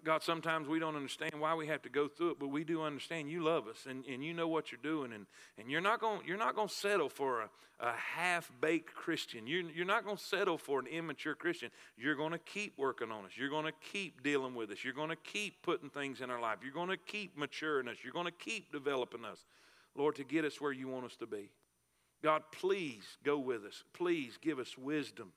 God, 0.04 0.22
sometimes 0.22 0.68
we 0.68 0.78
don't 0.78 0.96
understand 0.96 1.32
why 1.38 1.54
we 1.54 1.66
have 1.66 1.82
to 1.82 1.88
go 1.88 2.08
through 2.08 2.32
it, 2.32 2.38
but 2.38 2.48
we 2.48 2.64
do 2.64 2.82
understand 2.82 3.30
you 3.30 3.42
love 3.42 3.66
us 3.68 3.86
and, 3.88 4.04
and 4.06 4.24
you 4.24 4.34
know 4.34 4.48
what 4.48 4.70
you're 4.70 4.80
doing. 4.82 5.12
And, 5.12 5.26
and 5.58 5.70
you're 5.70 5.80
not 5.80 6.00
going 6.00 6.20
you're 6.26 6.36
not 6.36 6.54
going 6.54 6.68
to 6.68 6.74
settle 6.74 7.08
for 7.08 7.42
a, 7.42 7.48
a 7.80 7.92
half 7.92 8.50
baked 8.60 8.94
Christian. 8.94 9.46
You, 9.46 9.68
you're 9.74 9.86
not 9.86 10.04
going 10.04 10.16
to 10.16 10.22
settle 10.22 10.58
for 10.58 10.78
an 10.78 10.86
immature 10.86 11.34
Christian. 11.34 11.70
You're 11.96 12.16
going 12.16 12.32
to 12.32 12.38
keep 12.38 12.78
working 12.78 13.10
on 13.10 13.24
us. 13.24 13.32
You're 13.36 13.50
going 13.50 13.66
to 13.66 13.74
keep 13.92 14.22
dealing 14.22 14.54
with 14.54 14.70
us. 14.70 14.84
You're 14.84 14.94
going 14.94 15.10
to 15.10 15.16
keep 15.16 15.62
putting 15.62 15.90
things 15.90 16.20
in 16.20 16.30
our 16.30 16.40
life. 16.40 16.58
You're 16.62 16.72
going 16.72 16.90
to 16.90 16.96
keep 16.96 17.36
maturing 17.36 17.88
us. 17.88 17.96
You're 18.02 18.12
going 18.12 18.26
to 18.26 18.32
keep 18.32 18.72
developing 18.72 19.24
us. 19.24 19.44
Lord, 19.96 20.16
to 20.16 20.24
get 20.24 20.44
us 20.44 20.60
where 20.60 20.72
you 20.72 20.88
want 20.88 21.06
us 21.06 21.16
to 21.16 21.26
be. 21.26 21.50
God, 22.22 22.42
please 22.52 23.04
go 23.22 23.38
with 23.38 23.64
us. 23.64 23.84
Please 23.92 24.38
give 24.40 24.58
us 24.58 24.78
wisdom. 24.78 25.32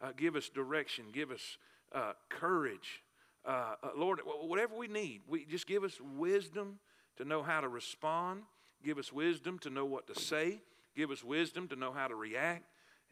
Uh, 0.00 0.12
give 0.16 0.36
us 0.36 0.48
direction. 0.48 1.06
Give 1.12 1.30
us 1.30 1.58
uh, 1.92 2.12
courage. 2.28 3.02
Uh, 3.44 3.74
uh 3.82 3.88
Lord, 3.96 4.20
whatever 4.24 4.76
we 4.76 4.88
need, 4.88 5.22
we 5.26 5.44
just 5.46 5.66
give 5.66 5.84
us 5.84 5.98
wisdom 6.16 6.78
to 7.16 7.24
know 7.24 7.42
how 7.42 7.60
to 7.60 7.68
respond. 7.68 8.42
Give 8.84 8.98
us 8.98 9.12
wisdom 9.12 9.58
to 9.60 9.70
know 9.70 9.84
what 9.84 10.06
to 10.08 10.20
say. 10.20 10.60
Give 10.94 11.10
us 11.10 11.24
wisdom 11.24 11.66
to 11.68 11.76
know 11.76 11.92
how 11.92 12.08
to 12.08 12.14
react. 12.14 12.64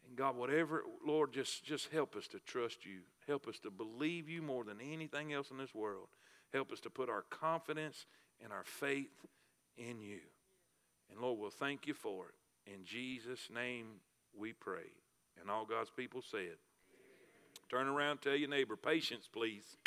And 0.07 0.15
God, 0.15 0.37
whatever, 0.37 0.83
Lord, 1.05 1.33
just, 1.33 1.65
just 1.65 1.91
help 1.91 2.15
us 2.15 2.27
to 2.27 2.39
trust 2.39 2.85
you. 2.85 2.99
Help 3.27 3.47
us 3.47 3.59
to 3.59 3.71
believe 3.71 4.29
you 4.29 4.41
more 4.41 4.63
than 4.63 4.77
anything 4.79 5.33
else 5.33 5.51
in 5.51 5.57
this 5.57 5.73
world. 5.73 6.07
Help 6.53 6.71
us 6.71 6.79
to 6.81 6.89
put 6.89 7.09
our 7.09 7.23
confidence 7.29 8.05
and 8.41 8.53
our 8.53 8.63
faith 8.63 9.25
in 9.77 9.99
you. 9.99 10.19
And 11.11 11.21
Lord, 11.21 11.39
we'll 11.39 11.49
thank 11.49 11.87
you 11.87 11.93
for 11.93 12.25
it. 12.27 12.73
In 12.73 12.83
Jesus' 12.83 13.49
name 13.53 13.87
we 14.37 14.53
pray. 14.53 14.91
And 15.39 15.49
all 15.49 15.65
God's 15.65 15.89
people 15.89 16.21
said. 16.21 16.57
Turn 17.69 17.87
around, 17.87 18.21
tell 18.21 18.35
your 18.35 18.49
neighbor, 18.49 18.75
patience, 18.75 19.27
please. 19.31 19.77